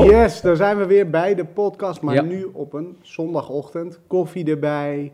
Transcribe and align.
Yes, 0.00 0.40
daar 0.40 0.56
zijn 0.56 0.78
we 0.78 0.86
weer 0.86 1.10
bij 1.10 1.34
de 1.34 1.44
podcast, 1.44 2.00
maar 2.00 2.14
Ja. 2.14 2.22
nu 2.22 2.44
op 2.52 2.72
een 2.72 2.96
zondagochtend. 3.02 4.00
Koffie 4.06 4.44
erbij, 4.50 5.12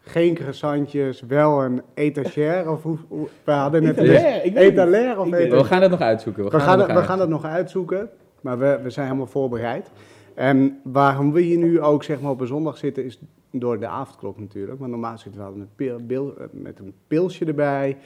geen 0.00 0.34
croissantjes, 0.34 1.20
wel 1.20 1.62
een 1.62 1.82
etagère. 1.94 2.70
Of 2.70 2.82
hoe, 2.82 2.98
hoe- 3.08 3.28
we 3.44 3.52
hadden 3.52 3.82
net 3.82 3.96
een 3.98 4.04
of 4.04 4.10
etagère. 4.10 5.50
We 5.50 5.64
gaan 5.64 5.82
het 5.82 5.90
nog 5.90 6.00
uitzoeken. 6.00 6.44
We 6.44 6.50
We 6.50 6.58
gaan, 6.60 6.68
gaan, 6.68 6.88
het 6.88 6.98
we 6.98 7.04
gaan 7.04 7.20
het 7.20 7.28
nog 7.28 7.44
uitzoeken, 7.44 8.08
maar 8.40 8.58
we, 8.58 8.80
we 8.82 8.90
zijn 8.90 9.06
helemaal 9.06 9.26
voorbereid. 9.26 9.90
En 10.34 10.80
waarom 10.84 11.32
we 11.32 11.40
hier 11.40 11.58
nu 11.58 11.80
ook 11.80 12.04
zeg 12.04 12.20
maar, 12.20 12.30
op 12.30 12.40
een 12.40 12.46
zondag 12.46 12.76
zitten, 12.76 13.04
is 13.04 13.20
door 13.50 13.80
de 13.80 13.86
avondklok 13.86 14.38
natuurlijk. 14.38 14.78
Want 14.78 14.90
normaal 14.90 15.18
zitten 15.18 15.40
we 15.40 15.46
altijd 15.46 15.64
met, 15.76 16.06
pil, 16.06 16.34
eh, 16.38 16.44
met 16.50 16.78
een 16.78 16.94
pilsje 17.06 17.44
erbij, 17.44 17.96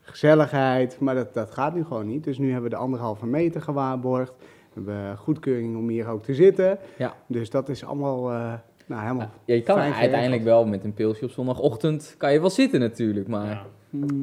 gezelligheid, 0.00 0.96
maar 1.00 1.14
dat, 1.14 1.34
dat 1.34 1.50
gaat 1.50 1.74
nu 1.74 1.84
gewoon 1.84 2.06
niet. 2.06 2.24
Dus 2.24 2.38
nu 2.38 2.46
hebben 2.52 2.70
we 2.70 2.76
de 2.76 2.82
anderhalve 2.82 3.26
meter 3.26 3.60
gewaarborgd. 3.62 4.32
We 4.74 4.90
hebben 4.90 5.16
goedkeuring 5.16 5.76
om 5.76 5.88
hier 5.88 6.08
ook 6.08 6.22
te 6.22 6.34
zitten. 6.34 6.78
Ja. 6.98 7.14
Dus 7.26 7.50
dat 7.50 7.68
is 7.68 7.84
allemaal 7.84 8.30
eh, 8.30 8.52
nou, 8.86 9.02
helemaal... 9.02 9.30
Ja, 9.44 9.54
je 9.54 9.62
kan 9.62 9.76
Fijn 9.76 9.92
uiteindelijk 9.92 10.42
wel 10.42 10.66
met 10.66 10.84
een 10.84 10.94
pilsje 10.94 11.24
op 11.24 11.30
zondagochtend, 11.30 12.14
kan 12.18 12.32
je 12.32 12.40
wel 12.40 12.50
zitten 12.50 12.80
natuurlijk, 12.80 13.28
maar... 13.28 13.46
Ja. 13.46 13.62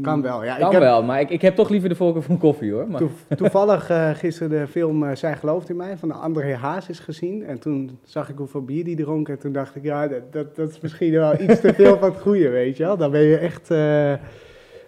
Kan 0.02 0.22
wel, 0.22 0.44
ja. 0.44 0.58
Kan 0.58 0.66
ik 0.66 0.72
heb 0.72 0.82
wel, 0.82 1.04
maar 1.04 1.20
ik, 1.20 1.30
ik 1.30 1.42
heb 1.42 1.56
toch 1.56 1.70
liever 1.70 1.90
de 1.90 1.96
voorkeur 1.96 2.22
van 2.22 2.38
koffie 2.38 2.72
hoor. 2.72 2.88
Maar, 2.88 3.00
toe- 3.00 3.38
toevallig 3.38 3.90
eh, 3.90 4.10
gisteren 4.10 4.50
de 4.60 4.68
film 4.68 5.04
eh, 5.04 5.16
Zij 5.16 5.36
gelooft 5.36 5.70
in 5.70 5.76
mij 5.76 5.98
van 5.98 6.08
de 6.08 6.14
André 6.14 6.56
Hazes 6.56 7.00
gezien. 7.00 7.46
En 7.46 7.60
toen 7.60 8.00
zag 8.04 8.30
ik 8.30 8.38
hoeveel 8.38 8.66
bier 8.66 8.84
die 8.84 8.96
dronk. 8.96 9.30
En 9.30 9.40
toen 9.40 9.52
dacht 9.52 9.76
ik, 9.76 9.84
ja, 9.84 10.08
dat, 10.08 10.34
dat, 10.34 10.56
dat 10.56 10.70
is 10.70 10.80
misschien 10.80 11.12
wel 11.12 11.42
iets 11.42 11.60
te 11.60 11.74
veel 11.74 11.98
van 11.98 12.10
het 12.10 12.22
goede, 12.22 12.50
weet 12.50 12.78
je 12.78 12.84
wel. 12.84 12.98
Dan 12.98 13.12
ben 13.12 13.22
je 13.22 13.38
echt... 13.38 13.70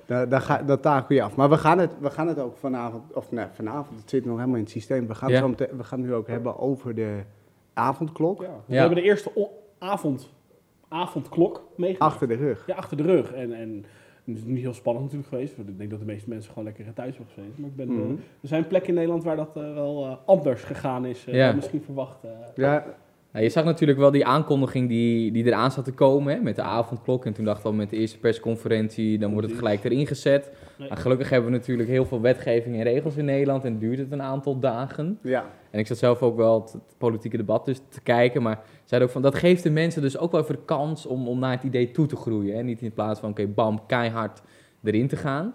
eh 0.03 0.09
daar, 0.09 0.29
daar 0.29 0.41
ga, 0.41 0.63
dat 0.63 0.81
takel 0.81 1.15
je 1.15 1.21
af. 1.23 1.35
Maar 1.35 1.49
we 1.49 1.57
gaan 1.57 1.77
het, 1.79 1.91
we 1.99 2.09
gaan 2.09 2.27
het 2.27 2.39
ook 2.39 2.57
vanavond... 2.57 3.13
Of 3.13 3.31
nee, 3.31 3.45
vanavond, 3.53 3.99
het 3.99 4.09
zit 4.09 4.25
nog 4.25 4.35
helemaal 4.35 4.55
in 4.57 4.61
het 4.63 4.71
systeem. 4.71 5.07
We 5.07 5.15
gaan, 5.15 5.29
Ja. 5.29 5.39
zo 5.39 5.47
meteen- 5.47 5.77
we 5.77 5.83
gaan 5.83 5.99
het 5.99 6.07
nu 6.07 6.13
ook 6.15 6.27
hebben 6.27 6.59
over 6.59 6.95
de 6.95 7.19
avondklok. 7.73 8.41
Ja. 8.41 8.49
We 8.65 8.75
hebben 8.75 8.95
de 8.97 9.03
eerste 9.03 9.49
avond, 9.79 10.31
avondklok 10.87 11.63
meegemaakt. 11.75 12.11
Achter 12.13 12.27
de 12.27 12.35
rug. 12.35 12.63
Ja, 12.67 12.75
achter 12.75 12.97
de 12.97 13.03
rug. 13.03 13.33
En, 13.33 13.53
en 13.53 13.85
het 14.25 14.37
is 14.37 14.43
niet 14.43 14.61
heel 14.61 14.73
spannend 14.73 15.03
natuurlijk 15.05 15.31
geweest. 15.33 15.55
Want 15.55 15.69
ik 15.69 15.77
denk 15.77 15.89
dat 15.89 15.99
de 15.99 16.05
meeste 16.05 16.29
mensen 16.29 16.49
gewoon 16.49 16.63
lekker 16.63 16.93
thuis 16.93 17.17
hebben 17.17 17.33
gezeten. 17.33 17.61
Maar 17.61 17.69
ik 17.69 17.75
ben, 17.75 17.89
eh, 17.89 17.95
Mhm. 17.95 18.11
er 18.41 18.47
zijn 18.47 18.67
plekken 18.67 18.89
in 18.89 18.95
Nederland 18.95 19.23
waar 19.23 19.35
dat 19.35 19.55
eh, 19.57 19.73
wel 19.73 20.05
eh, 20.05 20.15
anders 20.25 20.63
gegaan 20.63 21.05
is. 21.05 21.25
eh, 21.27 21.33
Ja. 21.33 21.45
dan 21.47 21.55
misschien 21.55 21.81
verwacht. 21.81 22.23
eh. 22.23 22.29
Ja, 22.55 22.85
Nou, 23.33 23.45
je 23.45 23.51
zag 23.51 23.63
natuurlijk 23.63 23.99
wel 23.99 24.11
die 24.11 24.25
aankondiging 24.25 24.89
die, 24.89 25.31
die 25.31 25.45
eraan 25.45 25.71
zat 25.71 25.85
te 25.85 25.91
komen 25.91 26.33
hè, 26.33 26.41
met 26.41 26.55
de 26.55 26.61
avondklok. 26.61 27.25
En 27.25 27.33
toen 27.33 27.45
dacht 27.45 27.59
ik 27.59 27.65
al 27.65 27.73
met 27.73 27.89
de 27.89 27.97
eerste 27.97 28.19
persconferentie, 28.19 29.17
dan 29.17 29.31
wordt 29.31 29.47
het 29.47 29.57
gelijk 29.57 29.83
erin 29.83 30.07
gezet. 30.07 30.51
Nee. 30.77 30.87
Maar 30.87 30.97
gelukkig 30.97 31.29
hebben 31.29 31.51
we 31.51 31.57
natuurlijk 31.57 31.89
heel 31.89 32.05
veel 32.05 32.21
wetgeving 32.21 32.75
en 32.75 32.83
regels 32.83 33.15
in 33.15 33.25
Nederland 33.25 33.65
en 33.65 33.77
duurt 33.77 33.97
het 33.97 34.11
een 34.11 34.21
aantal 34.21 34.59
dagen. 34.59 35.19
ja. 35.21 35.45
En 35.71 35.79
ik 35.79 35.87
zat 35.87 35.97
zelf 35.97 36.21
ook 36.21 36.35
wel 36.35 36.61
het, 36.61 36.73
het 36.73 36.95
politieke 36.97 37.37
debat 37.37 37.65
dus 37.65 37.81
te 37.89 38.01
kijken, 38.01 38.41
maar 38.41 38.61
zeiden 38.83 39.09
ook 39.09 39.13
van 39.13 39.23
dat 39.23 39.35
geeft 39.35 39.63
de 39.63 39.69
mensen 39.69 40.01
dus 40.01 40.17
ook 40.17 40.31
wel 40.31 40.41
even 40.41 40.55
de 40.55 40.65
kans 40.65 41.05
om, 41.05 41.27
om 41.27 41.39
naar 41.39 41.51
het 41.51 41.63
idee 41.63 41.91
toe 41.91 42.05
te 42.05 42.15
groeien. 42.15 42.55
Hè? 42.55 42.63
Niet 42.63 42.81
in 42.81 42.93
plaats 42.93 43.19
van 43.19 43.29
oké, 43.29 43.47
bam, 43.47 43.85
keihard 43.85 44.41
erin 44.83 45.07
te 45.07 45.15
gaan. 45.15 45.53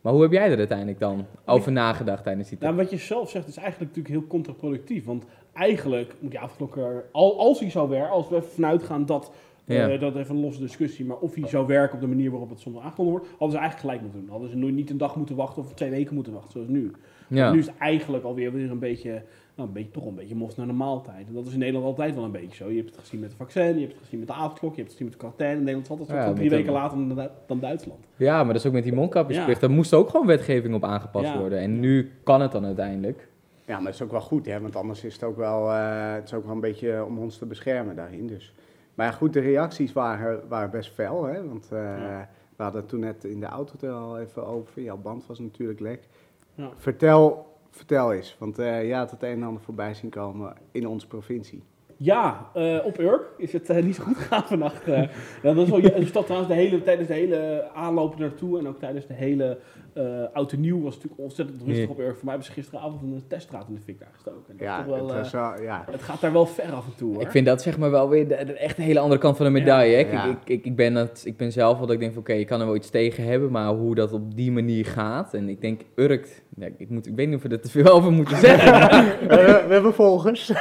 Maar 0.00 0.12
hoe 0.12 0.22
heb 0.22 0.32
jij 0.32 0.50
er 0.50 0.58
uiteindelijk 0.58 0.98
dan 0.98 1.26
over 1.44 1.72
nagedacht 1.72 2.22
tijdens 2.22 2.48
die 2.48 2.58
tijd? 2.58 2.70
Nou, 2.70 2.82
wat 2.82 2.92
je 2.92 2.98
zelf 3.06 3.30
zegt 3.30 3.48
is 3.48 3.56
eigenlijk 3.56 3.94
natuurlijk 3.94 4.20
heel 4.20 4.28
contraproductief. 4.28 5.04
Want 5.04 5.24
eigenlijk 5.52 6.14
moet 6.20 6.30
die 6.30 6.40
avondklok 6.40 6.76
er, 6.76 7.04
al, 7.12 7.38
als 7.38 7.60
hij 7.60 7.70
zou 7.70 7.88
werken, 7.88 8.10
als 8.10 8.28
we 8.28 8.36
even 8.36 8.48
vanuit 8.48 8.82
gaan 8.82 9.06
dat, 9.06 9.32
eh, 9.64 10.00
dat 10.00 10.16
even 10.16 10.34
een 10.34 10.40
losse 10.40 10.60
discussie, 10.60 11.04
maar 11.04 11.16
of 11.16 11.34
hij 11.34 11.48
zou 11.48 11.66
werken 11.66 11.94
op 11.94 12.00
de 12.00 12.06
manier 12.06 12.30
waarop 12.30 12.50
het 12.50 12.60
soms 12.60 12.78
aangekondigd 12.78 13.16
wordt, 13.16 13.28
hadden 13.28 13.50
ze 13.50 13.56
eigenlijk 13.56 13.80
gelijk 13.80 14.00
moeten 14.00 14.20
doen. 14.20 14.30
Hadden 14.30 14.50
ze 14.50 14.56
nooit 14.56 14.74
niet 14.74 14.90
een 14.90 14.98
dag 14.98 15.16
moeten 15.16 15.36
wachten 15.36 15.62
of 15.62 15.74
twee 15.74 15.90
weken 15.90 16.14
moeten 16.14 16.32
wachten, 16.32 16.52
zoals 16.52 16.68
nu. 16.68 16.92
Ja. 17.28 17.52
Nu 17.52 17.58
is 17.58 17.66
het 17.66 17.76
eigenlijk 17.78 18.24
alweer 18.24 18.52
weer 18.52 18.70
een 18.70 18.78
beetje, 18.78 19.22
nou, 19.58 19.68
een 19.70 19.74
beetje, 19.74 19.90
toch 19.90 20.06
een 20.06 20.14
beetje 20.14 20.34
mos 20.34 20.54
naar 20.56 20.66
de 20.66 20.72
maaltijd. 20.72 21.26
En 21.28 21.34
dat 21.34 21.46
is 21.46 21.52
in 21.52 21.58
Nederland 21.58 21.84
altijd 21.86 22.14
wel 22.14 22.24
een 22.24 22.30
beetje 22.30 22.56
zo. 22.56 22.68
Je 22.70 22.76
hebt 22.76 22.90
het 22.90 22.98
gezien 22.98 23.20
met 23.20 23.28
het 23.28 23.38
vaccin, 23.38 23.74
je 23.74 23.80
hebt 23.80 23.92
het 23.92 24.02
gezien 24.02 24.18
met 24.18 24.28
de 24.28 24.34
avondklok, 24.34 24.70
je 24.74 24.80
hebt 24.82 24.88
het 24.92 24.98
gezien 24.98 25.04
met 25.04 25.12
de 25.12 25.18
quarantaine. 25.18 25.58
In 25.58 25.64
Nederland 25.64 25.90
is 25.90 25.98
het 25.98 26.00
altijd 26.00 26.18
Ja, 26.18 26.32
zo 26.32 26.38
drie 26.38 26.50
weken 26.50 26.66
de- 26.66 26.72
later 26.72 27.14
dan, 27.16 27.28
dan 27.46 27.60
Duitsland. 27.60 28.00
Ja, 28.16 28.36
maar 28.36 28.52
dat 28.52 28.56
is 28.62 28.66
ook 28.66 28.72
met 28.72 28.82
die 28.84 28.92
mondkapjesplicht. 28.92 29.60
Ja. 29.60 29.66
Daar 29.66 29.76
moest 29.76 29.94
ook 29.94 30.08
gewoon 30.10 30.26
wetgeving 30.26 30.74
op 30.74 30.84
aangepast 30.84 31.26
Ja. 31.26 31.38
worden. 31.38 31.58
En 31.58 31.80
nu 31.80 32.10
kan 32.22 32.40
het 32.40 32.52
dan 32.52 32.64
uiteindelijk. 32.64 33.28
Ja, 33.64 33.74
maar 33.74 33.84
dat 33.84 33.94
is 33.94 34.02
ook 34.02 34.10
wel 34.10 34.20
goed, 34.20 34.46
hè? 34.46 34.60
want 34.60 34.76
anders 34.76 35.04
is 35.04 35.12
het 35.12 35.22
ook 35.22 35.36
wel, 35.36 35.70
eh, 35.72 36.12
het 36.14 36.24
is 36.24 36.34
ook 36.34 36.44
wel 36.44 36.54
een 36.54 36.60
beetje 36.60 37.04
om 37.04 37.18
ons 37.18 37.38
te 37.38 37.46
beschermen 37.46 37.96
daarin. 37.96 38.26
Dus. 38.26 38.52
Maar 38.94 39.06
ja, 39.06 39.12
goed, 39.12 39.32
de 39.32 39.40
reacties 39.40 39.92
waren, 39.92 40.40
waren 40.48 40.70
best 40.70 40.90
fel, 40.90 41.24
hè? 41.24 41.48
want 41.48 41.68
eh, 41.72 41.78
Ja. 41.78 42.28
we 42.56 42.62
hadden 42.62 42.80
het 42.80 42.90
toen 42.90 43.00
net 43.00 43.24
in 43.24 43.40
de 43.40 43.46
auto 43.46 43.74
er 43.86 43.92
al 43.92 44.18
even 44.18 44.46
over. 44.46 44.82
Jouw 44.82 44.96
band 44.96 45.26
was 45.26 45.38
natuurlijk 45.38 45.80
lek. 45.80 46.08
Ja. 46.54 46.70
Vertel, 46.76 47.47
vertel 47.70 48.12
eens, 48.12 48.36
want 48.38 48.58
eh 48.58 48.86
je 48.86 48.94
had 48.94 49.10
het 49.10 49.22
een 49.22 49.32
en 49.32 49.42
ander 49.42 49.62
voorbij 49.62 49.94
zien 49.94 50.10
komen 50.10 50.56
in 50.70 50.86
onze 50.86 51.06
provincie. 51.06 51.62
Ja, 52.00 52.50
eh, 52.54 52.76
op 52.84 52.98
Urk 52.98 53.22
is 53.36 53.52
het 53.52 53.70
eh, 53.70 53.82
niet 53.82 53.94
zo 53.94 54.02
goed 54.02 54.16
gegaan 54.22 54.44
vannacht. 54.46 54.82
eh. 54.88 55.02
ja, 55.42 55.52
dat 55.54 55.56
is 55.56 55.68
wel, 55.70 55.78
is 55.80 56.12
dat 56.12 56.24
trouwens 56.24 56.52
de 56.52 56.58
hele, 56.60 56.82
tijdens 56.82 57.08
de 57.08 57.14
hele 57.14 57.68
aanloop 57.74 58.18
naartoe 58.18 58.58
en 58.58 58.68
ook 58.68 58.78
tijdens 58.78 59.06
de 59.06 59.14
hele 59.14 59.58
eh 59.92 60.04
oud 60.32 60.52
en 60.52 60.60
nieuw 60.60 60.82
was 60.82 60.94
het 60.94 61.02
natuurlijk 61.02 61.20
ontzettend 61.22 61.62
rustig 61.66 61.88
op 61.88 61.98
Urk. 61.98 62.14
Voor 62.16 62.24
mij 62.24 62.34
hebben 62.34 62.44
ze 62.46 62.52
gisteravond 62.52 63.02
een 63.02 63.22
teststraat 63.28 63.68
in 63.68 63.74
de 63.74 63.80
fik 63.80 63.98
daar 63.98 64.08
gestoken. 64.12 64.42
Dat 64.46 64.56
Ja, 64.58 64.76
toch 64.76 64.86
wel, 64.96 65.08
het, 65.14 65.34
eh, 65.34 65.50
ja. 65.62 65.84
het 65.90 66.02
gaat 66.02 66.20
daar 66.20 66.32
wel 66.32 66.46
ver 66.46 66.72
af 66.72 66.86
en 66.86 66.94
toe 66.96 67.12
hoor. 67.12 67.22
Ik 67.22 67.30
vind 67.30 67.46
dat 67.46 67.62
zeg 67.62 67.78
maar 67.78 67.90
wel 67.90 68.08
weer 68.08 68.28
de, 68.28 68.44
de 68.44 68.52
echt 68.52 68.78
een 68.78 68.84
hele 68.84 68.98
andere 68.98 69.20
kant 69.20 69.36
van 69.36 69.46
de 69.46 69.52
medaille. 69.52 69.96
hè. 69.96 70.12
Ja. 70.12 70.24
Ik, 70.24 70.30
ik, 70.30 70.48
ik, 70.58 70.64
ik, 70.64 70.76
ben 70.76 70.94
het, 70.94 71.22
ik 71.24 71.36
ben 71.36 71.52
zelf 71.52 71.76
wel 71.76 71.86
dat 71.86 71.94
ik 71.94 72.00
denk 72.00 72.12
van 72.12 72.20
oké, 72.22 72.32
je 72.32 72.44
kan 72.44 72.60
er 72.60 72.66
wel 72.66 72.74
iets 72.76 72.90
tegen 72.90 73.24
hebben, 73.24 73.50
maar 73.50 73.68
hoe 73.68 73.94
dat 73.94 74.12
op 74.12 74.36
die 74.36 74.52
manier 74.52 74.86
gaat. 74.86 75.34
En 75.34 75.48
ik 75.48 75.60
denk 75.60 75.80
Urk, 75.94 76.42
ja, 76.56 76.68
ik, 76.76 76.90
moet, 76.90 77.06
ik 77.06 77.14
weet 77.14 77.26
niet 77.26 77.36
of 77.36 77.42
we 77.42 77.48
er 77.48 77.60
te 77.60 77.70
veel 77.70 77.92
over 77.92 78.12
moeten 78.12 78.36
zeggen. 78.36 79.04
we, 79.28 79.64
we 79.68 79.72
hebben 79.72 79.94
volgers. 79.94 80.48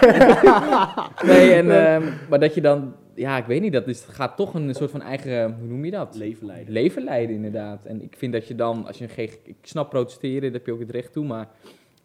nee, 1.28 1.54
en, 1.62 1.86
ehm, 1.86 2.04
maar 2.30 2.40
dat 2.40 2.54
je 2.54 2.62
dan, 2.62 2.96
ja 3.16 3.38
ik 3.38 3.46
weet 3.46 3.62
niet, 3.62 3.74
dat 3.74 3.88
is, 3.88 4.06
het 4.06 4.16
gaat 4.16 4.38
toch 4.38 4.54
een 4.54 4.74
soort 4.74 4.92
van 4.92 5.02
eigen, 5.02 5.58
hoe 5.60 5.68
noem 5.68 5.86
je 5.86 5.92
dat? 5.92 6.16
leven 6.16 6.46
leiden. 6.46 6.74
leven 6.74 7.04
leiden 7.04 7.36
inderdaad. 7.36 7.86
En 7.86 8.02
ik 8.02 8.16
vind 8.18 8.34
dat 8.34 8.48
je 8.48 8.56
dan, 8.56 8.86
als 8.86 8.98
je 8.98 9.04
een 9.04 9.10
GG... 9.10 9.36
Ik 9.44 9.56
snap 9.62 9.90
protesteren, 9.90 10.42
daar 10.42 10.52
heb 10.52 10.66
je 10.66 10.74
ook 10.74 10.80
het 10.80 10.92
recht 10.92 11.14
toe, 11.14 11.26
maar 11.26 11.48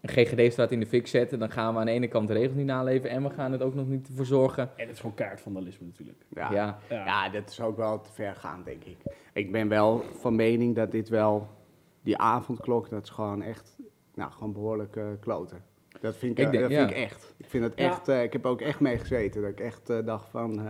een 0.02 0.08
GGD-straat 0.08 0.72
in 0.72 0.80
de 0.80 0.86
fik 0.86 1.06
zetten, 1.06 1.38
dan 1.38 1.50
gaan 1.50 1.74
we 1.74 1.80
aan 1.80 1.86
de 1.86 1.92
ene 1.92 2.08
kant 2.08 2.28
de 2.28 2.34
regels 2.34 2.54
niet 2.54 2.66
naleven 2.66 3.10
en 3.10 3.22
we 3.22 3.30
gaan 3.30 3.52
het 3.52 3.62
ook 3.62 3.74
nog 3.74 3.88
niet 3.88 4.08
ervoor 4.08 4.26
zorgen. 4.26 4.62
En 4.62 4.86
het 4.86 4.90
is 4.90 5.00
gewoon 5.00 5.14
kaartvandalisme 5.14 5.86
natuurlijk. 5.86 6.24
Ja. 6.28 6.52
Ja, 6.52 6.78
Ja. 6.88 7.04
Ja, 7.04 7.28
dat 7.28 7.50
is 7.50 7.60
ook 7.60 7.76
wel 7.76 8.00
te 8.00 8.12
ver 8.12 8.34
gaan, 8.34 8.62
denk 8.64 8.84
ik. 8.84 8.96
Ik 9.32 9.52
ben 9.52 9.68
wel 9.68 10.04
van 10.12 10.34
mening 10.34 10.74
dat 10.76 10.90
dit 10.90 11.08
wel, 11.08 11.48
die 12.02 12.16
avondklok, 12.16 12.90
dat 12.90 13.02
is 13.02 13.10
gewoon 13.10 13.42
echt, 13.42 13.76
nou, 14.14 14.32
gewoon 14.32 14.52
behoorlijk 14.52 14.96
eh, 14.96 15.04
kloten. 15.20 15.64
Dat 16.02 16.16
vind 16.16 16.38
ik, 16.38 16.44
Ik 16.44 16.50
denk- 16.52 16.62
dat 16.68 16.72
vind 16.78 16.90
ik 16.90 16.96
echt. 16.96 17.34
Ik 17.36 17.46
vind 17.48 17.64
het 17.64 17.72
Ja. 17.76 17.84
echt, 17.90 18.08
eh, 18.08 18.22
ik 18.22 18.32
heb 18.32 18.46
ook 18.46 18.60
echt 18.60 18.80
mee 18.80 18.98
gezeten, 18.98 19.40
dat 19.42 19.50
ik 19.50 19.60
echt 19.60 19.90
eh, 19.90 19.96
dacht 20.04 20.28
van, 20.30 20.58
eh 20.60 20.66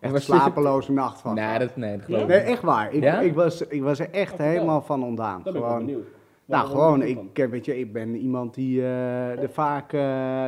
echt 0.00 0.12
was- 0.12 0.28
een 0.28 0.34
slapeloze 0.34 0.92
nacht 0.92 1.20
van. 1.20 1.34
nee, 1.34 1.58
dat, 1.58 1.76
nee, 1.76 1.96
dat 1.96 2.04
geloof 2.04 2.20
ik 2.22 2.26
Nee, 2.28 2.38
niet. 2.40 2.48
echt 2.48 2.62
waar. 2.62 2.92
Ik, 2.92 3.02
Ja? 3.02 3.20
ik, 3.20 3.34
was, 3.34 3.62
ik 3.66 3.82
was 3.82 3.98
er 3.98 4.10
echt 4.10 4.32
Oh, 4.32 4.38
helemaal 4.38 4.82
van 4.82 5.04
ontdaan. 5.04 5.42
Daar 5.42 5.52
ben 5.52 5.54
ik 5.54 5.60
wel 5.60 5.68
Gewoon, 5.70 5.86
benieuwd. 5.86 6.06
nou, 6.44 6.66
gewoon, 6.68 7.02
ik, 7.02 7.46
weet 7.50 7.64
je, 7.64 7.78
ik 7.78 7.92
ben 7.92 8.16
iemand 8.16 8.54
die 8.54 8.80
eh, 8.80 9.42
er 9.42 9.50
vaak 9.50 9.92
eh, 9.92 10.00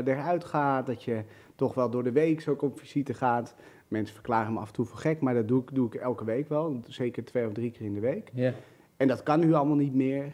eruit 0.07 0.45
gaat. 0.45 0.87
Dat 0.87 1.03
je 1.03 1.23
toch 1.55 1.75
wel 1.75 1.91
door 1.91 2.05
de 2.05 2.13
week 2.13 2.45
ook 2.49 2.63
op 2.63 2.79
visite 2.79 3.15
gaat. 3.15 3.55
Mensen 3.89 4.15
verklaren 4.15 4.53
me 4.53 4.59
af 4.61 4.67
en 4.69 4.73
toe 4.75 4.85
voor 4.87 4.99
gek, 4.99 5.21
maar 5.21 5.35
dat 5.35 5.49
doe 5.49 5.63
ik, 5.63 5.75
doe 5.75 5.87
ik 5.87 5.95
elke 5.95 6.25
week 6.25 6.49
wel. 6.49 6.81
Zeker 6.87 7.25
twee 7.25 7.47
of 7.47 7.53
drie 7.53 7.71
keer 7.71 7.87
in 7.87 7.95
de 7.95 8.01
week. 8.01 8.31
Ja. 8.35 8.53
En 8.97 9.09
dat 9.09 9.23
kan 9.23 9.41
nu 9.41 9.53
allemaal 9.55 9.77
niet 9.77 9.95
meer. 9.95 10.25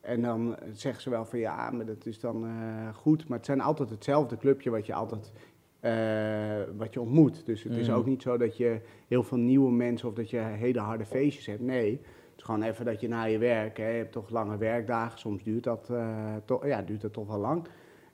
En 0.00 0.22
dan 0.22 0.56
zeggen 0.72 1.02
ze 1.02 1.10
wel 1.10 1.24
van 1.24 1.38
ja, 1.38 1.70
maar 1.70 1.86
dat 1.86 2.06
is 2.06 2.20
dan 2.20 2.44
eh, 2.46 2.94
goed. 2.94 3.28
Maar 3.28 3.36
het 3.36 3.46
zijn 3.46 3.60
altijd 3.60 3.90
hetzelfde 3.90 4.36
clubje 4.36 4.70
wat 4.70 4.86
je 4.86 4.94
altijd 4.94 5.32
eh, 5.80 6.76
wat 6.76 6.92
je 6.92 7.00
ontmoet. 7.00 7.46
Dus 7.46 7.62
het 7.62 7.76
is 7.76 7.88
Mm. 7.88 7.94
ook 7.94 8.06
niet 8.06 8.22
zo 8.22 8.36
dat 8.36 8.56
je 8.56 8.80
heel 9.08 9.22
veel 9.22 9.38
nieuwe 9.38 9.72
mensen 9.72 10.08
of 10.08 10.14
dat 10.14 10.30
je 10.30 10.38
hele 10.38 10.80
harde 10.80 11.04
feestjes 11.04 11.46
hebt. 11.46 11.60
Nee, 11.60 11.90
het 11.92 12.36
is 12.36 12.42
gewoon 12.42 12.62
even 12.62 12.84
dat 12.84 13.00
je 13.00 13.08
na 13.08 13.24
je 13.24 13.38
werk, 13.38 13.76
hè, 13.76 13.88
je 13.88 13.96
hebt 13.96 14.12
toch 14.12 14.30
lange 14.30 14.56
werkdagen. 14.56 15.18
Soms 15.18 15.42
duurt 15.42 15.64
dat, 15.64 15.88
eh, 15.90 16.34
toch, 16.44 16.66
ja, 16.66 16.82
duurt 16.82 17.00
dat 17.00 17.12
toch 17.12 17.26
wel 17.26 17.38
lang. 17.38 17.66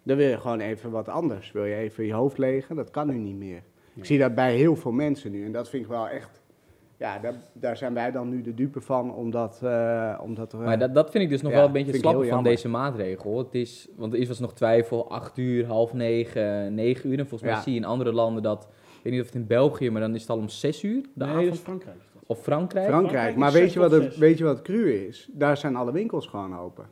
Dan 0.03 0.17
wil 0.17 0.29
je 0.29 0.41
gewoon 0.41 0.61
even 0.61 0.91
wat 0.91 1.09
anders. 1.09 1.53
Wil 1.53 1.65
je 1.65 1.75
even 1.75 2.05
je 2.05 2.12
hoofd 2.12 2.38
legen? 2.38 2.77
Dat 2.77 2.91
kan 2.91 3.06
nu 3.06 3.19
niet 3.19 3.37
meer. 3.37 3.62
Ik 3.94 4.05
zie 4.05 4.19
dat 4.19 4.35
bij 4.35 4.56
heel 4.56 4.77
veel 4.77 4.93
mensen 4.93 5.31
nu. 5.31 5.44
En 5.44 5.53
dat 5.53 5.69
vind 5.69 5.83
ik 5.83 5.88
wel 5.88 6.09
echt... 6.09 6.41
Ja, 6.99 7.19
daar, 7.19 7.35
daar 7.53 7.77
zijn 7.77 7.95
wij 7.95 8.11
dan 8.11 8.29
nu 8.29 8.43
de 8.43 8.55
dupe 8.55 8.81
van, 8.81 9.15
omdat... 9.15 9.61
eh, 9.63 10.19
omdat 10.23 10.53
er, 10.53 10.59
Maar 10.59 10.79
dat, 10.79 10.95
dat 10.95 11.11
vind 11.11 11.25
ik 11.25 11.31
dus 11.31 11.43
nog 11.43 11.51
Ja, 11.53 11.57
wel 11.59 11.67
een 11.67 11.73
beetje 11.73 11.93
het 11.93 12.01
slappe 12.01 12.27
van 12.27 12.43
deze 12.43 12.69
maatregel. 12.69 13.39
Het 13.39 13.55
is, 13.55 13.89
want 13.97 14.13
er 14.13 14.19
is 14.19 14.29
was 14.29 14.39
nog 14.41 14.55
twijfel, 14.55 15.11
8 15.11 15.39
uur, 15.39 15.67
half 15.67 15.93
9, 15.93 16.75
9 16.75 17.11
uur. 17.11 17.19
En 17.19 17.27
volgens 17.29 17.43
mij 17.43 17.51
Ja. 17.59 17.61
zie 17.61 17.73
je 17.73 17.79
in 17.79 17.85
andere 17.85 18.13
landen 18.13 18.43
dat, 18.43 18.63
ik 18.71 19.01
weet 19.03 19.13
niet 19.13 19.21
of 19.23 19.27
het 19.27 19.37
in 19.37 19.47
België, 19.47 19.91
maar 19.91 20.01
dan 20.01 20.15
is 20.15 20.21
het 20.21 20.31
al 20.31 20.37
om 20.37 20.49
6 20.49 20.83
uur, 20.83 21.03
de 21.15 21.25
Nee, 21.25 21.29
avond. 21.29 21.45
dat 21.47 21.55
is 21.55 21.61
Frankrijk. 21.61 21.97
is 21.97 22.07
dat. 22.15 22.23
Of 22.27 22.43
Frankrijk. 22.43 22.87
Frankrijk. 22.87 23.13
Frankrijk 23.13 23.37
Maar 23.37 23.53
weet 23.53 23.63
zes 23.63 23.73
je, 23.73 23.79
wat 23.81 23.91
het, 23.91 24.03
zes. 24.03 24.17
weet 24.17 24.39
je 24.39 24.45
wat 24.45 24.57
het 24.57 24.65
cru 24.65 24.91
is? 24.93 25.29
Daar 25.33 25.57
zijn 25.57 25.77
alle 25.77 25.93
winkels 25.93 26.27
gewoon 26.27 26.59
open. 26.59 26.85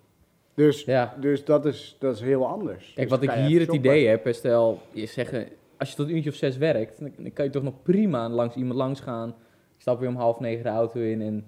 Dus, 0.55 0.85
Ja. 0.85 1.15
dus 1.21 1.45
dat, 1.45 1.67
is, 1.67 1.97
dat 1.99 2.15
is 2.15 2.21
heel 2.21 2.47
anders. 2.47 2.85
Kijk, 2.95 3.09
Dus 3.09 3.19
wat 3.19 3.23
ik 3.23 3.31
hier 3.31 3.61
het 3.61 3.69
shoppen. 3.71 3.75
idee 3.91 4.07
heb, 4.07 4.27
is 4.27 4.37
stel, 4.37 4.81
je 4.93 5.07
zeggen, 5.07 5.49
als 5.79 5.91
je 5.91 5.97
tot 5.97 6.09
een 6.09 6.15
uurtje 6.15 6.31
of 6.31 6.37
zes 6.37 6.57
werkt, 6.57 6.99
dan, 7.01 7.11
dan 7.19 7.33
kan 7.33 7.45
je 7.45 7.51
toch 7.51 7.63
nog 7.63 7.83
prima 7.83 8.29
langs 8.29 8.55
iemand 8.57 8.77
langs 8.79 9.01
gaan. 9.01 9.35
Je 9.85 9.91
stapt 9.91 10.03
weer 10.03 10.15
om 10.15 10.23
half 10.23 10.41
negen 10.41 10.63
de 10.63 10.69
auto 10.69 11.01
in 11.01 11.21
en 11.23 11.45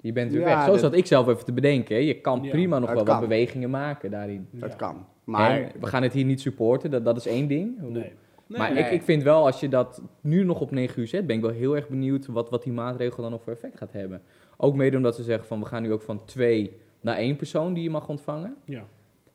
je 0.00 0.12
bent 0.12 0.32
weer 0.32 0.40
Ja, 0.40 0.46
weg. 0.46 0.64
Zo 0.64 0.70
dat- 0.70 0.80
zat 0.80 0.94
ik 0.94 1.06
zelf 1.06 1.28
even 1.28 1.44
te 1.44 1.52
bedenken. 1.52 1.94
hè. 1.96 2.00
Je 2.02 2.20
kan 2.20 2.42
Ja, 2.42 2.50
prima 2.50 2.78
nog 2.78 2.92
wel 2.92 3.02
kan. 3.02 3.06
wat 3.18 3.28
bewegingen 3.28 3.70
maken 3.70 4.10
daarin. 4.10 4.48
Dat 4.50 4.70
Ja. 4.70 4.76
kan. 4.76 5.06
Maar 5.24 5.50
En 5.60 5.70
we 5.80 5.86
gaan 5.86 6.02
het 6.02 6.12
hier 6.12 6.24
niet 6.24 6.40
supporten, 6.40 6.90
dat, 6.90 7.04
dat 7.04 7.16
is 7.16 7.26
één 7.26 7.48
ding. 7.48 7.80
Nee. 7.80 8.12
maar 8.46 8.72
nee. 8.72 8.84
Ik, 8.84 8.90
ik 8.90 9.02
vind 9.02 9.22
wel, 9.22 9.44
als 9.46 9.60
je 9.60 9.68
dat 9.68 10.02
nu 10.20 10.44
nog 10.44 10.60
op 10.60 10.70
9 10.70 11.00
uur 11.00 11.06
zet, 11.08 11.26
ben 11.26 11.36
ik 11.36 11.42
wel 11.42 11.50
heel 11.50 11.76
erg 11.76 11.88
benieuwd 11.88 12.26
wat, 12.26 12.50
wat 12.50 12.62
die 12.62 12.72
maatregel 12.72 13.22
dan 13.22 13.30
nog 13.30 13.42
voor 13.42 13.52
effect 13.52 13.78
gaat 13.78 13.92
hebben. 13.92 14.22
Ook 14.56 14.74
mede 14.74 14.96
omdat 14.96 15.16
ze 15.16 15.22
zeggen 15.22 15.46
van 15.46 15.60
we 15.60 15.66
gaan 15.66 15.82
nu 15.82 15.92
ook 15.92 16.02
van 16.02 16.24
twee 16.24 16.76
naar 17.00 17.16
één 17.16 17.36
persoon 17.36 17.72
die 17.74 17.82
je 17.82 17.90
mag 17.90 18.08
ontvangen. 18.08 18.56
Ja. 18.64 18.82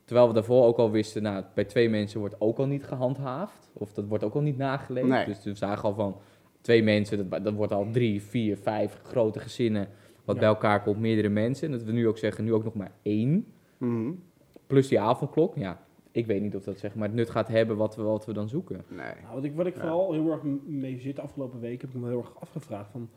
Terwijl 0.06 0.28
we 0.28 0.34
daarvoor 0.34 0.66
ook 0.66 0.78
al 0.78 0.92
wisten, 0.92 1.24
nou, 1.24 1.44
bij 1.54 1.64
twee 1.66 1.90
mensen 1.90 2.20
wordt 2.20 2.36
ook 2.40 2.58
al 2.58 2.68
niet 2.68 2.84
gehandhaafd. 2.86 3.70
Of 3.74 3.94
dat 3.94 4.06
wordt 4.08 4.24
ook 4.24 4.34
al 4.36 4.42
niet 4.42 4.58
nageleefd. 4.58 5.08
Nee. 5.08 5.26
Dus 5.26 5.44
we 5.44 5.56
zagen 5.56 5.84
al 5.84 5.94
van 5.94 6.18
twee 6.66 6.84
mensen, 6.84 7.30
dat, 7.30 7.44
dat 7.44 7.54
wordt 7.54 7.72
al 7.74 7.88
drie, 7.92 8.22
vier, 8.22 8.58
vijf 8.58 9.00
grote 9.04 9.40
gezinnen. 9.40 9.88
Wat 10.26 10.36
Ja. 10.36 10.42
bij 10.42 10.50
elkaar 10.50 10.84
komt, 10.84 11.00
meerdere 11.00 11.30
mensen. 11.30 11.66
En 11.68 11.72
dat 11.78 11.84
we 11.84 11.92
nu 11.92 12.08
ook 12.08 12.18
zeggen, 12.18 12.44
nu 12.44 12.54
ook 12.54 12.64
nog 12.64 12.74
maar 12.74 12.92
één. 13.02 13.46
Mhm. 13.78 14.12
Plus 14.68 14.88
die 14.88 15.00
avondklok. 15.00 15.56
Ja, 15.56 15.82
ik 16.12 16.26
weet 16.26 16.42
niet 16.42 16.56
of 16.56 16.64
dat 16.64 16.80
zeg 16.80 16.96
maar 16.96 17.08
het 17.08 17.16
nut 17.18 17.30
gaat 17.30 17.48
hebben 17.48 17.78
wat 17.78 17.96
we, 17.96 18.02
wat 18.02 18.26
we 18.26 18.34
dan 18.34 18.50
zoeken. 18.50 18.84
Nee. 18.88 18.98
Nou, 18.98 19.34
wat 19.36 19.44
ik, 19.44 19.56
wat 19.56 19.66
ik 19.66 19.74
Ja. 19.74 19.80
vooral 19.80 20.14
heel 20.14 20.32
erg 20.32 20.42
mee 20.66 21.00
zit 21.00 21.16
de 21.16 21.22
afgelopen 21.22 21.60
week, 21.60 21.82
heb 21.82 21.90
ik 21.90 21.96
me 22.02 22.08
heel 22.08 22.18
erg 22.18 22.40
afgevraagd 22.40 22.92
van... 22.92 23.10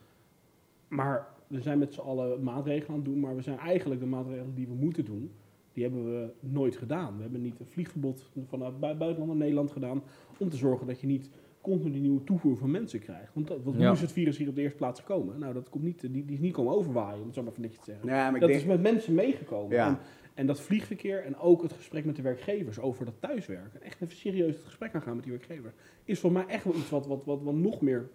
Maar 0.88 1.26
we 1.46 1.60
zijn 1.60 1.78
met 1.78 1.94
z'n 1.94 2.00
allen 2.00 2.42
maatregelen 2.42 2.88
aan 2.90 2.94
het 2.96 3.04
doen, 3.04 3.20
maar 3.20 3.36
we 3.36 3.42
zijn 3.42 3.58
eigenlijk 3.58 4.00
de 4.00 4.06
maatregelen 4.06 4.54
die 4.54 4.66
we 4.66 4.74
moeten 4.74 5.04
doen, 5.04 5.30
die 5.72 5.82
hebben 5.82 6.04
we 6.04 6.30
nooit 6.40 6.76
gedaan. 6.76 7.16
We 7.16 7.22
hebben 7.22 7.42
niet 7.42 7.60
een 7.60 7.66
vliegverbod 7.66 8.30
vanuit 8.48 8.80
bui- 8.80 8.96
buitenland 8.96 9.30
naar 9.30 9.40
Nederland 9.40 9.70
gedaan, 9.70 10.02
om 10.38 10.48
te 10.48 10.56
zorgen 10.56 10.86
dat 10.86 11.00
je 11.00 11.06
niet 11.06 11.30
continu 11.60 11.98
nieuwe 11.98 12.24
toevoer 12.24 12.56
van 12.56 12.70
mensen 12.70 13.00
krijgt. 13.00 13.34
Want, 13.34 13.46
dat, 13.48 13.62
want 13.62 13.76
hoe 13.76 13.84
Ja. 13.84 13.92
is 13.92 14.00
het 14.00 14.12
virus 14.12 14.36
hier 14.38 14.48
op 14.48 14.54
de 14.54 14.62
eerste 14.62 14.76
plaats 14.78 15.00
gekomen? 15.00 15.38
Nou, 15.38 15.54
dat 15.54 15.68
komt 15.68 15.84
niet, 15.84 16.00
die, 16.00 16.10
die 16.10 16.32
is 16.34 16.38
niet 16.40 16.52
komen 16.52 16.74
overwaaien, 16.74 17.20
om 17.20 17.26
het 17.26 17.34
zo 17.34 17.42
maar 17.42 17.52
van 17.52 17.62
netjes 17.62 17.80
te 17.84 17.90
zeggen. 17.90 18.08
Ja, 18.08 18.24
maar 18.26 18.34
ik 18.34 18.40
Dat 18.40 18.48
denk, 18.48 18.60
is 18.60 18.66
met 18.66 18.80
mensen 18.80 19.14
meegekomen. 19.14 19.76
Ja. 19.76 19.86
En, 19.88 19.98
en 20.34 20.46
dat 20.46 20.60
vliegverkeer 20.60 21.24
en 21.24 21.36
ook 21.36 21.62
het 21.62 21.72
gesprek 21.72 22.04
met 22.04 22.16
de 22.16 22.22
werkgevers 22.22 22.78
over 22.80 23.04
dat 23.04 23.14
thuiswerken. 23.20 23.82
Echt 23.82 24.02
even 24.02 24.16
serieus 24.16 24.54
het 24.54 24.64
gesprek 24.64 24.94
aangaan 24.94 25.14
met 25.14 25.24
die 25.24 25.32
werkgevers. 25.32 25.74
Is 26.04 26.20
voor 26.20 26.32
mij 26.32 26.46
echt 26.46 26.64
wel 26.64 26.74
iets 26.74 26.90
wat, 26.90 27.06
wat, 27.06 27.24
wat, 27.24 27.42
wat 27.42 27.54
nog 27.54 27.80
meer 27.80 28.08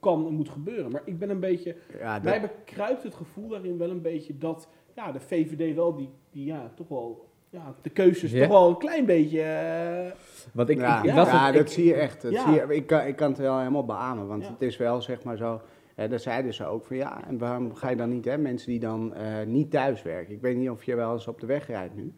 kan 0.00 0.26
en 0.26 0.32
moet 0.34 0.48
gebeuren. 0.48 0.90
Maar 0.90 1.02
ik 1.04 1.18
ben 1.18 1.30
een 1.30 1.40
beetje... 1.40 1.76
ja, 1.98 2.14
dat- 2.14 2.22
Mij 2.24 2.40
bekruipt 2.40 3.02
het 3.02 3.14
gevoel 3.14 3.48
daarin 3.48 3.78
wel 3.78 3.90
een 3.90 4.02
beetje 4.02 4.38
dat 4.38 4.68
ja, 4.94 5.12
de 5.12 5.20
VVD 5.20 5.74
wel 5.74 5.94
die, 5.94 6.08
die 6.30 6.44
ja, 6.44 6.72
toch 6.76 6.88
wel... 6.88 7.28
Ja, 7.50 7.74
de 7.82 7.90
keuzes 7.90 8.30
Ja. 8.32 8.40
toch 8.40 8.48
wel 8.58 8.68
een 8.68 8.76
klein 8.78 9.06
beetje... 9.06 9.42
eh, 9.42 10.10
Want 10.52 10.68
ik, 10.68 10.78
ja, 10.78 10.98
ik, 10.98 11.04
ik 11.04 11.14
ja, 11.14 11.52
dat 11.52 11.60
ik- 11.60 11.68
zie 11.68 11.84
je 11.84 11.94
echt. 11.94 12.22
Dat 12.22 12.32
Ja. 12.32 12.44
zie 12.44 12.52
je, 12.54 12.74
ik, 12.74 12.86
kan, 12.86 13.06
ik 13.06 13.16
kan 13.16 13.28
het 13.28 13.38
wel 13.38 13.58
helemaal 13.58 13.84
beamen, 13.84 14.26
want 14.26 14.42
Ja. 14.44 14.50
het 14.50 14.62
is 14.62 14.76
wel 14.76 15.02
zeg 15.02 15.22
maar 15.22 15.36
zo. 15.36 15.60
Hè, 15.94 16.08
daar 16.08 16.18
zeiden 16.18 16.54
ze 16.54 16.64
ook 16.66 16.84
van 16.86 16.96
ja, 16.96 17.26
en 17.28 17.38
waarom 17.38 17.74
ga 17.74 17.90
je 17.90 17.96
dan 17.96 18.08
niet, 18.08 18.24
hè, 18.24 18.38
mensen 18.38 18.70
die 18.70 18.80
dan 18.80 19.14
eh, 19.14 19.46
niet 19.46 19.70
thuis 19.70 20.02
werken? 20.02 20.34
Ik 20.34 20.40
weet 20.40 20.56
niet 20.56 20.70
of 20.70 20.84
je 20.84 20.94
wel 20.94 21.12
eens 21.12 21.26
op 21.26 21.40
de 21.40 21.46
weg 21.46 21.66
rijdt 21.66 21.94
nu 21.94 22.12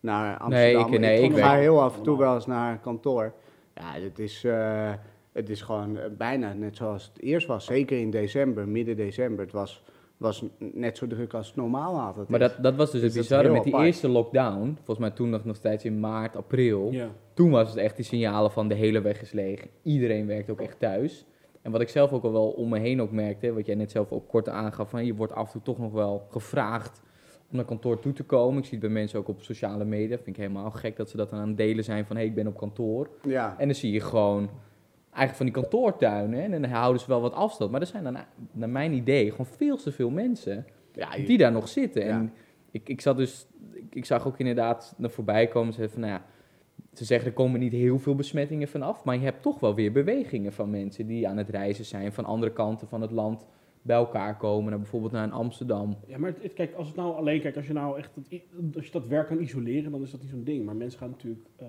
naar 0.00 0.38
Amsterdam. 0.38 0.92
ik- 0.94 1.00
nee, 1.00 1.22
ik, 1.22 1.30
ik 1.30 1.38
ga 1.38 1.54
heel 1.56 1.82
af 1.82 1.96
en 1.96 2.02
toe 2.02 2.18
wel 2.18 2.34
eens 2.34 2.46
naar 2.46 2.78
kantoor. 2.78 3.32
Ja, 3.74 3.92
het 4.00 4.18
is, 4.18 4.44
eh, 4.44 4.92
het 5.32 5.48
is 5.50 5.62
gewoon 5.62 5.98
bijna 6.16 6.52
net 6.52 6.76
zoals 6.76 7.04
het 7.14 7.22
eerst 7.22 7.46
was. 7.46 7.64
Zeker 7.64 7.98
in 7.98 8.10
december, 8.10 8.68
midden 8.68 8.96
december. 8.96 9.44
Het 9.44 9.54
was, 9.54 9.84
was 10.16 10.44
net 10.58 10.96
zo 10.96 11.06
druk 11.06 11.34
als 11.34 11.46
het 11.46 11.56
normaal 11.56 12.00
altijd 12.00 12.28
maar 12.28 12.40
is. 12.40 12.48
dat, 12.48 12.62
dat 12.62 12.74
was 12.74 12.90
dus 12.90 13.02
het 13.02 13.12
Dus 13.12 13.20
bizarre 13.20 13.50
met 13.50 13.62
die 13.62 13.72
apart. 13.72 13.86
eerste 13.88 14.08
lockdown. 14.08 14.74
Volgens 14.74 14.98
mij 14.98 15.10
toen 15.10 15.30
nog, 15.30 15.44
nog 15.44 15.56
steeds 15.56 15.84
in 15.84 16.00
maart, 16.00 16.36
april. 16.36 16.88
ja. 16.92 17.08
Toen 17.34 17.50
was 17.50 17.68
het 17.68 17.76
echt 17.76 17.96
die 17.96 18.04
signalen 18.04 18.50
van 18.50 18.68
de 18.68 18.74
hele 18.74 19.00
weg 19.00 19.22
is 19.22 19.32
leeg. 19.32 19.66
Iedereen 19.82 20.26
werkt 20.26 20.50
ook 20.50 20.60
echt 20.60 20.78
thuis. 20.78 21.26
En 21.62 21.72
wat 21.72 21.80
ik 21.80 21.88
zelf 21.88 22.12
ook 22.12 22.22
al 22.24 22.32
wel 22.32 22.48
om 22.48 22.68
me 22.68 22.78
heen 22.78 23.02
ook 23.02 23.10
merkte, 23.10 23.52
wat 23.52 23.66
jij 23.66 23.74
net 23.74 23.90
zelf 23.90 24.10
ook 24.12 24.28
kort 24.28 24.48
aangaf, 24.48 24.90
van 24.90 25.04
je 25.04 25.14
wordt 25.14 25.32
af 25.32 25.46
en 25.46 25.52
toe 25.52 25.62
toch 25.62 25.78
nog 25.78 25.92
wel 25.92 26.26
gevraagd 26.30 27.02
om 27.50 27.56
naar 27.56 27.64
kantoor 27.64 27.98
toe 28.00 28.12
te 28.12 28.22
komen. 28.24 28.58
Ik 28.58 28.64
zie 28.64 28.72
het 28.78 28.80
bij 28.86 28.90
mensen 28.90 29.18
ook 29.18 29.28
op 29.28 29.42
sociale 29.42 29.84
media. 29.84 30.16
Vind 30.16 30.26
ik 30.28 30.36
helemaal 30.36 30.70
gek 30.70 30.96
dat 30.96 31.10
ze 31.10 31.16
dat 31.16 31.30
dan 31.30 31.38
aan 31.38 31.48
het 31.48 31.56
delen 31.56 31.84
zijn 31.84 32.06
van 32.06 32.16
hé, 32.16 32.22
hey, 32.22 32.30
ik 32.30 32.36
ben 32.36 32.46
op 32.46 32.56
kantoor. 32.56 33.08
ja. 33.22 33.54
En 33.58 33.66
dan 33.66 33.74
zie 33.74 33.92
je 33.92 34.00
gewoon 34.00 34.48
eigenlijk 35.16 35.36
van 35.36 35.46
die 35.46 35.54
kantoortuinen. 35.54 36.40
En 36.42 36.50
dan 36.62 36.70
houden 36.70 37.00
ze 37.00 37.06
wel 37.06 37.20
wat 37.20 37.32
afstand. 37.32 37.70
Maar 37.70 37.80
er 37.80 37.86
zijn 37.86 38.04
dan, 38.04 38.16
naar 38.52 38.68
mijn 38.68 38.92
idee, 38.92 39.30
gewoon 39.30 39.46
veel 39.46 39.76
te 39.76 39.92
veel 39.92 40.10
mensen 40.10 40.66
Ja, 40.92 41.14
je- 41.14 41.24
die 41.26 41.38
daar 41.38 41.52
nog 41.52 41.68
zitten. 41.68 42.04
Ja. 42.04 42.10
En 42.10 42.32
ik, 42.70 42.88
ik 42.88 43.00
zat 43.00 43.16
dus, 43.16 43.46
ik, 43.72 43.94
ik 43.94 44.04
zag 44.04 44.26
ook 44.26 44.38
inderdaad 44.38 44.94
naar 44.96 45.10
voorbij 45.10 45.46
komen. 45.46 45.72
Ze, 45.72 45.88
van, 45.88 46.00
nou 46.00 46.12
ja, 46.12 46.24
ze 46.92 47.04
zeggen 47.04 47.28
er 47.28 47.34
komen 47.34 47.60
niet 47.60 47.72
heel 47.72 47.98
veel 47.98 48.14
besmettingen 48.14 48.68
vanaf. 48.68 49.04
Maar 49.04 49.14
je 49.16 49.24
hebt 49.24 49.42
toch 49.42 49.60
wel 49.60 49.74
weer 49.74 49.92
bewegingen 49.92 50.52
van 50.52 50.70
mensen 50.70 51.06
die 51.06 51.28
aan 51.28 51.36
het 51.36 51.48
reizen 51.48 51.84
zijn. 51.84 52.12
Van 52.12 52.24
andere 52.24 52.52
kanten 52.52 52.88
van 52.88 53.00
het 53.00 53.10
land 53.10 53.46
bij 53.82 53.96
elkaar 53.96 54.36
komen. 54.36 54.70
Naar 54.70 54.78
bijvoorbeeld 54.78 55.12
naar 55.12 55.24
een 55.24 55.32
Amsterdam. 55.32 55.96
Ja, 56.06 56.18
maar 56.18 56.32
het, 56.42 56.52
kijk, 56.52 56.74
als 56.74 56.86
het 56.86 56.96
nou 56.96 57.14
alleen, 57.16 57.40
kijk, 57.40 57.56
als 57.56 57.66
je 57.66 57.72
nou 57.72 57.98
echt, 57.98 58.10
i- 58.30 58.42
als 58.74 58.86
je 58.86 58.92
dat 58.92 59.06
werk 59.06 59.26
kan 59.26 59.38
isoleren, 59.40 59.90
dan 59.90 60.02
is 60.02 60.10
dat 60.10 60.20
niet 60.20 60.30
zo'n 60.30 60.44
ding. 60.44 60.64
Maar 60.64 60.76
mensen 60.76 60.98
gaan 60.98 61.10
natuurlijk 61.10 61.46
eh, 61.56 61.66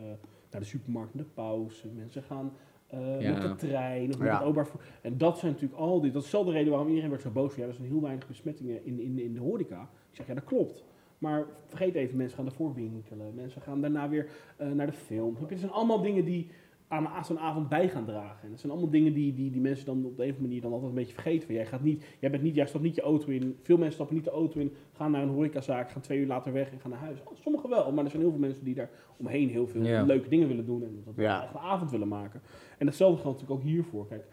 naar 0.51 0.61
de 0.61 0.67
supermarkt, 0.67 1.13
naar 1.13 1.23
de 1.23 1.29
pauze, 1.33 1.87
mensen 1.95 2.23
gaan 2.23 2.51
eh, 2.87 3.21
Ja. 3.21 3.31
met 3.31 3.41
de 3.59 3.67
trein 3.67 4.09
of 4.11 4.17
met 4.17 4.27
Ja. 4.27 4.33
het 4.33 4.41
openbaar 4.41 4.67
vervoer. 4.67 4.87
En 5.01 5.17
dat 5.17 5.37
zijn 5.39 5.51
natuurlijk 5.51 5.79
al 5.79 6.01
die, 6.01 6.11
dat 6.11 6.21
is 6.23 6.29
dezelfde 6.29 6.51
reden 6.53 6.69
waarom 6.69 6.87
iedereen 6.87 7.09
werd 7.09 7.21
zo 7.21 7.29
boos. 7.29 7.53
van, 7.53 7.63
Ja, 7.63 7.69
er 7.69 7.75
zijn 7.75 7.87
heel 7.87 8.01
weinig 8.01 8.27
besmettingen 8.27 8.85
in, 8.85 8.99
in, 8.99 9.19
in 9.19 9.33
de 9.33 9.39
horeca. 9.39 9.81
Ik 10.09 10.15
zeg, 10.15 10.27
ja, 10.27 10.33
dat 10.33 10.43
klopt. 10.43 10.83
Maar 11.17 11.45
vergeet 11.67 11.95
even, 11.95 12.17
mensen 12.17 12.37
gaan 12.37 12.45
ervoor 12.45 12.73
winkelen. 12.73 13.33
Mensen 13.35 13.61
gaan 13.61 13.81
daarna 13.81 14.09
weer 14.09 14.29
eh, 14.57 14.71
naar 14.71 14.85
de 14.85 14.93
film. 14.93 15.37
Het 15.47 15.59
zijn 15.59 15.71
allemaal 15.71 16.01
dingen 16.01 16.25
die 16.25 16.49
aan 16.87 17.25
zo'n 17.25 17.39
avond 17.39 17.69
bij 17.69 17.89
gaan 17.89 18.05
dragen. 18.05 18.43
En 18.43 18.49
dat 18.49 18.59
zijn 18.59 18.71
allemaal 18.71 18.89
dingen 18.91 19.13
die, 19.13 19.33
die, 19.33 19.51
die 19.51 19.61
mensen 19.61 19.85
dan 19.85 20.05
op 20.05 20.17
de 20.17 20.23
een 20.23 20.29
of 20.29 20.35
andere 20.35 20.41
manier 20.47 20.61
dan 20.61 20.71
altijd 20.71 20.89
een 20.89 20.95
beetje 20.97 21.13
vergeten. 21.13 21.45
Van, 21.45 21.55
jij, 21.55 21.65
gaat 21.65 21.83
niet, 21.83 22.05
jij, 22.19 22.29
bent 22.31 22.43
niet, 22.43 22.55
jij 22.55 22.65
stapt 22.67 22.83
niet 22.83 22.95
je 22.95 23.01
auto 23.01 23.27
in. 23.27 23.55
Veel 23.61 23.75
mensen 23.77 23.93
stappen 23.95 24.15
niet 24.15 24.23
de 24.25 24.31
auto 24.31 24.59
in, 24.59 24.71
gaan 24.93 25.11
naar 25.11 25.21
een 25.21 25.29
horecazaak, 25.29 25.91
gaan 25.91 26.01
twee 26.01 26.19
uur 26.19 26.27
later 26.27 26.53
weg 26.53 26.71
en 26.71 26.79
gaan 26.79 26.91
naar 26.91 26.99
huis. 26.99 27.17
Sommigen 27.33 27.69
wel, 27.69 27.91
maar 27.91 28.03
er 28.03 28.09
zijn 28.09 28.21
heel 28.21 28.31
veel 28.31 28.39
mensen 28.39 28.63
die 28.63 28.75
daar 28.75 28.89
omheen 29.17 29.49
heel 29.49 29.67
veel 29.67 29.83
Ja. 29.83 30.03
leuke 30.03 30.29
dingen 30.29 30.47
willen 30.47 30.65
doen. 30.65 30.83
En 30.83 31.01
dat 31.05 31.13
Ja. 31.17 31.49
een 31.53 31.59
avond 31.59 31.91
willen 31.91 32.07
maken. 32.07 32.41
En 32.77 32.87
hetzelfde 32.87 33.21
geldt 33.21 33.39
natuurlijk 33.41 33.65
ook 33.65 33.71
hiervoor. 33.71 34.07
Kijk, 34.07 34.25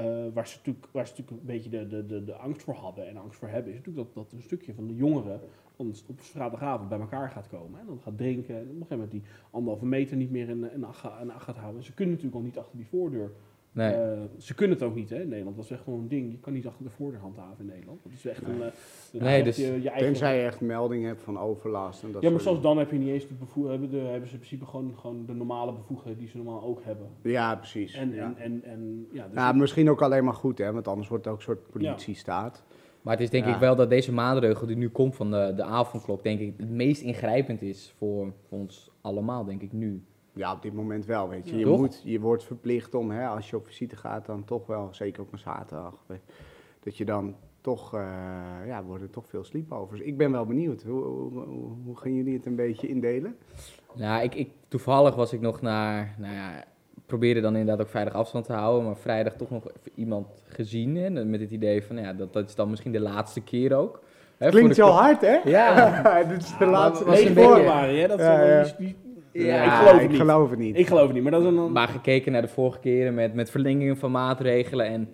eh, 0.00 0.32
waar, 0.32 0.48
ze 0.48 0.56
natuurlijk, 0.56 0.86
waar 0.90 1.06
ze 1.06 1.12
natuurlijk 1.16 1.40
een 1.40 1.46
beetje 1.46 1.70
de, 1.70 1.86
de, 1.86 2.06
de, 2.06 2.24
de 2.24 2.34
angst 2.34 2.62
voor 2.62 2.74
hadden 2.74 3.08
en 3.08 3.16
angst 3.16 3.38
voor 3.38 3.48
hebben, 3.48 3.72
is 3.72 3.78
natuurlijk 3.78 4.06
dat, 4.06 4.24
dat 4.24 4.32
een 4.32 4.42
stukje 4.42 4.74
van 4.74 4.86
de 4.86 4.94
jongeren 4.94 5.40
dan 5.76 5.94
op 6.06 6.20
vrijdagavond 6.20 6.88
bij 6.88 7.00
elkaar 7.00 7.30
gaat 7.30 7.48
komen. 7.48 7.80
En 7.80 7.86
dan 7.86 8.00
gaat 8.00 8.16
drinken 8.16 8.54
en 8.54 8.62
op 8.62 8.68
een 8.68 8.72
gegeven 8.72 8.96
moment 8.96 9.10
die 9.10 9.22
anderhalve 9.50 9.86
meter 9.86 10.16
niet 10.16 10.30
meer 10.30 10.48
in, 10.48 10.72
in, 10.72 10.84
acht, 10.84 11.04
in 11.20 11.30
acht 11.30 11.44
gaat 11.44 11.56
houden. 11.56 11.82
Ze 11.82 11.94
kunnen 11.94 12.14
natuurlijk 12.14 12.42
al 12.42 12.46
niet 12.48 12.58
achter 12.58 12.76
die 12.76 12.86
voordeur. 12.86 13.32
Nee. 13.74 13.92
Eh, 13.92 14.20
ze 14.38 14.54
kunnen 14.54 14.76
het 14.76 14.86
ook 14.86 14.94
niet 14.94 15.10
hè, 15.10 15.20
in 15.20 15.28
Nederland. 15.28 15.56
Dat 15.56 15.64
is 15.64 15.70
echt 15.70 15.82
gewoon 15.82 16.00
een 16.00 16.08
ding. 16.08 16.30
Je 16.32 16.38
kan 16.38 16.52
niet 16.52 16.66
achter 16.66 16.84
de 16.84 16.90
voordeur 16.90 17.20
handhaven 17.20 17.56
in 17.58 17.66
Nederland. 17.66 18.02
Dat 18.02 18.12
is 18.12 18.26
echt 18.26 18.42
een... 18.42 18.62
eh, 18.62 19.20
Nee, 19.20 19.42
dus 19.42 19.56
je, 19.56 19.62
je 19.82 19.88
eigen... 19.88 20.06
Tenzij 20.06 20.38
je 20.38 20.44
echt 20.46 20.60
melding 20.60 21.04
hebt 21.04 21.22
van 21.22 21.38
overlast. 21.38 22.02
En 22.02 22.12
dat 22.12 22.22
ja, 22.22 22.30
maar 22.30 22.40
zelfs 22.40 22.60
dan 22.60 22.78
heb 22.78 22.90
je 22.90 22.98
niet 22.98 23.08
eens 23.08 23.26
de 23.28 23.68
hebben, 23.68 23.90
de, 23.90 23.96
hebben 23.96 24.28
ze 24.28 24.34
in 24.34 24.40
principe 24.40 24.66
gewoon, 24.66 24.94
gewoon 24.96 25.26
de 25.26 25.34
normale 25.34 25.72
bevoegdheden 25.72 26.18
die 26.18 26.28
ze 26.28 26.36
normaal 26.36 26.62
ook 26.62 26.80
hebben. 26.84 27.06
Ja, 27.22 27.54
precies. 27.56 27.94
En, 27.94 28.10
ja. 28.14 28.24
en, 28.24 28.36
en, 28.38 28.62
en 28.64 29.06
ja, 29.12 29.24
dus 29.26 29.34
Ja, 29.34 29.52
misschien 29.52 29.90
ook 29.90 30.02
alleen 30.02 30.24
maar 30.24 30.34
goed, 30.34 30.58
hè, 30.58 30.72
want 30.72 30.88
anders 30.88 31.08
wordt 31.08 31.24
het 31.24 31.32
ook 31.32 31.38
een 31.38 31.44
soort 31.46 31.70
politiestaat. 31.70 32.64
Maar 33.02 33.12
het 33.14 33.22
is 33.22 33.30
denk 33.30 33.44
Ja. 33.46 33.54
ik 33.54 33.60
wel 33.60 33.76
dat 33.76 33.90
deze 33.90 34.12
maatregel 34.12 34.66
die 34.66 34.76
nu 34.76 34.88
komt 34.88 35.16
van 35.16 35.30
de, 35.30 35.52
de 35.56 35.62
avondklok, 35.62 36.22
denk 36.22 36.40
ik, 36.40 36.54
het 36.56 36.70
meest 36.70 37.02
ingrijpend 37.02 37.62
is 37.62 37.94
voor, 37.96 38.32
voor 38.48 38.58
ons 38.58 38.90
allemaal, 39.00 39.44
denk 39.44 39.62
ik 39.62 39.72
nu. 39.72 40.02
Ja, 40.34 40.52
op 40.52 40.62
dit 40.62 40.72
moment 40.72 41.06
wel, 41.06 41.28
weet 41.28 41.44
je. 41.48 41.52
Ja. 41.52 41.58
je, 41.58 41.64
Toch? 41.64 41.78
moet, 41.78 42.00
je 42.04 42.20
wordt 42.20 42.44
verplicht 42.44 42.94
om, 42.94 43.10
hè, 43.10 43.26
als 43.26 43.50
je 43.50 43.56
op 43.56 43.66
visite 43.66 43.96
gaat, 43.96 44.26
dan 44.26 44.44
toch 44.44 44.66
wel, 44.66 44.88
zeker 44.90 45.22
op 45.22 45.32
een 45.32 45.38
zaterdag, 45.38 46.04
dat 46.80 46.96
je 46.96 47.04
dan 47.04 47.34
toch, 47.60 47.94
eh, 47.94 48.00
ja, 48.66 48.82
worden 48.82 49.06
er 49.06 49.12
toch 49.12 49.28
veel 49.28 49.44
sleepovers. 49.44 50.00
Ik 50.00 50.16
ben 50.16 50.32
wel 50.32 50.46
benieuwd. 50.46 50.82
Hoe, 50.82 51.02
hoe, 51.04 51.30
hoe, 51.44 51.70
hoe 51.84 51.96
gaan 51.96 52.14
jullie 52.14 52.34
het 52.36 52.46
een 52.46 52.56
beetje 52.56 52.88
indelen? 52.88 53.36
Nou, 53.94 54.22
ik, 54.22 54.34
ik, 54.34 54.50
toevallig 54.68 55.14
was 55.14 55.32
ik 55.32 55.40
nog 55.40 55.60
naar, 55.60 56.14
nou 56.18 56.34
ja, 56.34 56.64
probeerde 57.06 57.40
dan 57.40 57.56
inderdaad 57.56 57.84
ook 57.86 57.90
vrijdag 57.90 58.14
afstand 58.14 58.44
te 58.44 58.52
houden, 58.52 58.84
maar 58.84 58.96
vrijdag 58.96 59.32
toch 59.34 59.50
nog 59.50 59.68
even 59.68 59.90
iemand 59.94 60.26
gezien. 60.46 60.96
Hè, 60.96 61.24
met 61.24 61.40
het 61.40 61.50
idee 61.50 61.82
van, 61.84 61.96
ja, 61.96 62.12
dat, 62.12 62.32
dat 62.32 62.48
is 62.48 62.54
dan 62.54 62.70
misschien 62.70 62.92
de 62.92 63.00
laatste 63.00 63.40
keer 63.40 63.74
ook. 63.74 64.00
Hè, 64.36 64.50
voor 64.50 64.58
Klinkt 64.60 64.76
de 64.76 64.82
zo 64.82 64.88
hard, 64.88 65.20
hè? 65.20 65.40
Ja, 65.44 66.22
Dit 66.28 66.42
is 66.42 66.58
de 66.58 66.66
laatste 66.66 67.04
was 67.04 67.20
een 67.20 67.34
beetje- 67.34 67.62
hè? 67.62 68.08
Dat 68.08 68.18
is 68.20 68.26
Ja, 68.26 68.76
die- 68.78 68.96
Ja, 69.42 69.64
ik 69.64 69.70
geloof 69.70 69.92
het 69.92 70.02
ik 70.02 70.08
niet. 70.08 70.18
geloof 70.20 70.50
het 70.50 70.58
niet. 70.58 70.78
Ik 70.78 70.86
geloof 70.86 71.04
het 71.04 71.12
niet, 71.12 71.22
maar 71.22 71.32
dat 71.32 71.40
is 71.42 71.46
een... 71.48 71.72
maar 71.72 71.88
gekeken 71.88 72.32
naar 72.32 72.42
de 72.42 72.48
vorige 72.48 72.78
keren 72.78 73.14
met, 73.14 73.34
met 73.34 73.50
verlengingen 73.50 73.96
van 73.96 74.10
maatregelen 74.10 74.86
en 74.86 75.08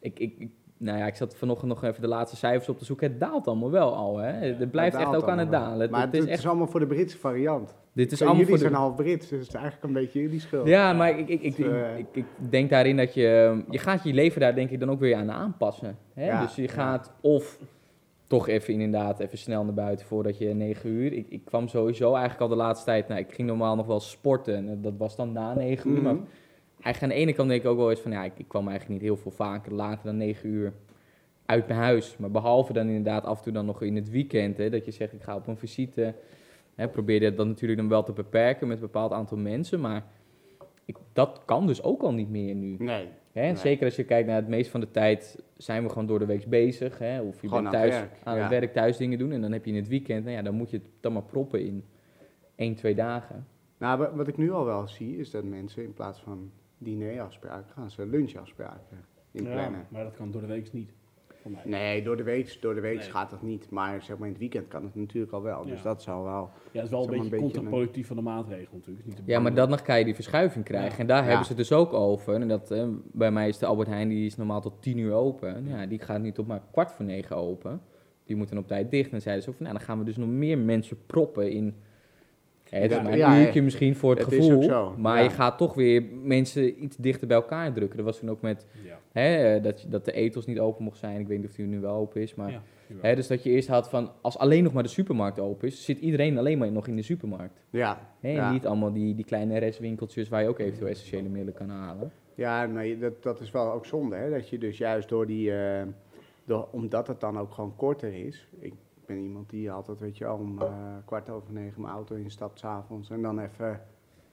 ik, 0.00 0.18
ik, 0.18 0.34
ik- 0.38 0.50
nou 0.78 0.98
ja, 0.98 1.06
ik 1.06 1.14
zat 1.14 1.36
vanochtend 1.36 1.68
nog 1.68 1.84
even 1.84 2.00
de 2.00 2.08
laatste 2.08 2.36
cijfers 2.36 2.68
op 2.68 2.78
te 2.78 2.84
zoeken. 2.84 3.10
Het 3.10 3.20
daalt 3.20 3.46
allemaal 3.46 3.70
wel 3.70 3.94
al, 3.94 4.16
hè. 4.18 4.32
Het 4.32 4.70
blijft 4.70 4.96
Het 4.96 5.06
echt 5.06 5.16
ook 5.16 5.28
aan 5.28 5.38
het 5.38 5.50
dalen. 5.50 5.80
Het, 5.80 5.90
Maar 5.90 6.00
het 6.00 6.12
het, 6.12 6.22
is 6.24 6.28
echt, 6.30 6.38
is 6.38 6.46
allemaal 6.46 6.66
voor 6.66 6.80
de 6.80 6.86
Britse 6.86 7.18
variant. 7.18 7.74
dit 7.92 8.12
is 8.12 8.20
allemaal 8.20 8.38
jullie 8.40 8.50
voor 8.54 8.64
de... 8.64 8.70
zijn 8.70 8.82
half 8.82 8.94
Brits, 8.96 9.28
dus 9.28 9.38
het 9.38 9.48
is 9.48 9.54
eigenlijk 9.54 9.84
een 9.84 9.92
beetje 9.92 10.20
jullie 10.20 10.40
schuld. 10.40 10.66
Ja, 10.68 10.92
maar 10.92 11.18
ik, 11.18 11.28
ik, 11.28 11.42
ik, 11.42 11.56
Dus, 11.56 11.66
eh, 11.66 11.98
ik, 11.98 12.06
ik 12.12 12.24
denk 12.50 12.70
daarin 12.70 12.96
dat 12.96 13.14
je... 13.14 13.62
Je 13.70 13.78
gaat 13.78 14.04
je 14.04 14.12
leven 14.12 14.40
daar 14.40 14.54
denk 14.54 14.70
ik 14.70 14.80
dan 14.80 14.90
ook 14.90 15.00
weer 15.00 15.16
aan 15.16 15.30
aanpassen. 15.30 15.98
Hè? 16.14 16.26
Ja, 16.26 16.40
dus 16.40 16.54
je 16.54 16.68
gaat 16.68 17.12
of 17.20 17.58
toch 18.26 18.48
even 18.48 18.74
inderdaad 18.74 19.20
even 19.20 19.38
snel 19.38 19.64
naar 19.64 19.74
buiten 19.74 20.06
voordat 20.06 20.38
je 20.38 20.54
9 20.54 20.90
uur... 20.90 21.12
Ik, 21.12 21.26
ik 21.28 21.44
kwam 21.44 21.68
sowieso 21.68 22.10
eigenlijk 22.10 22.40
al 22.40 22.48
de 22.48 22.56
laatste 22.56 22.84
tijd... 22.84 23.08
Nou, 23.08 23.20
ik 23.20 23.32
ging 23.32 23.48
normaal 23.48 23.76
nog 23.76 23.86
wel 23.86 24.00
sporten. 24.00 24.68
En 24.68 24.82
dat 24.82 24.94
was 24.96 25.16
dan 25.16 25.32
na 25.32 25.54
9 25.54 25.90
uur. 25.90 25.96
Mhm. 25.96 26.04
Maar 26.04 26.16
eigenlijk 26.80 27.02
aan 27.02 27.08
de 27.08 27.24
ene 27.24 27.32
kant 27.32 27.48
denk 27.48 27.62
ik 27.62 27.68
ook 27.68 27.76
wel 27.76 27.90
eens 27.90 28.00
van... 28.00 28.10
Ja, 28.10 28.24
ik, 28.24 28.32
ik 28.36 28.48
kwam 28.48 28.68
eigenlijk 28.68 29.00
niet 29.00 29.08
heel 29.08 29.16
veel 29.16 29.30
vaker 29.30 29.72
later 29.72 30.04
dan 30.04 30.16
9 30.16 30.48
uur 30.48 30.72
uit 31.46 31.66
mijn 31.66 31.78
huis. 31.78 32.16
Maar 32.16 32.30
behalve 32.30 32.72
dan 32.72 32.86
inderdaad 32.86 33.24
af 33.24 33.38
en 33.38 33.44
toe 33.44 33.52
dan 33.52 33.66
nog 33.66 33.82
in 33.82 33.96
het 33.96 34.10
weekend... 34.10 34.56
Hè, 34.56 34.70
dat 34.70 34.84
je 34.84 34.90
zegt 34.90 35.12
ik 35.12 35.22
ga 35.22 35.36
op 35.36 35.46
een 35.46 35.58
visite... 35.58 36.14
hè, 36.74 36.88
probeer 36.88 37.22
je 37.22 37.34
dat 37.34 37.46
natuurlijk 37.46 37.80
dan 37.80 37.88
wel 37.88 38.02
te 38.02 38.12
beperken 38.12 38.68
met 38.68 38.76
een 38.76 38.82
bepaald 38.82 39.12
aantal 39.12 39.38
mensen. 39.38 39.80
Maar 39.80 40.04
ik, 40.84 40.96
dat 41.12 41.42
kan 41.44 41.66
dus 41.66 41.82
ook 41.82 42.02
al 42.02 42.12
niet 42.12 42.30
meer 42.30 42.54
nu. 42.54 42.76
Nee. 42.78 43.08
Hè? 43.40 43.42
Nee. 43.42 43.56
Zeker 43.56 43.84
als 43.84 43.96
je 43.96 44.04
kijkt 44.04 44.26
naar 44.28 44.36
het 44.36 44.48
meeste 44.48 44.70
van 44.70 44.80
de 44.80 44.90
tijd 44.90 45.42
zijn 45.56 45.82
we 45.82 45.88
gewoon 45.88 46.06
door 46.06 46.18
de 46.18 46.26
week 46.26 46.46
bezig. 46.46 46.98
Hè? 46.98 47.20
Of 47.20 47.40
je 47.40 47.48
Gewoon 47.48 47.62
bent 47.62 47.74
aan 47.74 47.80
het 47.82 47.90
thuis 47.90 48.02
werk, 48.10 48.20
aan 48.24 48.34
ja. 48.36 48.40
het 48.40 48.50
werk 48.50 48.72
thuis 48.72 48.96
dingen 48.96 49.18
doen. 49.18 49.32
En 49.32 49.40
dan 49.40 49.52
heb 49.52 49.64
je 49.64 49.70
in 49.70 49.76
het 49.76 49.88
weekend, 49.88 50.24
nou 50.24 50.36
ja, 50.36 50.42
dan 50.42 50.54
moet 50.54 50.70
je 50.70 50.76
het 50.76 50.86
dan 51.00 51.12
maar 51.12 51.22
proppen 51.22 51.60
in 51.64 51.84
één, 52.54 52.74
twee 52.74 52.94
dagen. 52.94 53.46
Nou, 53.78 53.98
wa- 53.98 54.14
wat 54.14 54.28
ik 54.28 54.36
nu 54.36 54.52
al 54.52 54.64
wel 54.64 54.88
zie, 54.88 55.16
is 55.16 55.30
dat 55.30 55.44
mensen 55.44 55.82
in 55.84 55.92
plaats 55.92 56.20
van 56.20 56.50
dinerafspraken 56.78 57.70
gaan 57.74 57.90
ze 57.90 58.06
lunchafspraken 58.06 59.04
inplannen. 59.30 59.78
Ja, 59.80 59.86
maar 59.88 60.04
dat 60.04 60.16
kan 60.16 60.30
door 60.30 60.40
de 60.40 60.46
week 60.46 60.72
niet. 60.72 60.90
Voor 61.52 61.54
mij. 61.70 61.80
Nee, 61.80 62.02
door 62.02 62.16
de 62.16 62.22
week, 62.22 62.56
door 62.60 62.74
de 62.74 62.80
week 62.80 62.98
Nee. 62.98 63.10
gaat 63.10 63.30
dat 63.30 63.42
niet. 63.42 63.70
Maar 63.70 64.02
zeg 64.02 64.16
maar 64.16 64.26
in 64.26 64.32
het 64.32 64.40
weekend 64.42 64.68
kan 64.68 64.84
het 64.84 64.94
natuurlijk 64.94 65.32
al 65.32 65.42
wel. 65.42 65.64
Dus 65.64 65.82
dat 65.82 66.02
zou 66.02 66.24
wel. 66.24 66.50
Ja, 66.72 66.80
het 66.80 66.84
is 66.84 66.90
wel 66.90 67.00
een 67.02 67.06
beetje 67.10 67.24
een 67.24 67.30
beetje 67.30 67.44
contraproductief 67.46 68.06
van 68.06 68.16
de 68.16 68.22
maatregel 68.22 68.76
natuurlijk. 68.76 69.06
Niet 69.06 69.20
Ja, 69.24 69.40
maar 69.40 69.54
dan 69.54 69.68
nog 69.70 69.82
kan 69.82 69.98
je 69.98 70.04
die 70.04 70.14
verschuiving 70.14 70.64
krijgen. 70.64 70.90
Ja. 70.92 70.98
En 70.98 71.06
daar 71.06 71.22
Ja. 71.22 71.26
hebben 71.28 71.44
ze 71.46 71.48
het 71.52 71.60
dus 71.60 71.72
ook 71.72 71.92
over. 71.92 72.34
En 72.34 72.48
dat, 72.48 72.70
eh, 72.70 72.86
bij 73.12 73.30
mij 73.30 73.48
is 73.48 73.58
de 73.58 73.66
Albert 73.66 73.88
Heijn, 73.88 74.08
die 74.08 74.26
is 74.26 74.36
normaal 74.36 74.60
tot 74.60 74.82
tien 74.82 74.98
uur 74.98 75.12
open. 75.12 75.66
Ja, 75.68 75.86
die 75.86 75.98
gaat 76.00 76.20
nu 76.20 76.32
tot 76.32 76.46
maar 76.46 76.62
kwart 76.70 76.92
voor 76.92 77.04
negen 77.04 77.36
open. 77.36 77.80
Die 78.24 78.36
moeten 78.36 78.58
op 78.58 78.66
tijd 78.66 78.90
dicht. 78.90 79.12
En 79.12 79.22
zeiden 79.22 79.44
ze 79.44 79.52
van, 79.52 79.62
nou, 79.66 79.76
dan 79.76 79.86
gaan 79.86 79.98
we 79.98 80.04
dus 80.04 80.16
nog 80.16 80.28
meer 80.28 80.58
mensen 80.58 80.98
proppen 81.06 81.50
in... 81.50 81.74
het 82.70 82.90
is 82.90 82.96
Ja, 82.96 83.02
maar 83.02 83.12
een 83.12 83.18
ja, 83.18 83.40
uurtje 83.40 83.62
misschien 83.62 83.96
voor 83.96 84.10
het, 84.14 84.24
gevoel. 84.24 84.92
Maar 84.96 85.16
ja. 85.18 85.22
je 85.22 85.30
gaat 85.30 85.58
toch 85.58 85.74
weer 85.74 86.04
mensen 86.22 86.84
iets 86.84 86.96
dichter 86.96 87.26
bij 87.26 87.36
elkaar 87.36 87.72
drukken. 87.72 87.96
Dat 87.96 88.06
was 88.06 88.18
toen 88.18 88.30
ook 88.30 88.40
met 88.40 88.66
Ja. 88.84 88.98
Hè, 89.20 89.54
eh, 89.54 89.62
dat, 89.62 89.86
dat 89.88 90.04
de 90.04 90.12
ethos 90.12 90.46
niet 90.46 90.58
open 90.60 90.84
mocht 90.84 90.98
zijn. 90.98 91.20
Ik 91.20 91.26
weet 91.28 91.38
niet 91.38 91.48
of 91.48 91.54
die 91.54 91.66
nu 91.66 91.80
wel 91.80 91.94
open 91.94 92.20
is. 92.22 92.34
Maar 92.34 92.50
Ja, 92.50 92.62
jawel. 92.86 93.04
hè, 93.04 93.14
dus 93.14 93.26
dat 93.26 93.42
je 93.42 93.50
eerst 93.50 93.68
had 93.68 93.88
van, 93.88 94.10
als 94.20 94.38
alleen 94.38 94.62
nog 94.64 94.72
maar 94.72 94.82
de 94.82 94.88
supermarkt 94.88 95.38
open 95.40 95.68
is... 95.68 95.84
zit 95.84 95.98
iedereen 95.98 96.38
alleen 96.38 96.58
maar 96.58 96.72
nog 96.72 96.86
in 96.86 96.96
de 96.96 97.02
supermarkt. 97.02 97.60
Ja, 97.70 98.14
Hè, 98.20 98.38
en 98.38 98.52
niet 98.52 98.66
allemaal 98.66 98.92
die, 98.92 99.14
die 99.14 99.24
kleine 99.24 99.58
restwinkeltjes 99.58 100.28
waar 100.28 100.42
je 100.42 100.48
ook 100.48 100.58
eventueel 100.58 100.88
essentiële 100.90 101.28
middelen 101.28 101.54
kan 101.54 101.68
halen. 101.68 102.12
ja 102.34 102.66
nee, 102.66 102.98
dat, 102.98 103.22
dat 103.22 103.40
is 103.40 103.50
wel 103.50 103.72
ook 103.72 103.86
zonde. 103.86 104.16
Hè? 104.16 104.30
Dat 104.30 104.48
je 104.48 104.58
dus 104.58 104.78
juist 104.78 105.08
door 105.08 105.26
die. 105.26 105.52
eh, 105.52 105.82
door, 106.44 106.68
omdat 106.70 107.06
het 107.06 107.20
dan 107.20 107.38
ook 107.38 107.52
gewoon 107.52 107.76
korter 107.76 108.14
is. 108.26 108.48
Ik 108.58 108.74
ben 109.06 109.16
iemand 109.18 109.50
die 109.50 109.70
altijd, 109.70 109.98
weet 109.98 110.18
je 110.18 110.32
om 110.32 110.62
eh, 110.62 110.68
kwart 111.04 111.30
over 111.30 111.52
negen 111.52 111.80
mijn 111.80 111.94
auto 111.94 112.14
instapt 112.14 112.58
s'avonds. 112.58 113.10
En 113.10 113.22
dan 113.22 113.38
even 113.40 113.80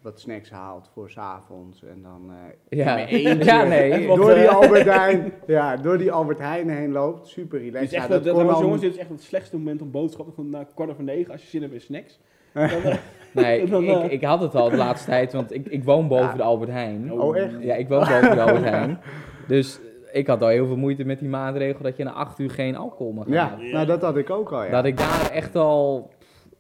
wat 0.04 0.20
snacks 0.20 0.50
haalt 0.50 0.90
voor 0.94 1.10
s'avonds. 1.10 1.84
En 1.84 2.02
dan 2.02 2.22
eh, 2.70 2.78
Ja. 2.80 2.98
in 2.98 3.24
mijn 3.24 3.26
eentje 3.38 3.46
Ja, 3.46 3.64
nee. 3.64 4.08
Door 4.16 4.34
die 4.34 4.50
Albert 4.50 4.86
Heijn, 4.86 5.34
ja, 5.48 5.78
door 5.78 5.98
die 5.98 6.12
Albert 6.12 6.40
Heijn 6.40 6.70
heen 6.70 6.92
loopt. 6.92 7.28
Super 7.28 7.60
Dit 7.60 7.68
relaxed. 7.68 7.92
is 7.92 7.98
echt, 7.98 8.08
Ja, 8.08 8.14
dat, 8.14 8.24
dat, 8.24 8.48
al- 8.50 8.62
jongens, 8.62 8.82
dit 8.82 8.92
is 8.94 8.98
echt 8.98 9.10
het 9.10 9.22
slechtste 9.22 9.58
moment 9.58 9.82
om 9.82 9.92
boodschappen 9.92 10.34
van 10.34 10.50
na 10.50 10.64
kwart 10.76 10.90
over 10.90 11.04
negen 11.04 11.32
als 11.32 11.42
je 11.42 11.48
zin 11.48 11.62
hebt 11.62 11.74
in 11.74 11.82
snacks. 11.82 12.20
Dan, 12.54 12.64
eh, 12.64 12.96
Nee, 13.32 13.66
Dan, 13.70 13.84
eh, 13.86 14.04
ik, 14.04 14.12
ik 14.12 14.24
had 14.24 14.42
het 14.42 14.56
al 14.56 14.70
de 14.70 14.78
laatste 14.78 15.10
tijd, 15.10 15.34
want 15.34 15.54
ik, 15.54 15.68
ik 15.68 15.84
woon 15.84 16.08
boven 16.08 16.26
Ja. 16.26 16.34
de 16.36 16.44
Albert 16.44 16.72
Heijn. 16.72 17.12
Oh, 17.12 17.38
echt? 17.38 17.54
Ja, 17.62 17.76
ik 17.76 17.88
woon 17.88 18.00
boven 18.00 18.22
de 18.36 18.42
Albert 18.42 18.64
Heijn. 18.64 19.00
Dus 19.48 19.80
ik 20.12 20.28
had 20.28 20.42
al 20.42 20.48
heel 20.48 20.66
veel 20.68 20.78
moeite 20.78 21.04
met 21.04 21.20
die 21.20 21.30
maatregel 21.30 21.84
dat 21.84 21.98
je 21.98 22.04
na 22.04 22.12
acht 22.12 22.40
uur 22.40 22.50
geen 22.50 22.76
alcohol 22.76 23.12
mag 23.14 23.28
Ja, 23.28 23.48
halen. 23.50 23.72
nou 23.72 23.86
dat 23.86 24.02
had 24.02 24.18
ik 24.18 24.30
ook 24.30 24.52
al, 24.52 24.64
ja. 24.64 24.70
Dat 24.70 24.86
ik 24.86 24.98
daar 24.98 25.30
echt 25.32 25.56
al, 25.56 26.10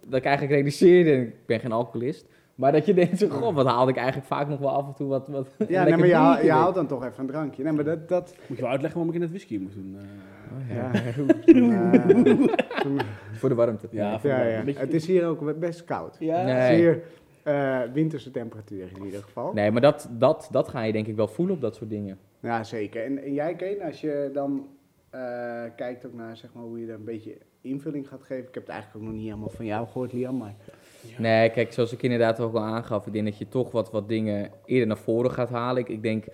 dat 0.05 0.19
ik 0.19 0.25
eigenlijk 0.25 0.55
realiseerde, 0.55 1.11
en 1.11 1.21
ik 1.21 1.45
ben 1.45 1.59
geen 1.59 1.71
alcoholist, 1.71 2.25
maar 2.55 2.71
dat 2.71 2.85
je 2.85 2.93
denkt, 2.93 3.17
zo, 3.19 3.27
god, 3.29 3.53
wat 3.55 3.65
haalde 3.65 3.91
ik 3.91 3.97
eigenlijk 3.97 4.27
vaak 4.27 4.47
nog 4.47 4.59
wel 4.59 4.69
af 4.69 4.87
en 4.87 4.93
toe 4.93 5.07
wat, 5.07 5.27
wat 5.27 5.47
ja, 5.67 5.83
nee, 5.83 5.97
maar 5.97 6.07
je, 6.07 6.13
haal- 6.15 6.29
biertje 6.31 6.45
je 6.45 6.51
haalt 6.51 6.75
dan 6.75 6.87
toch 6.87 7.03
even 7.05 7.19
een 7.19 7.27
drankje. 7.27 7.63
Nee, 7.63 7.71
maar 7.73 7.83
dat... 7.83 8.07
dat 8.09 8.35
moet 8.47 8.57
je 8.57 8.63
wel 8.63 8.71
uitleggen 8.71 8.99
waarom 8.99 9.15
ik 9.15 9.21
in 9.21 9.21
het 9.21 9.29
whisky 9.29 9.57
moet 9.57 9.73
doen. 9.73 9.97
eh. 9.99 10.03
Oh, 10.53 10.75
ja. 10.75 10.91
eh, 12.53 13.05
Voor 13.33 13.49
de 13.49 13.55
warmte. 13.55 13.87
Ja, 13.91 14.19
voor 14.19 14.29
ja, 14.29 14.43
ja. 14.43 14.63
Beetje- 14.63 14.79
Het 14.79 14.93
is 14.93 15.05
hier 15.07 15.25
ook 15.25 15.59
best 15.59 15.83
koud. 15.83 16.15
Ja, 16.19 16.43
Nee. 16.43 16.75
Zeer 16.77 17.01
eh, 17.43 17.79
winterse 17.93 18.31
temperatuur 18.31 18.89
in 18.97 19.05
ieder 19.05 19.21
geval. 19.23 19.53
Nee, 19.53 19.71
maar 19.71 19.81
dat, 19.81 20.09
dat, 20.11 20.47
dat 20.51 20.67
ga 20.67 20.81
je 20.81 20.91
denk 20.91 21.07
ik 21.07 21.15
wel 21.15 21.27
voelen 21.27 21.55
op 21.55 21.61
dat 21.61 21.75
soort 21.75 21.89
dingen. 21.89 22.17
Ja, 22.39 22.63
zeker. 22.63 23.03
En, 23.03 23.23
en 23.23 23.33
jij, 23.33 23.55
Kane, 23.55 23.83
als 23.85 24.01
je 24.01 24.29
dan 24.33 24.67
eh, 25.09 25.19
kijkt 25.75 26.05
ook 26.05 26.13
naar 26.13 26.37
zeg 26.37 26.53
maar, 26.53 26.63
hoe 26.63 26.79
je 26.79 26.87
er 26.87 26.93
een 26.93 27.03
beetje 27.03 27.37
invulling 27.61 28.07
gaat 28.07 28.23
geven. 28.23 28.47
Ik 28.47 28.53
heb 28.53 28.63
het 28.63 28.71
eigenlijk 28.71 29.01
ook 29.03 29.09
nog 29.11 29.19
niet 29.19 29.27
helemaal 29.29 29.49
van 29.49 29.65
jou 29.65 29.87
gehoord, 29.87 30.13
Liam. 30.13 30.37
Maar 30.37 30.55
Nee, 31.17 31.49
kijk, 31.49 31.73
zoals 31.73 31.91
ik 31.93 32.03
inderdaad 32.03 32.39
ook 32.39 32.55
al 32.55 32.61
aangaf, 32.63 33.07
ik 33.07 33.13
denk 33.13 33.25
dat 33.25 33.37
je 33.37 33.47
toch 33.47 33.71
wat, 33.71 33.91
wat 33.91 34.07
dingen 34.09 34.51
eerder 34.65 34.87
naar 34.87 34.97
voren 34.97 35.31
gaat 35.31 35.49
halen. 35.49 35.81
Ik, 35.81 35.89
ik 35.89 36.01
denk, 36.03 36.25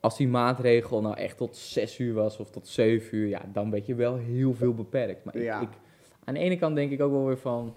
als 0.00 0.16
die 0.16 0.28
maatregel 0.28 1.00
nou 1.00 1.16
echt 1.16 1.36
tot 1.36 1.56
6 1.56 1.98
uur 1.98 2.14
was 2.14 2.38
of 2.38 2.50
tot 2.50 2.68
7 2.68 3.16
uur, 3.18 3.28
ja, 3.28 3.42
dan 3.52 3.70
ben 3.70 3.82
je 3.86 3.94
wel 3.94 4.16
heel 4.16 4.54
veel 4.54 4.74
beperkt. 4.74 5.24
Maar 5.24 5.36
ik, 5.36 5.42
Ja. 5.42 5.60
ik, 5.60 5.68
aan 6.24 6.34
de 6.34 6.40
ene 6.40 6.56
kant 6.56 6.74
denk 6.76 6.90
ik 6.90 7.00
ook 7.02 7.12
wel 7.12 7.26
weer 7.26 7.38
van, 7.38 7.74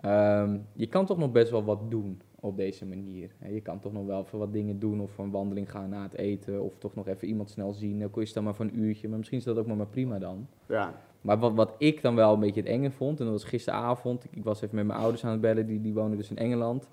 ehm, 0.00 0.58
je 0.72 0.86
kan 0.86 1.06
toch 1.06 1.18
nog 1.18 1.32
best 1.32 1.50
wel 1.50 1.64
wat 1.64 1.90
doen 1.90 2.20
op 2.40 2.56
deze 2.56 2.86
manier. 2.86 3.30
Je 3.50 3.60
kan 3.60 3.78
toch 3.80 3.92
nog 3.92 4.06
wel 4.06 4.22
even 4.22 4.38
wat 4.38 4.52
dingen 4.52 4.78
doen 4.78 5.00
of 5.00 5.10
voor 5.10 5.24
een 5.24 5.30
wandeling 5.30 5.70
gaan 5.70 5.88
na 5.88 6.02
het 6.02 6.14
eten 6.16 6.62
of 6.62 6.78
toch 6.78 6.94
nog 6.94 7.08
even 7.08 7.28
iemand 7.28 7.50
snel 7.50 7.72
zien. 7.72 8.02
Al 8.02 8.08
is 8.20 8.24
het 8.24 8.34
dan 8.34 8.44
maar 8.44 8.54
voor 8.54 8.64
een 8.64 8.78
uurtje, 8.80 9.08
maar 9.08 9.16
misschien 9.18 9.38
is 9.38 9.44
dat 9.44 9.58
ook 9.58 9.66
maar, 9.66 9.76
maar 9.76 9.86
prima 9.86 10.18
dan. 10.18 10.46
ja, 10.68 11.00
Maar 11.28 11.38
wat, 11.38 11.54
wat 11.54 11.74
ik 11.78 12.02
dan 12.02 12.14
wel 12.14 12.34
een 12.34 12.40
beetje 12.40 12.60
het 12.60 12.70
enge 12.70 12.90
vond, 12.90 13.18
en 13.18 13.24
dat 13.24 13.34
was 13.34 13.44
gisteravond, 13.44 14.24
ik, 14.24 14.30
ik 14.36 14.44
was 14.44 14.62
even 14.62 14.76
met 14.76 14.86
mijn 14.86 14.98
ouders 14.98 15.24
aan 15.24 15.30
het 15.30 15.40
bellen, 15.40 15.66
die, 15.66 15.80
die 15.80 15.94
wonen 15.94 16.16
dus 16.16 16.30
in 16.30 16.36
Engeland. 16.36 16.88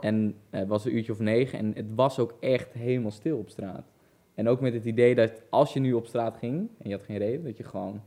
En 0.00 0.34
eh, 0.50 0.60
het 0.60 0.68
was 0.68 0.84
een 0.84 0.96
uurtje 0.96 1.12
of 1.12 1.18
negen 1.18 1.58
en 1.58 1.72
het 1.74 1.94
was 1.94 2.18
ook 2.18 2.34
echt 2.40 2.72
helemaal 2.72 3.10
stil 3.10 3.38
op 3.38 3.48
straat. 3.48 3.84
En 4.34 4.48
ook 4.48 4.60
met 4.60 4.72
het 4.72 4.84
idee 4.84 5.14
dat 5.14 5.42
als 5.50 5.72
je 5.72 5.80
nu 5.80 5.92
op 5.92 6.06
straat 6.06 6.36
ging, 6.36 6.68
en 6.78 6.88
je 6.88 6.96
had 6.96 7.04
geen 7.04 7.18
reden, 7.18 7.44
dat 7.44 7.56
je 7.56 7.64
gewoon, 7.64 8.00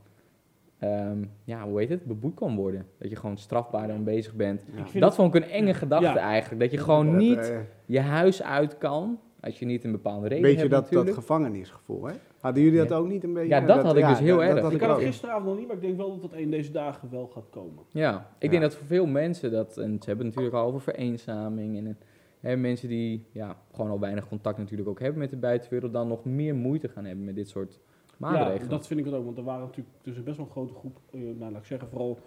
ehm, 0.79 1.23
ja, 1.43 1.63
hoe 1.63 1.79
heet 1.79 1.89
het, 1.89 2.05
beboet 2.05 2.35
kan 2.35 2.55
worden. 2.55 2.85
Dat 2.97 3.09
je 3.09 3.15
gewoon 3.15 3.37
strafbaar 3.37 3.87
dan 3.87 4.03
bezig 4.03 4.33
bent. 4.33 4.65
ja. 4.93 4.99
Dat 4.99 5.15
vond 5.15 5.35
ik 5.35 5.43
een 5.43 5.49
enge 5.49 5.73
gedachte 5.73 6.05
Ja. 6.05 6.17
eigenlijk, 6.17 6.61
dat 6.61 6.71
je 6.71 6.77
gewoon 6.77 7.17
niet 7.17 7.49
eh, 7.49 7.57
je 7.85 7.99
huis 7.99 8.43
uit 8.43 8.77
kan, 8.77 9.19
als 9.41 9.59
je 9.59 9.65
niet 9.65 9.83
een 9.83 9.91
bepaalde 9.91 10.27
reden 10.27 10.43
Weet 10.43 10.53
je 10.53 10.59
hebt 10.67 10.71
dat, 10.71 11.05
dat 11.05 11.13
gevangenisgevoel, 11.13 12.05
hè? 12.05 12.13
Hadden 12.39 12.63
jullie 12.63 12.77
dat 12.79 12.89
Ja. 12.89 12.95
ook 12.95 13.07
niet 13.07 13.23
een 13.23 13.33
beetje? 13.33 13.49
Ja, 13.49 13.61
dat 13.61 13.83
had 13.83 13.95
ik 13.95 14.07
dus 14.07 14.19
heel 14.19 14.35
dat- 14.37 14.45
erg. 14.45 14.53
Dat 14.53 14.63
had 14.63 14.71
Ik 14.73 14.81
had 14.81 14.95
het 14.97 15.05
gisteravond 15.05 15.45
nog 15.45 15.57
niet, 15.57 15.67
maar 15.67 15.75
ik 15.75 15.81
denk 15.81 15.97
wel 15.97 16.09
dat 16.19 16.21
dat 16.31 16.39
een 16.39 16.49
deze 16.49 16.71
dagen 16.71 17.09
wel 17.11 17.27
gaat 17.27 17.49
komen. 17.49 17.83
Ja, 17.89 18.29
ik 18.37 18.43
Ja. 18.43 18.49
denk 18.49 18.61
dat 18.61 18.75
voor 18.75 18.87
veel 18.87 19.05
mensen 19.05 19.51
dat, 19.51 19.77
en 19.77 19.97
ze 19.99 20.05
hebben 20.09 20.25
het 20.25 20.35
natuurlijk 20.35 20.63
al 20.63 20.67
over 20.67 20.81
vereenzaming 20.81 21.77
en 21.77 21.97
hè, 22.39 22.55
mensen 22.55 22.89
die 22.89 23.25
ja, 23.31 23.57
gewoon 23.71 23.91
al 23.91 23.99
weinig 23.99 24.27
contact 24.27 24.57
natuurlijk 24.57 24.89
ook 24.89 24.99
hebben 24.99 25.19
met 25.19 25.29
de 25.29 25.37
buitenwereld, 25.37 25.93
dan 25.93 26.07
nog 26.07 26.25
meer 26.25 26.55
moeite 26.55 26.87
gaan 26.89 27.05
hebben 27.05 27.25
met 27.25 27.35
dit 27.35 27.49
soort 27.49 27.79
maatregelen. 28.17 28.61
Ja, 28.63 28.67
dat 28.69 28.87
vind 28.87 28.99
ik 28.99 29.05
het 29.05 29.15
ook, 29.15 29.25
want 29.25 29.37
er 29.37 29.43
waren 29.43 29.65
natuurlijk 29.65 29.95
dus 30.01 30.17
een 30.17 30.23
best 30.23 30.37
wel 30.37 30.45
een 30.45 30.51
grote 30.51 30.73
groep, 30.73 30.99
eh, 31.11 31.19
nou 31.21 31.51
laat 31.51 31.61
ik 31.61 31.65
zeggen, 31.65 31.87
vooral 31.89 32.19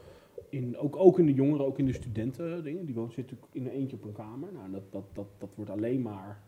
in, 0.48 0.78
ook, 0.78 0.96
ook 0.96 1.18
in 1.18 1.26
de 1.26 1.34
jongeren, 1.34 1.66
ook 1.66 1.78
in 1.78 1.86
de 1.86 1.92
studenten 1.92 2.64
dingen. 2.64 2.84
Die 2.84 2.94
wonen 2.94 3.12
zitten 3.12 3.36
natuurlijk 3.40 3.66
in 3.72 3.72
een 3.76 3.80
eentje 3.82 3.96
op 3.96 4.04
een 4.04 4.12
kamer. 4.12 4.48
Nou, 4.52 4.70
dat, 4.70 4.82
dat, 4.90 5.04
dat, 5.12 5.26
dat 5.38 5.54
wordt 5.54 5.70
alleen 5.70 6.02
maar, 6.02 6.42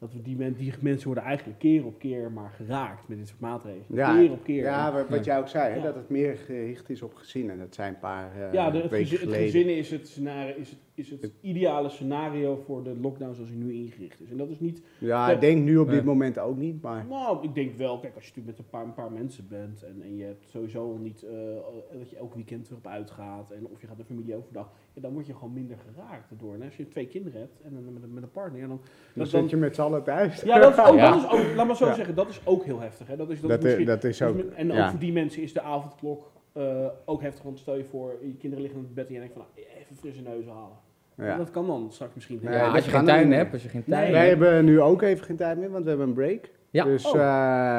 dat 0.00 0.12
we 0.12 0.22
die, 0.22 0.36
men, 0.36 0.54
die 0.54 0.72
mensen 0.80 1.06
worden 1.06 1.24
eigenlijk 1.24 1.58
keer 1.58 1.84
op 1.84 1.98
keer 1.98 2.32
maar 2.32 2.50
geraakt 2.50 3.08
met 3.08 3.18
dit 3.18 3.28
soort 3.28 3.40
maatregelen. 3.40 3.84
Ja, 3.88 4.16
keer 4.16 4.30
op 4.30 4.44
keer. 4.44 4.62
Ja, 4.62 5.04
wat, 5.08 5.24
jij 5.24 5.38
ook 5.38 5.48
zei, 5.48 5.70
hè, 5.72 5.76
Ja. 5.76 5.82
dat 5.82 5.94
het 5.94 6.08
meer 6.08 6.36
gericht 6.36 6.90
is 6.90 7.02
op 7.02 7.14
gezinnen. 7.14 7.58
Dat 7.58 7.74
zijn 7.74 7.94
een 7.94 7.98
paar 8.00 8.30
eh 8.36 8.52
Ja, 8.52 8.70
de, 8.70 8.78
het, 8.78 8.92
gezin, 8.92 9.10
het 9.10 9.18
geleden. 9.18 9.44
gezin 9.50 9.76
is 9.76 9.90
het, 9.90 10.08
scenario, 10.08 10.54
is, 10.56 10.70
het, 10.70 10.78
is 11.00 11.10
het 11.10 11.30
ideale 11.40 11.88
scenario 11.88 12.56
voor 12.66 12.82
de 12.82 12.96
lockdown 13.00 13.34
zoals 13.34 13.48
hij 13.50 13.58
nu 13.58 13.72
ingericht 13.74 14.20
is. 14.20 14.30
En 14.30 14.36
dat 14.36 14.48
is 14.50 14.60
niet 14.60 14.82
Ja, 14.98 15.30
ik 15.30 15.40
denk 15.40 15.62
nu 15.64 15.76
op 15.78 15.86
dit 15.86 15.96
Nee. 15.96 16.04
moment 16.04 16.38
ook 16.38 16.56
niet, 16.56 16.82
maar... 16.82 17.06
Nou, 17.08 17.42
ik 17.44 17.54
denk 17.54 17.76
wel, 17.76 17.98
kijk, 18.00 18.14
als 18.14 18.24
je 18.24 18.30
natuurlijk 18.30 18.56
met 18.58 18.66
een 18.66 18.70
paar, 18.70 18.84
een 18.84 18.94
paar 18.94 19.12
mensen 19.12 19.46
bent 19.48 19.82
en, 19.82 20.02
en 20.02 20.16
je 20.16 20.24
hebt 20.24 20.48
sowieso 20.48 20.82
al 20.92 20.98
niet 20.98 21.22
eh, 21.22 21.98
dat 21.98 22.10
je 22.10 22.16
elk 22.16 22.34
weekend 22.34 22.70
erop 22.70 22.86
uitgaat 22.86 23.50
en 23.50 23.66
of 23.66 23.80
je 23.80 23.86
gaat 23.86 23.96
naar 23.96 24.06
familie 24.06 24.36
overdag, 24.36 24.70
ja, 24.92 25.00
dan 25.00 25.12
word 25.12 25.26
je 25.26 25.34
gewoon 25.34 25.52
minder 25.52 25.76
geraakt 25.94 26.30
erdoor. 26.30 26.54
En 26.54 26.62
als 26.62 26.76
je 26.76 26.88
twee 26.88 27.06
kinderen 27.06 27.40
hebt 27.40 27.60
en 27.62 27.74
een, 27.74 27.92
met, 27.92 28.02
een, 28.02 28.12
met 28.14 28.22
een 28.22 28.30
partner, 28.30 28.60
dan. 28.60 28.68
Dan 28.68 28.78
dan- 29.14 29.26
zit 29.26 29.50
je 29.50 29.56
met 29.56 29.74
z'n 29.74 29.80
allen 29.80 30.02
thuis. 30.02 30.40
ja, 30.42 30.58
dat 30.58 30.72
is 30.78 30.84
ook, 30.84 30.94
Ja. 30.96 31.10
dat 31.10 31.22
is 31.22 31.30
ook, 31.48 31.54
laat 31.56 31.66
maar 31.66 31.76
zo 31.76 31.86
Ja. 31.86 31.94
zeggen, 31.94 32.14
dat 32.14 32.28
is 32.28 32.40
ook 32.44 32.64
heel 32.64 32.80
heftig. 32.80 33.06
Hè? 33.06 33.16
Dat 33.16 33.30
is, 33.30 33.40
dat 33.40 33.50
Dat, 33.50 33.64
is 33.64 34.18
dat 34.18 34.28
ook... 34.28 34.36
is 34.38 34.48
en 34.54 34.70
ook 34.70 34.76
ja. 34.76 34.90
voor 34.90 34.98
die 34.98 35.12
mensen 35.12 35.42
is 35.42 35.52
de 35.52 35.60
avondklok 35.60 36.30
eh, 36.52 36.86
ook 37.04 37.22
heftig. 37.22 37.42
Want 37.44 37.58
stel 37.58 37.76
je 37.76 37.84
voor, 37.84 38.18
je 38.22 38.36
kinderen 38.36 38.62
liggen 38.64 38.80
in 38.80 38.86
het 38.86 38.94
bed 38.94 39.06
en 39.06 39.12
je 39.12 39.18
denkt 39.18 39.34
van, 39.34 39.44
nou, 39.54 39.66
even 39.80 39.96
frisse 39.96 40.22
neus 40.22 40.46
halen. 40.46 40.76
Ja. 41.20 41.36
Dat 41.36 41.50
kan 41.50 41.66
dan 41.66 41.88
straks 41.90 42.14
misschien. 42.14 42.38
Ja, 42.42 42.50
Ja, 42.52 42.64
dat 42.66 42.74
als 42.74 42.84
je 42.84 42.90
geen 42.90 43.04
tuin 43.04 43.32
hebt, 43.32 43.52
als 43.52 43.62
je 43.62 43.68
geen 43.68 43.82
Nee. 43.86 43.98
tuin 44.00 44.12
Wij 44.12 44.28
hebben 44.28 44.64
nu 44.64 44.80
ook 44.80 45.02
even 45.02 45.24
geen 45.24 45.36
tijd 45.36 45.58
meer, 45.58 45.70
want 45.70 45.82
we 45.82 45.88
hebben 45.88 46.08
een 46.08 46.14
break. 46.14 46.50
Ja. 46.70 46.84
Dus, 46.84 47.04
Oh. 47.06 47.14
eh, 47.14 47.20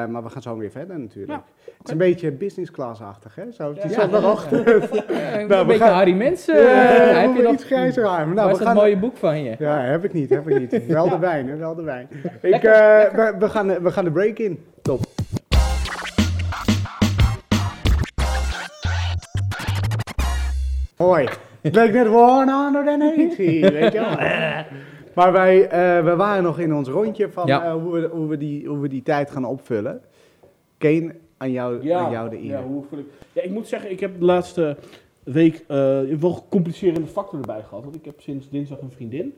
maar 0.07 0.23
we 0.23 0.29
gaan 0.29 0.41
zo 0.41 0.57
weer 0.57 0.71
verder 0.71 0.99
natuurlijk. 0.99 1.31
Ja. 1.31 1.43
Het 1.77 1.85
is 1.87 1.91
een 1.91 1.97
beetje 1.97 2.31
business 2.31 2.71
class-achtig, 2.71 3.35
hè? 3.35 3.51
Zo, 3.51 3.73
het 3.73 3.83
is 3.83 3.95
Ja. 3.95 4.01
zo 4.01 4.09
nog 4.09 4.25
achter. 4.25 4.69
Ja, 4.69 4.87
Nou, 5.31 5.41
een 5.41 5.47
we 5.47 5.65
beetje 5.65 5.83
gaan- 5.83 5.93
Harry 5.93 6.13
Mensen. 6.13 6.55
Ja, 6.55 6.89
eh, 7.11 7.21
heb 7.21 7.35
je 7.35 7.41
nog 7.41 7.53
iets 7.53 7.63
grijzer 7.63 8.05
haar. 8.07 8.17
Maar 8.17 8.25
Waar 8.25 8.35
Nou, 8.35 8.51
is 8.51 8.57
we 8.57 8.63
dat 8.63 8.67
gaan... 8.73 8.83
mooie 8.83 8.97
boek 8.97 9.17
van 9.17 9.43
je? 9.43 9.55
Ja, 9.59 9.79
heb 9.81 10.03
ik 10.03 10.13
niet, 10.13 10.29
heb 10.29 10.49
ik 10.49 10.59
niet. 10.71 10.85
Wel 10.87 11.09
de 11.09 11.19
wijn, 11.19 11.47
hè, 11.49 11.55
wel 11.55 11.75
de 11.75 11.83
wijn. 11.83 12.07
Ik, 12.41 12.49
Lekker, 12.49 12.71
eh, 12.71 13.13
we, 13.15 13.35
we 13.39 13.49
gaan, 13.49 13.67
we 13.83 13.91
gaan 13.91 14.03
de 14.03 14.11
break 14.11 14.37
in. 14.37 14.63
Top. 14.81 14.99
Hoi. 20.97 21.27
Het 21.61 21.75
leek 21.75 21.93
net 21.93 22.07
180, 22.07 23.37
weet 23.71 23.93
je 23.93 23.99
wel. 23.99 24.15
Maar 25.15 25.31
wij 25.31 25.67
eh, 25.67 26.03
we 26.03 26.15
waren 26.15 26.43
nog 26.43 26.59
in 26.59 26.73
ons 26.75 26.87
rondje 26.87 27.31
van 27.31 27.47
Ja. 27.47 27.63
eh, 27.65 27.73
hoe, 27.73 27.91
we, 27.93 28.09
hoe, 28.11 28.27
we 28.27 28.37
die, 28.37 28.67
hoe 28.67 28.79
we 28.79 28.87
die 28.87 29.03
tijd 29.03 29.31
gaan 29.31 29.45
opvullen. 29.45 30.01
Kane, 30.77 31.15
aan 31.37 31.51
jou, 31.51 31.91
aan 31.93 32.11
jou 32.11 32.29
de 32.29 32.37
eer. 32.37 32.43
Ja, 32.45 32.63
hoe 32.63 32.83
vul 32.89 32.97
ik? 32.99 33.05
Ja, 33.33 33.41
ik 33.41 33.49
moet 33.51 33.67
zeggen, 33.67 33.91
ik 33.91 33.99
heb 33.99 34.19
de 34.19 34.25
laatste 34.25 34.77
week 35.23 35.63
eh, 35.67 35.77
hebt 36.07 36.21
wel 36.21 36.31
een 36.31 36.49
complicerende 36.49 37.07
factor 37.07 37.39
erbij 37.39 37.61
gehad. 37.67 37.83
Want 37.83 37.95
ik 37.95 38.05
heb 38.05 38.19
sinds 38.21 38.49
dinsdag 38.49 38.79
een 38.81 38.91
vriendin. 38.91 39.33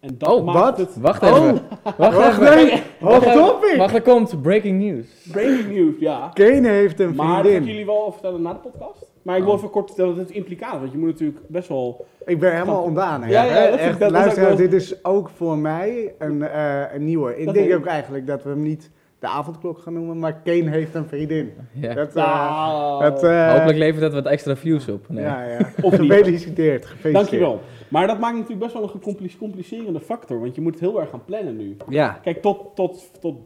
En 0.00 0.14
dat 0.18 0.28
Oh, 0.32 0.44
maakt 0.44 0.58
wat? 0.58 0.78
het 0.78 1.00
Wacht 1.00 1.22
Oh. 1.22 1.28
even. 1.36 1.60
Wacht 1.96 1.96
Wacht, 2.16 2.40
even. 2.40 2.54
nee. 2.66 2.82
Hot 3.00 3.22
topic! 3.32 3.76
Wacht, 3.76 3.94
er 3.94 4.02
komt 4.02 4.42
breaking 4.42 4.82
news. 4.82 5.06
breaking 5.32 5.68
news, 5.76 5.94
ja. 5.98 6.30
Kane 6.34 6.68
heeft 6.68 7.00
een 7.00 7.14
Maar 7.14 7.26
dat 7.42 7.46
vriendin. 7.52 7.64
jullie 7.70 7.86
wel 7.86 8.12
vertellen 8.12 8.42
na 8.42 8.52
de 8.52 8.58
podcast. 8.70 9.12
Maar 9.24 9.36
ik 9.36 9.44
wil 9.44 9.54
even 9.54 9.70
kort 9.70 9.86
vertellen 9.86 10.16
dat 10.16 10.26
het 10.26 10.36
implicaat 10.36 10.74
is. 10.74 10.78
Want 10.80 10.92
je 10.92 10.98
moet 10.98 11.08
natuurlijk 11.08 11.40
best 11.48 11.68
wel... 11.68 12.06
Ik 12.24 12.38
ben 12.38 12.52
helemaal 12.52 12.82
ontdaan. 12.82 13.22
hè. 13.22 13.30
Ja, 13.30 13.70
dat 13.70 13.78
Echt, 13.78 13.98
dat 13.98 14.34
wel- 14.34 14.56
dit 14.56 14.72
is 14.72 15.04
ook 15.04 15.28
voor 15.28 15.58
mij 15.58 16.14
een, 16.18 16.42
eh, 16.42 16.82
een 16.94 17.04
nieuwe. 17.04 17.38
Ik 17.38 17.44
Dat 17.44 17.54
denk 17.54 17.74
ook 17.74 17.86
eigenlijk 17.86 18.26
dat 18.26 18.42
we 18.42 18.48
hem 18.48 18.62
niet 18.62 18.90
de 19.18 19.26
avondklok 19.26 19.78
gaan 19.78 19.92
noemen, 19.92 20.18
maar 20.18 20.40
Kane 20.44 20.70
heeft 20.70 20.94
een 20.94 21.06
vriendin. 21.06 21.52
Ja. 21.72 21.94
Dat, 21.94 22.16
eh, 22.16 23.00
dat, 23.00 23.22
eh, 23.22 23.52
Hopelijk 23.52 23.78
levert 23.78 24.00
dat 24.00 24.12
wat 24.12 24.26
extra 24.26 24.56
views 24.56 24.88
op. 24.88 25.08
Nee. 25.08 25.24
Ja, 25.24 25.44
ja. 25.44 25.58
Of. 25.82 25.94
Gefeliciteerd, 25.94 26.84
gefeliciteerd. 26.86 27.12
Dankjewel. 27.14 27.60
Maar 27.88 28.06
dat 28.06 28.18
maakt 28.18 28.34
natuurlijk 28.34 28.60
best 28.60 28.72
wel 28.72 28.90
een 28.94 29.36
complicerende 29.38 30.00
factor. 30.00 30.40
Want 30.40 30.54
je 30.54 30.60
moet 30.60 30.72
het 30.72 30.80
heel 30.80 31.00
erg 31.00 31.10
gaan 31.10 31.24
plannen 31.24 31.56
nu. 31.56 31.76
Ja, 31.88 32.18
Kijk, 32.22 32.42
tot, 32.42 32.58
tot, 32.74 33.10
tot 33.20 33.36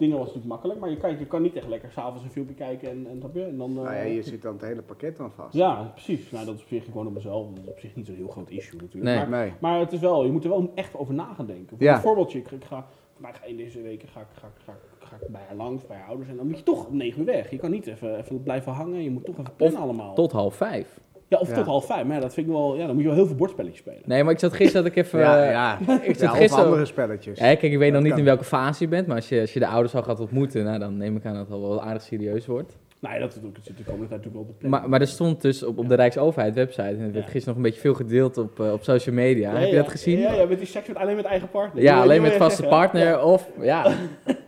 dingen 0.00 0.16
was 0.16 0.26
natuurlijk 0.26 0.52
makkelijk. 0.52 0.80
Maar 0.80 0.90
je 0.90 0.96
kan, 0.96 1.18
je 1.18 1.26
kan 1.26 1.42
niet 1.42 1.56
echt 1.56 1.68
lekker 1.68 1.90
s'avonds 1.92 2.22
een 2.24 2.30
filmpje 2.30 2.54
kijken 2.54 2.90
en, 2.90 3.06
en, 3.06 3.30
je? 3.32 3.42
en 3.44 3.56
dan... 3.58 3.70
eh, 3.70 3.74
nou 3.76 3.94
ja, 3.94 4.02
je 4.02 4.22
zit 4.22 4.42
dan 4.42 4.52
het 4.52 4.62
hele 4.62 4.82
pakket 4.82 5.16
dan 5.16 5.30
vast. 5.30 5.54
Ja, 5.54 5.90
precies. 5.94 6.30
Nou, 6.30 6.44
dat 6.46 6.54
is 6.54 6.62
op 6.62 6.68
zich 6.68 6.84
gewoon 6.84 7.06
op 7.06 7.12
mezelf. 7.14 7.48
Dat 7.54 7.62
is 7.64 7.70
op 7.70 7.78
zich 7.78 7.96
niet 7.96 8.06
zo'n 8.06 8.14
heel 8.16 8.28
groot 8.28 8.50
issue 8.50 8.80
natuurlijk. 8.80 9.04
Nee. 9.16 9.26
Maar, 9.28 9.40
Nee. 9.40 9.52
maar 9.60 9.78
het 9.80 9.92
is 9.92 10.00
wel, 10.00 10.24
je 10.24 10.32
moet 10.32 10.44
er 10.44 10.50
wel 10.50 10.72
echt 10.74 10.96
over 10.96 11.14
na 11.14 11.34
gaan 11.34 11.46
denken. 11.46 11.76
Voor 11.76 11.86
Ja. 11.86 11.94
een 11.94 12.00
voorbeeldje, 12.00 12.38
ik, 12.38 12.50
ik 12.50 12.64
ga, 12.64 12.86
ga 13.22 13.44
in 13.44 13.56
deze 13.56 13.82
weken 13.82 14.08
ga, 14.08 14.20
ik- 14.20 14.26
ga, 14.32 14.46
ik- 14.46 14.62
ga, 14.64 14.72
ik- 14.72 15.06
ga 15.08 15.16
ik 15.20 15.28
bij 15.28 15.40
haar 15.46 15.56
langs, 15.56 15.86
bij 15.86 15.96
haar 15.96 16.08
ouders. 16.08 16.28
En 16.28 16.36
dan 16.36 16.46
moet 16.46 16.58
je 16.58 16.62
toch 16.64 16.86
om 16.86 16.96
negen 16.96 17.20
uur 17.20 17.26
weg. 17.26 17.50
Je 17.50 17.56
kan 17.58 17.70
niet 17.70 17.86
even, 17.86 18.18
even 18.18 18.42
blijven 18.42 18.72
hangen. 18.72 19.02
Je 19.02 19.10
moet 19.10 19.24
toch 19.24 19.38
even 19.38 19.56
plannen 19.56 19.80
allemaal. 19.80 20.14
Tot 20.14 20.32
half 20.32 20.54
vijf. 20.54 21.00
Ja, 21.30 21.38
of 21.38 21.48
Ja. 21.48 21.54
tot 21.54 21.66
half 21.66 21.86
vijf. 21.86 22.04
Maar 22.04 22.14
ja, 22.14 22.20
dat 22.20 22.34
vind 22.34 22.46
ik 22.46 22.52
wel, 22.52 22.76
ja, 22.76 22.84
dan 22.86 22.94
moet 22.94 23.02
je 23.02 23.08
wel 23.08 23.16
heel 23.16 23.26
veel 23.26 23.36
bordspelletjes 23.36 23.78
spelen. 23.80 24.00
Nee, 24.04 24.24
maar 24.24 24.32
ik 24.32 24.38
zat 24.38 24.52
gisteren 24.52 24.82
dat 24.82 24.92
ik 24.96 25.04
even... 25.04 25.18
Ja, 25.20 25.42
eh, 25.44 25.50
ja. 25.50 25.78
Ik 26.02 26.14
zat 26.16 26.20
ja, 26.20 26.30
of 26.32 26.36
gisteren... 26.38 26.64
andere 26.64 26.84
spelletjes. 26.84 27.38
Ja, 27.38 27.44
kijk, 27.44 27.62
ik 27.62 27.78
weet 27.78 27.92
nog 27.92 28.00
niet 28.02 28.10
kan. 28.10 28.18
in 28.18 28.24
welke 28.24 28.44
fase 28.44 28.82
je 28.84 28.88
bent, 28.88 29.06
maar 29.06 29.16
als 29.16 29.28
je, 29.28 29.40
als 29.40 29.52
je 29.52 29.58
de 29.58 29.66
ouders 29.66 29.94
al 29.94 30.02
gaat 30.02 30.20
ontmoeten, 30.20 30.64
nou, 30.64 30.78
dan 30.78 30.96
neem 30.96 31.16
ik 31.16 31.24
aan 31.24 31.34
dat 31.34 31.42
het 31.42 31.52
al 31.52 31.60
wel 31.68 31.82
aardig 31.82 32.02
serieus 32.02 32.46
wordt. 32.46 32.76
Nee, 33.00 33.20
dat, 33.20 33.32
zit 33.62 33.76
de 33.76 33.84
komende 33.84 34.08
tijd 34.08 34.24
natuurlijk 34.24 34.34
wel 34.34 34.42
op 34.42 34.60
de. 34.60 34.68
Maar, 34.68 34.88
maar 34.88 35.00
er 35.00 35.06
stond 35.06 35.42
dus 35.42 35.62
op, 35.62 35.78
op 35.78 35.88
de 35.88 35.94
Rijksoverheid 35.94 36.54
website, 36.54 36.82
en 36.82 37.00
het 37.00 37.12
werd 37.12 37.14
Ja. 37.14 37.30
gisteren 37.30 37.46
nog 37.46 37.56
een 37.56 37.62
beetje 37.62 37.80
veel 37.80 37.94
gedeeld 37.94 38.38
op, 38.38 38.60
eh, 38.60 38.72
op 38.72 38.82
social 38.82 39.14
media. 39.14 39.52
Ja, 39.52 39.58
Heb 39.58 39.68
je 39.68 39.76
dat 39.76 39.88
gezien? 39.88 40.18
Ja, 40.18 40.32
ja, 40.32 40.44
met 40.46 40.58
die 40.58 40.66
seks 40.66 40.88
met 40.88 40.96
alleen 40.96 41.16
met 41.16 41.24
eigen 41.24 41.48
partner. 41.48 41.82
Ja, 41.82 42.00
alleen 42.00 42.22
met 42.22 42.32
vaste 42.32 42.62
zeggen. 42.62 42.78
partner 42.78 43.02
Ja. 43.06 43.22
of, 43.22 43.48
ja, 43.60 43.86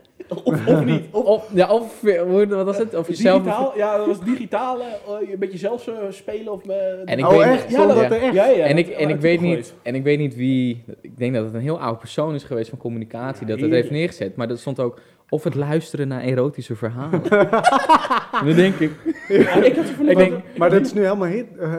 Of, 0.44 0.66
of 0.66 0.84
niet. 0.92 1.04
Of, 1.10 1.24
of, 1.24 1.48
ja, 1.54 1.72
of, 1.72 2.00
hoe- 2.00 2.46
wat 2.46 2.64
was 2.64 2.78
het? 2.78 2.94
Of 2.94 3.08
jezelf... 3.08 3.42
digitaal, 3.42 3.72
ja, 3.76 3.96
dat 3.96 4.06
was 4.06 4.20
digitaal. 4.20 4.80
eh, 4.80 5.30
een 5.32 5.38
beetje 5.38 5.58
zelf 5.58 5.86
eh, 5.88 5.94
spelen 6.10 6.52
of... 6.52 6.66
eh, 6.66 6.76
En 7.04 7.18
ik 7.18 7.26
oh, 7.26 7.36
weet- 7.36 7.46
echt? 7.46 7.70
Ja, 7.70 7.86
dat- 7.86 7.96
dat 7.96 8.04
er 8.04 8.22
echt? 8.22 8.34
Ja, 8.34 8.46
ja, 8.46 8.64
En 8.64 8.76
dat 8.76 8.86
ik, 8.86 8.92
en, 8.92 9.08
ik 9.08 9.20
weet 9.20 9.38
geweest. 9.38 9.56
niet, 9.56 9.74
en 9.82 9.94
ik 9.94 10.02
weet 10.02 10.18
niet 10.18 10.34
wie, 10.34 10.84
ik 11.00 11.18
denk 11.18 11.34
dat 11.34 11.44
het 11.44 11.54
een 11.54 11.60
heel 11.60 11.80
oud 11.80 11.98
persoon 11.98 12.34
is 12.34 12.44
geweest 12.44 12.68
van 12.70 12.78
communicatie, 12.78 13.46
Ja, 13.46 13.52
dat 13.52 13.60
het 13.60 13.70
heeft 13.70 13.90
neergezet. 13.90 14.36
Maar 14.36 14.48
dat 14.48 14.58
stond 14.58 14.80
ook, 14.80 15.00
of 15.28 15.44
het 15.44 15.54
luisteren 15.54 16.08
naar 16.08 16.22
erotische 16.22 16.76
verhalen. 16.76 17.22
Dan 18.46 18.54
denk 18.54 18.74
ik, 18.74 18.90
Ja, 19.28 19.54
ik 19.64 19.76
had 19.76 19.84
Ik 20.08 20.16
denk- 20.16 20.42
Maar 20.56 20.70
dat 20.70 20.80
is 20.80 20.92
nu 20.92 21.02
helemaal, 21.02 21.28
hit, 21.28 21.46
eh, 21.58 21.70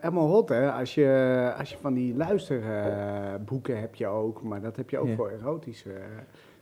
helemaal 0.00 0.26
hot, 0.28 0.48
hè? 0.48 0.70
Als 0.70 0.94
je, 0.94 1.52
als 1.58 1.70
je 1.70 1.76
van 1.80 1.94
die 1.94 2.14
luisterboeken 2.16 3.80
heb 3.80 3.94
je 3.94 4.06
ook, 4.06 4.42
maar 4.42 4.60
dat 4.60 4.76
heb 4.76 4.90
je 4.90 4.98
ook 4.98 5.08
Ja. 5.08 5.14
voor 5.14 5.30
erotische... 5.40 5.90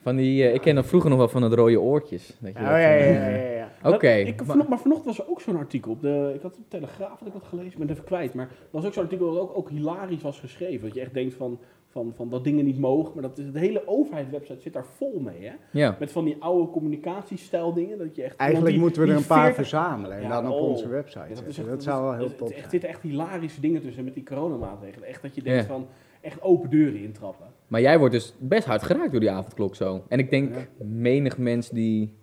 van 0.07 0.17
die, 0.17 0.45
eh, 0.49 0.55
ik 0.55 0.61
ken 0.61 0.75
dat 0.75 0.87
vroeger 0.87 1.11
nog 1.11 1.19
wel 1.19 1.29
van 1.29 1.43
het 1.43 1.53
rode 1.53 1.81
oortjes. 1.81 2.27
Dat 2.41 2.53
je 2.53 2.59
Oh, 2.59 2.65
dat, 2.65 2.73
ja, 2.73 2.79
ja, 2.79 2.89
eh, 2.97 3.15
ja, 3.15 3.29
ja, 3.29 3.51
ja. 3.57 3.69
Oké, 3.95 4.19
Dat- 4.19 4.27
ik- 4.27 4.37
maar- 4.37 4.47
vano- 4.47 4.69
maar 4.69 4.79
vanochtend 4.79 5.17
was 5.17 5.27
er 5.27 5.31
ook 5.31 5.41
zo'n 5.41 5.57
artikel 5.57 5.91
op 5.91 6.01
de. 6.01 6.33
Ik 6.35 6.43
had 6.43 6.53
op 6.57 6.59
de 6.63 6.69
Telegraaf 6.69 7.19
had 7.19 7.27
ik 7.27 7.33
dat 7.33 7.45
gelezen, 7.45 7.73
ik 7.73 7.79
ben 7.79 7.87
het 7.89 7.97
even 7.97 8.09
kwijt. 8.09 8.35
Maar 8.35 8.47
er 8.47 8.53
was 8.71 8.85
ook 8.87 8.93
zo'n 8.93 9.03
artikel 9.03 9.33
dat 9.33 9.43
ook, 9.43 9.57
ook 9.57 9.71
hilarisch 9.71 10.23
was 10.23 10.41
geschreven. 10.41 10.87
Dat 10.87 10.95
je 10.95 11.01
echt 11.01 11.15
denkt 11.15 11.35
van, 11.35 11.59
van, 11.89 12.13
van 12.17 12.31
dat 12.31 12.45
dingen 12.45 12.65
niet 12.65 12.79
mogen. 12.79 13.13
Maar 13.15 13.23
dat 13.23 13.39
is, 13.39 13.53
de 13.53 13.59
hele 13.59 13.83
overheidswebsite 13.87 14.61
zit 14.61 14.73
daar 14.73 14.87
vol 14.97 15.19
mee. 15.21 15.45
Hè? 15.47 15.53
ja. 15.71 15.97
Met 15.99 16.13
van 16.13 16.25
die 16.25 16.37
oude 16.39 16.71
communicatiestijl 16.71 17.73
dingen. 17.73 17.99
Dat 17.99 18.17
je 18.17 18.23
echt, 18.23 18.37
Eigenlijk 18.37 18.73
die- 18.73 18.81
moeten 18.83 19.03
we 19.03 19.09
er 19.11 19.17
een 19.17 19.27
paar 19.27 19.39
40 19.45 19.55
verzamelen 19.57 20.17
en 20.17 20.23
Ja, 20.23 20.29
dan 20.29 20.53
op 20.53 20.61
oh. 20.61 20.69
onze 20.69 20.89
website 20.89 21.19
Ja, 21.19 21.35
dat, 21.35 21.45
is 21.47 21.55
zetten. 21.55 21.63
echt, 21.63 21.73
Dat 21.73 21.83
zou 21.83 22.03
wel 22.03 22.15
heel 22.15 22.35
tof 22.35 22.39
het- 22.39 22.49
Er 22.51 22.57
zijn. 22.59 22.71
zitten 22.71 22.89
echt 22.89 23.03
hilarische 23.03 23.61
dingen 23.61 23.81
tussen 23.83 24.05
met 24.05 24.15
die 24.15 24.23
coronamaatregelen. 24.25 25.09
Echt 25.09 25.23
dat 25.23 25.35
je 25.35 25.43
denkt 25.43 25.61
Ja. 25.63 25.67
van 25.73 25.87
echt 26.21 26.43
open 26.43 26.71
deuren 26.71 27.01
intrappen. 27.01 27.47
Maar 27.69 27.81
jij 27.81 27.99
wordt 27.99 28.15
dus 28.15 28.35
best 28.39 28.67
hard 28.67 28.83
geraakt 28.83 29.11
door 29.11 29.21
die 29.21 29.31
avondklok 29.31 29.77
zo. 29.77 30.05
En 30.09 30.19
ik 30.19 30.31
denk, 30.31 30.69
menig 30.79 31.39
mens 31.39 31.69
die 31.69 32.15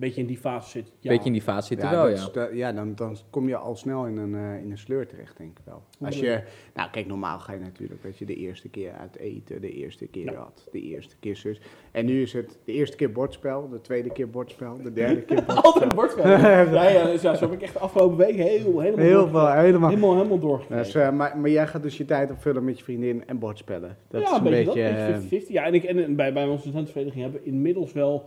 beetje 0.00 0.20
in 0.20 0.26
die 0.26 0.38
fase 0.38 0.70
zit. 0.70 0.86
een 0.86 0.92
Ja. 1.00 1.10
beetje 1.10 1.26
in 1.26 1.32
die 1.32 1.42
fase 1.42 1.66
zit 1.66 1.80
Ja, 1.82 1.90
wel, 1.90 2.08
dat 2.08 2.18
ja. 2.18 2.40
dat- 2.40 2.50
ja 2.52 2.72
dan, 2.72 2.94
dan 2.94 3.16
kom 3.30 3.48
je 3.48 3.56
al 3.56 3.76
snel 3.76 4.06
in 4.06 4.16
een, 4.16 4.34
eh, 4.34 4.62
in 4.62 4.70
een 4.70 4.78
sleur 4.78 5.06
terecht, 5.06 5.36
denk 5.36 5.50
ik 5.58 5.64
wel. 5.64 5.82
Als 6.04 6.18
je, 6.20 6.42
nou 6.74 6.90
kijk, 6.90 7.06
normaal 7.06 7.38
ga 7.38 7.52
je 7.52 7.58
natuurlijk 7.60 8.02
dat 8.02 8.18
je 8.18 8.24
de 8.24 8.34
eerste 8.36 8.68
keer 8.68 8.92
uit 8.92 9.16
eten, 9.16 9.60
de 9.60 9.70
eerste 9.72 10.06
keer 10.06 10.24
Ja. 10.32 10.34
had, 10.34 10.68
de 10.72 10.80
eerste 10.80 11.16
keer 11.20 11.36
zus. 11.36 11.60
En 11.90 12.06
nu 12.06 12.22
is 12.22 12.32
het 12.32 12.58
de 12.64 12.72
eerste 12.72 12.96
keer 12.96 13.12
bordspel, 13.12 13.68
de 13.68 13.80
tweede 13.80 14.10
keer 14.12 14.30
bordspel, 14.30 14.82
de 14.82 14.92
derde 14.92 15.22
keer 15.22 15.36
bordspel. 15.46 15.62
Altijd 15.72 15.94
bordspel. 15.94 16.28
ja, 16.28 16.88
ja, 16.88 17.04
dus 17.04 17.22
ja, 17.22 17.34
zo 17.34 17.44
heb 17.44 17.52
ik 17.54 17.62
echt 17.62 17.72
de 17.72 17.78
afgelopen 17.78 18.16
week 18.16 18.34
heel, 18.36 18.80
helemaal, 18.80 19.04
Heel 19.04 19.28
veel, 19.28 19.48
helemaal. 19.52 19.88
helemaal, 19.88 20.16
helemaal 20.16 20.38
doorgekregen. 20.38 20.84
Dus, 20.84 20.94
eh, 20.94 21.10
maar, 21.10 21.38
maar 21.38 21.50
jij 21.50 21.66
gaat 21.66 21.82
dus 21.82 21.96
je 21.96 22.04
tijd 22.04 22.30
opvullen 22.30 22.64
met 22.64 22.78
je 22.78 22.84
vriendin 22.84 23.26
en 23.26 23.38
bordspellen. 23.38 23.96
Dat 24.08 24.22
ja, 24.22 24.30
is 24.30 24.36
een 24.36 24.42
beetje... 24.42 24.64
dat, 24.64 24.76
eh, 24.76 25.06
beetje 25.06 25.44
50-50. 25.46 25.48
Ja, 25.52 25.64
en, 25.64 25.74
ik, 25.74 25.84
en 25.84 26.16
bij, 26.16 26.32
bij 26.32 26.46
onze 26.46 26.60
studentenvereniging 26.60 27.22
hebben 27.22 27.40
we 27.42 27.46
inmiddels 27.46 27.92
wel 27.92 28.24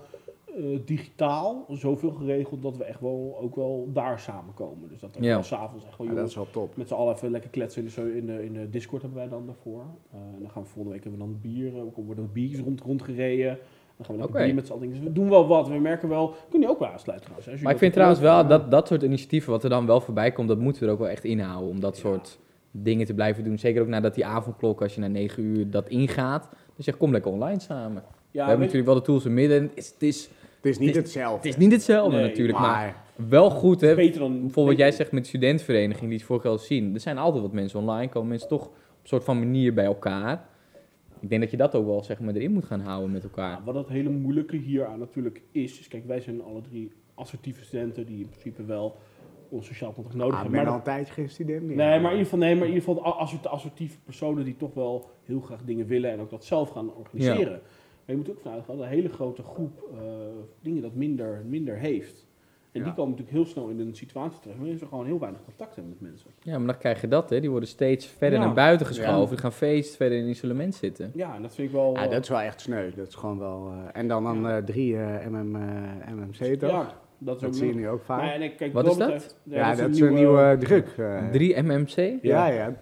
eh, 0.60 0.80
digitaal 0.86 1.66
zoveel 1.70 2.12
geregeld 2.12 2.62
dat 2.62 2.78
we 2.78 2.84
echt 2.84 3.00
wel 3.02 3.38
ook 3.42 3.56
wel 3.56 3.90
daar 3.94 4.20
samenkomen. 4.20 4.90
Dus 4.90 5.00
dat 5.00 5.18
ook 5.18 5.24
Ja. 5.24 5.42
s'avonds 5.42 5.86
echt 5.86 5.98
wel 5.98 6.08
ja, 6.08 6.14
dat 6.14 6.32
jongens 6.34 6.48
is 6.48 6.54
wel 6.54 6.64
top. 6.66 6.78
met 6.78 6.88
z'n 6.88 6.94
allen 6.94 7.14
even 7.16 7.32
lekker 7.32 7.50
kletsen. 7.50 7.84
In 7.84 7.90
de, 7.96 8.18
in 8.18 8.26
de, 8.26 8.46
in 8.46 8.54
de 8.54 8.70
Discord 8.70 9.02
hebben 9.02 9.20
wij 9.20 9.30
dan 9.30 9.46
daarvoor. 9.46 9.84
Eh, 10.12 10.20
en 10.20 10.40
dan 10.42 10.50
gaan 10.50 10.62
we 10.64 10.68
volgende 10.70 10.92
week 10.94 11.04
hebben 11.04 11.22
we 11.22 11.28
dan 11.28 11.38
bier, 11.42 11.74
eh, 11.74 11.80
er 11.98 12.04
worden 12.06 12.30
biertjes 12.34 12.60
rond, 12.60 12.82
rondgereden. 12.82 13.58
Dan 13.98 14.06
gaan 14.06 14.16
we 14.16 14.22
lekker 14.22 14.36
Oké. 14.36 14.46
bier 14.46 14.56
met 14.56 14.68
z'n 14.68 14.74
allen. 14.74 14.90
Dus 14.90 15.00
we 15.00 15.12
doen 15.14 15.30
wel 15.30 15.48
wat. 15.48 15.68
We 15.68 15.78
merken 15.80 16.10
wel, 16.10 16.34
kun 16.50 16.62
je 16.62 16.70
ook 16.70 16.80
wel 16.80 16.88
aansluiten 16.88 17.30
trouwens. 17.32 17.48
Maar 17.62 17.62
ik 17.62 17.70
dat 17.70 17.80
vind 17.80 17.94
trouwens 17.94 18.20
wel 18.22 18.48
dat 18.48 18.72
dat 18.72 18.88
soort 18.88 19.04
initiatieven, 19.04 19.52
wat 19.52 19.64
er 19.64 19.70
dan 19.70 19.86
wel 19.86 20.02
voorbij 20.02 20.32
komt, 20.32 20.48
dat 20.48 20.60
moeten 20.60 20.82
we 20.82 20.88
er 20.88 20.94
ook 20.94 21.00
wel 21.00 21.10
echt 21.10 21.24
inhouden. 21.24 21.70
Om 21.70 21.80
dat 21.80 21.96
Ja. 21.96 22.02
soort 22.02 22.40
dingen 22.72 23.06
te 23.06 23.14
blijven 23.14 23.44
doen. 23.44 23.58
Zeker 23.60 23.82
ook 23.82 23.88
nadat 23.88 24.16
die 24.16 24.26
avondklok, 24.26 24.82
als 24.82 24.96
je 24.96 25.02
na 25.02 25.08
9 25.08 25.44
uur 25.44 25.70
dat 25.70 25.90
ingaat. 25.90 26.50
Dus 26.76 26.86
zeg, 26.86 26.98
kom 26.98 27.12
lekker 27.12 27.32
online 27.32 27.60
samen. 27.60 28.04
Ja, 28.32 28.42
we 28.44 28.50
hebben 28.50 28.60
natuurlijk 28.60 28.86
wel 28.86 28.96
de 28.96 29.02
tools 29.02 29.26
in 29.26 29.34
midden. 29.34 29.58
en 29.58 29.64
Het 29.64 29.78
is, 29.78 29.90
het 29.92 30.04
is, 30.04 30.30
Het 30.62 30.66
is 30.72 30.78
niet 30.78 30.88
Het 30.88 30.98
is- 30.98 31.02
hetzelfde. 31.04 31.36
het 31.36 31.46
is 31.46 31.58
niet 31.58 31.72
hetzelfde 31.72 32.18
Nee, 32.18 32.28
natuurlijk, 32.28 32.58
maar, 32.60 32.70
maar 33.18 33.28
wel 33.30 33.50
goed. 33.50 33.82
Hè? 33.82 33.96
beter 33.96 34.20
dan... 34.20 34.32
Bijvoorbeeld 34.32 34.68
wat 34.68 34.78
jij 34.78 34.92
zegt 34.92 35.12
met 35.12 35.22
de 35.24 35.30
studentenvereniging, 35.30 36.10
die 36.10 36.18
het 36.18 36.24
vorige 36.28 36.44
keer 36.46 36.54
al 36.58 36.62
zien. 36.64 36.94
Er 36.94 37.00
zijn 37.00 37.18
altijd 37.18 37.44
wat 37.44 37.54
mensen 37.54 37.80
online, 37.80 38.10
komen 38.10 38.30
mensen 38.30 38.48
toch 38.50 38.66
op 38.68 38.74
een 39.02 39.08
soort 39.08 39.24
van 39.24 39.40
manier 39.40 39.74
bij 39.74 39.86
elkaar. 39.86 40.48
Ik 41.20 41.30
denk 41.30 41.42
dat 41.42 41.52
je 41.52 41.58
dat 41.58 41.76
ook 41.76 41.86
wel 41.86 42.04
zeg 42.04 42.20
maar, 42.20 42.34
erin 42.36 42.52
moet 42.52 42.66
gaan 42.66 42.80
houden 42.80 43.12
met 43.12 43.24
elkaar. 43.24 43.50
Ja, 43.52 43.62
wat 43.66 43.76
het 43.76 43.88
hele 43.88 44.10
moeilijke 44.10 44.56
hier 44.58 44.86
aan 44.86 45.00
natuurlijk 45.00 45.42
is, 45.52 45.80
is 45.80 45.88
kijk, 45.88 46.06
wij 46.08 46.20
zijn 46.22 46.42
alle 46.44 46.62
drie 46.62 46.92
assertieve 47.16 47.64
studenten 47.64 48.06
die 48.06 48.20
in 48.20 48.30
principe 48.30 48.64
wel 48.66 48.98
ons 49.50 49.68
sociaal 49.68 49.94
contact 49.94 50.16
nodig 50.16 50.34
ah, 50.34 50.40
ik 50.40 50.44
hebben. 50.44 50.64
ben 50.66 50.70
Maar 50.72 50.80
altijd 50.80 51.10
geen 51.10 51.30
student 51.30 51.62
meer. 51.64 51.76
nee, 51.76 51.88
maar 52.00 52.12
in 52.12 52.18
ieder 52.18 52.24
geval, 52.24 52.40
nee, 52.40 52.56
maar 52.56 52.68
in 52.68 52.74
ieder 52.74 52.88
geval 52.88 53.04
de 53.04 53.10
assert- 53.10 53.48
assertieve 53.48 53.98
personen 54.06 54.44
die 54.46 54.56
toch 54.58 54.74
wel 54.74 55.10
heel 55.24 55.40
graag 55.40 55.62
dingen 55.66 55.86
willen 55.88 56.12
en 56.12 56.20
ook 56.20 56.30
dat 56.30 56.46
zelf 56.46 56.70
gaan 56.70 56.94
organiseren. 56.96 57.62
Maar 58.10 58.18
je 58.18 58.24
moet 58.24 58.36
ook 58.36 58.42
vanuit 58.42 58.64
gaan 58.66 58.76
dat 58.78 58.86
een 58.86 58.92
hele 58.92 59.10
grote 59.10 59.44
groep 59.44 59.84
eh, 59.94 60.00
dingen 60.62 60.82
dat 60.82 60.94
minder, 60.94 61.42
minder 61.48 61.76
heeft. 61.78 62.28
En 62.72 62.80
Ja. 62.80 62.86
die 62.86 62.94
komen 62.94 63.10
natuurlijk 63.12 63.38
heel 63.38 63.46
snel 63.46 63.68
in 63.68 63.80
een 63.80 63.96
situatie 63.96 64.40
terecht 64.40 64.60
waarin 64.60 64.78
ze 64.78 64.86
gewoon 64.86 65.06
heel 65.06 65.20
weinig 65.20 65.42
contact 65.46 65.76
hebben 65.76 65.94
met 66.00 66.10
mensen. 66.10 66.30
Ja, 66.42 66.58
maar 66.58 66.68
dan 66.68 66.78
krijg 66.78 67.02
je 67.02 67.08
dat, 67.08 67.30
hè. 67.30 67.40
Die 67.40 67.50
worden 67.50 67.70
steeds 67.70 68.06
verder 68.06 68.40
Ja. 68.40 68.46
naar 68.46 68.54
buiten 68.54 68.86
geschoven. 68.86 69.22
Ja. 69.22 69.26
Die 69.30 69.38
gaan 69.38 69.52
feest 69.54 69.96
verder 69.96 70.18
in 70.18 70.28
isolement 70.28 70.76
zitten. 70.76 71.12
Ja, 71.16 71.36
en 71.36 71.42
dat 71.42 71.56
vind 71.56 71.68
ik 71.68 71.74
wel... 71.74 71.94
Ja, 71.94 72.04
eh, 72.06 72.12
dat 72.12 72.24
is 72.24 72.30
wel 72.30 72.40
echt 72.40 72.62
sneu. 72.62 72.92
Dat 72.96 73.08
is 73.08 73.16
gewoon 73.16 73.40
wel... 73.40 73.72
eh, 73.72 74.00
en 74.00 74.08
dan 74.08 74.24
dan 74.24 74.48
eh, 74.50 74.58
drie 74.58 74.96
MM, 75.30 75.56
eh, 75.56 76.14
MMC 76.14 76.60
toch? 76.60 76.70
ja, 76.70 76.94
dat 77.18 77.36
is 77.36 77.42
dat 77.42 77.46
ook 77.50 77.54
zie 77.56 77.68
je 77.68 77.74
nu 77.76 77.88
ook 77.90 78.04
vaak. 78.04 78.34
En 78.34 78.42
ik- 78.42 78.58
kijk, 78.58 78.74
Wat 78.74 78.86
is 78.88 78.98
dat? 78.98 79.08
betreft- 79.08 79.40
ja, 79.44 79.76
dat 79.76 79.90
is 79.90 80.00
een 80.00 80.14
nieuwe 80.14 80.56
druk. 80.60 80.88
eh. 80.98 81.30
3 81.32 81.62
MMC? 81.62 81.96
Ja, 82.22 82.48
ja. 82.48 82.74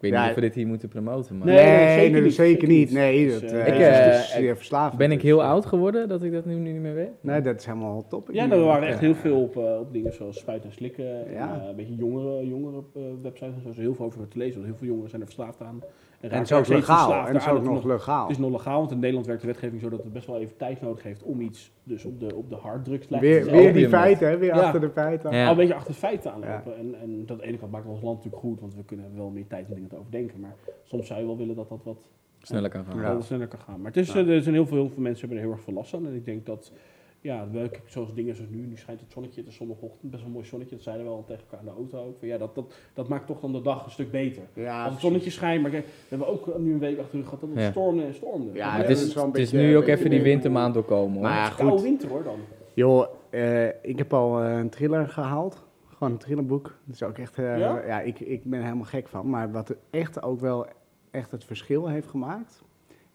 Weet 0.00 0.10
Ja. 0.12 0.20
niet 0.20 0.28
of 0.28 0.34
we 0.34 0.40
dit 0.40 0.54
hier 0.54 0.66
moeten 0.66 0.88
promoten, 0.88 1.38
maar... 1.38 1.46
Nee, 1.46 1.56
Nee, 1.56 1.66
nee, 1.76 1.86
nee, 1.86 1.96
zeker 1.96 2.22
niet, 2.22 2.32
zeker 2.34 2.50
zeker 2.50 2.68
niet. 2.68 2.78
niet. 2.88 2.92
Nee, 2.98 3.26
Dus, 3.26 3.40
dat 3.40 3.50
eh, 3.50 3.60
eh, 3.60 3.66
ik, 3.66 3.74
is 3.74 3.98
eh, 3.98 4.04
dus 4.06 4.32
zeer 4.32 4.56
verslavend. 4.56 4.98
Ben 4.98 5.10
ik 5.12 5.22
heel 5.22 5.42
oud 5.42 5.66
geworden 5.66 6.08
dat 6.08 6.22
ik 6.22 6.32
dat 6.32 6.44
nu 6.44 6.54
niet 6.54 6.80
meer 6.80 6.94
weet? 6.94 7.10
Nee, 7.20 7.40
dat 7.40 7.56
is 7.58 7.66
helemaal 7.66 8.06
top. 8.08 8.28
Ja, 8.32 8.50
er 8.50 8.60
waren 8.64 8.88
echt 8.88 9.00
heel 9.00 9.14
veel 9.14 9.42
op, 9.42 9.56
op 9.56 9.92
dingen 9.92 10.12
zoals 10.12 10.38
spuiten 10.38 10.68
en 10.70 10.74
slikken. 10.76 11.26
En, 11.26 11.32
Ja. 11.32 11.60
eh, 11.62 11.68
een 11.68 11.76
beetje 11.76 11.94
jongere, 11.94 12.46
jongere 12.48 12.82
eh, 12.94 13.02
websites 13.22 13.54
en 13.54 13.60
zo. 13.62 13.68
Er 13.68 13.74
is 13.74 13.80
heel 13.80 13.94
veel 13.94 14.04
over 14.04 14.28
te 14.28 14.38
lezen. 14.38 14.54
Want 14.54 14.66
heel 14.66 14.76
veel 14.76 14.86
jongeren 14.86 15.10
zijn 15.10 15.20
er 15.22 15.26
verslaafd 15.26 15.60
aan. 15.60 15.80
En 16.20 16.30
het 16.30 16.50
is 16.50 16.52
ook 16.52 16.66
legaal. 16.66 17.12
En 17.26 17.34
het 17.34 17.42
is 17.42 17.48
ook 17.48 17.62
nog 17.62 17.84
legaal. 17.84 18.22
Het 18.22 18.30
is 18.30 18.38
nog 18.38 18.50
legaal, 18.50 18.78
want 18.78 18.90
in 18.90 18.98
Nederland 18.98 19.26
werkt 19.26 19.40
de 19.40 19.46
wetgeving 19.46 19.80
zo 19.80 19.88
dat 19.88 20.02
het 20.02 20.12
best 20.12 20.26
wel 20.26 20.38
even 20.38 20.56
tijd 20.56 20.80
nodig 20.80 21.02
heeft 21.02 21.22
om 21.22 21.40
iets 21.40 21.72
dus 21.82 22.04
op 22.04 22.20
de, 22.20 22.34
op 22.34 22.48
de 22.48 22.54
harddrugslijst 22.56 23.24
Weer, 23.24 23.44
te 23.44 23.50
weer 23.50 23.54
zetten. 23.60 23.74
die 23.80 23.88
feiten, 23.88 24.28
hè? 24.28 24.38
Weer 24.38 24.54
Ja. 24.54 24.60
achter 24.60 24.80
de 24.80 24.90
feiten. 24.90 25.32
Ja. 25.32 25.44
Al 25.44 25.50
een 25.50 25.56
beetje 25.56 25.74
achter 25.74 25.90
het 25.90 25.98
feit 25.98 26.26
aanlopen. 26.26 26.76
En, 26.76 26.94
en 27.02 27.26
dat 27.26 27.30
aan 27.30 27.42
de 27.42 27.46
ene 27.48 27.58
kant 27.58 27.72
maakt 27.72 27.86
ons 27.86 28.02
land 28.02 28.16
natuurlijk 28.16 28.42
goed, 28.42 28.60
want 28.60 28.74
we 28.74 28.84
kunnen 28.84 29.16
wel 29.16 29.30
meer 29.30 29.46
tijd 29.46 29.68
om 29.68 29.74
dingen 29.74 29.88
te 29.88 29.96
overdenken. 29.98 30.40
Maar 30.40 30.54
soms 30.84 31.06
zou 31.06 31.20
je 31.20 31.26
wel 31.26 31.36
willen 31.36 31.54
dat 31.56 31.68
dat 31.68 31.80
wat 31.84 32.08
Sneller 32.42 32.70
kan 32.70 32.84
gaan. 32.84 33.00
Ja. 33.00 33.20
sneller 33.20 33.46
kan 33.48 33.58
gaan. 33.60 33.76
Maar 33.80 33.90
het 33.92 34.00
is, 34.00 34.12
Ja. 34.12 34.20
eh, 34.20 34.28
er 34.34 34.42
zijn 34.42 34.54
heel 34.54 34.66
veel, 34.66 34.76
heel 34.76 34.88
veel 34.90 35.02
mensen 35.02 35.20
hebben 35.20 35.38
er 35.38 35.44
heel 35.44 35.52
erg 35.54 35.64
veel 35.64 35.74
last 35.74 35.94
aan. 35.94 36.06
En 36.06 36.14
ik 36.14 36.24
denk 36.24 36.46
dat 36.46 36.72
ja, 37.20 37.48
welke, 37.50 37.78
zoals 37.86 38.14
dingen 38.14 38.34
zoals 38.34 38.50
nu, 38.50 38.66
nu 38.66 38.76
schijnt 38.76 39.00
het 39.00 39.12
zonnetje, 39.12 39.40
het 39.40 39.50
is 39.50 39.56
zondagochtend, 39.56 40.10
best 40.10 40.16
wel 40.16 40.26
een 40.26 40.32
mooi 40.32 40.46
zonnetje, 40.46 40.74
dat 40.74 40.84
zeiden 40.84 41.06
we 41.06 41.12
al 41.12 41.24
tegen 41.24 41.42
elkaar 41.42 41.58
in 41.60 41.64
de 41.66 41.72
auto 41.72 42.06
ook. 42.08 42.18
Van, 42.18 42.28
ja, 42.28 42.38
dat, 42.38 42.54
dat, 42.54 42.74
dat 42.94 43.08
maakt 43.08 43.26
toch 43.26 43.40
dan 43.40 43.52
de 43.52 43.62
dag 43.62 43.84
een 43.84 43.90
stuk 43.90 44.10
beter. 44.10 44.42
Ja, 44.54 44.82
Als 44.84 44.92
het 44.92 45.00
zonnetje 45.02 45.30
schijnt, 45.30 45.62
maar 45.62 45.70
kijk, 45.70 45.84
we 45.86 45.92
hebben 46.08 46.28
ook 46.28 46.58
nu 46.58 46.72
een 46.72 46.78
week 46.78 46.98
achter 46.98 47.10
de 47.12 47.16
rug 47.18 47.24
gehad 47.24 47.40
dat 47.40 47.50
het 47.50 47.58
Ja. 47.58 47.70
stormde 47.70 48.02
en 48.04 48.14
stormde. 48.14 48.52
Ja, 48.52 48.76
het 48.76 48.88
is 48.88 49.14
het 49.14 49.36
is 49.38 49.52
nu 49.52 49.76
ook 49.76 49.86
even 49.86 50.10
die 50.10 50.22
wintermaand 50.22 50.74
doorkomen 50.74 51.12
hoor. 51.12 51.22
Maar 51.22 51.36
ja, 51.36 51.48
een 51.50 51.54
koude 51.56 51.72
goed. 51.74 51.82
winter 51.82 52.08
hoor 52.08 52.22
dan. 52.22 52.38
Joh, 52.74 53.06
eh, 53.30 53.66
ik 53.82 53.98
heb 53.98 54.12
al 54.12 54.42
eh, 54.42 54.58
een 54.58 54.70
thriller 54.70 55.08
gehaald. 55.08 55.62
Gewoon 55.88 56.12
een 56.12 56.18
thrillerboek. 56.18 56.78
Dat 56.84 56.94
is 56.94 57.02
ook 57.02 57.18
echt... 57.18 57.38
eh, 57.38 57.58
Ja? 57.58 57.86
ja, 57.86 58.00
ik, 58.00 58.20
ik 58.20 58.44
ben 58.44 58.58
er 58.58 58.64
helemaal 58.64 58.84
gek 58.86 59.08
van. 59.08 59.30
Maar 59.30 59.52
wat 59.52 59.74
echt 59.90 60.22
ook 60.22 60.40
wel 60.40 60.66
echt 61.10 61.30
het 61.30 61.44
verschil 61.44 61.88
heeft 61.88 62.08
gemaakt... 62.08 62.62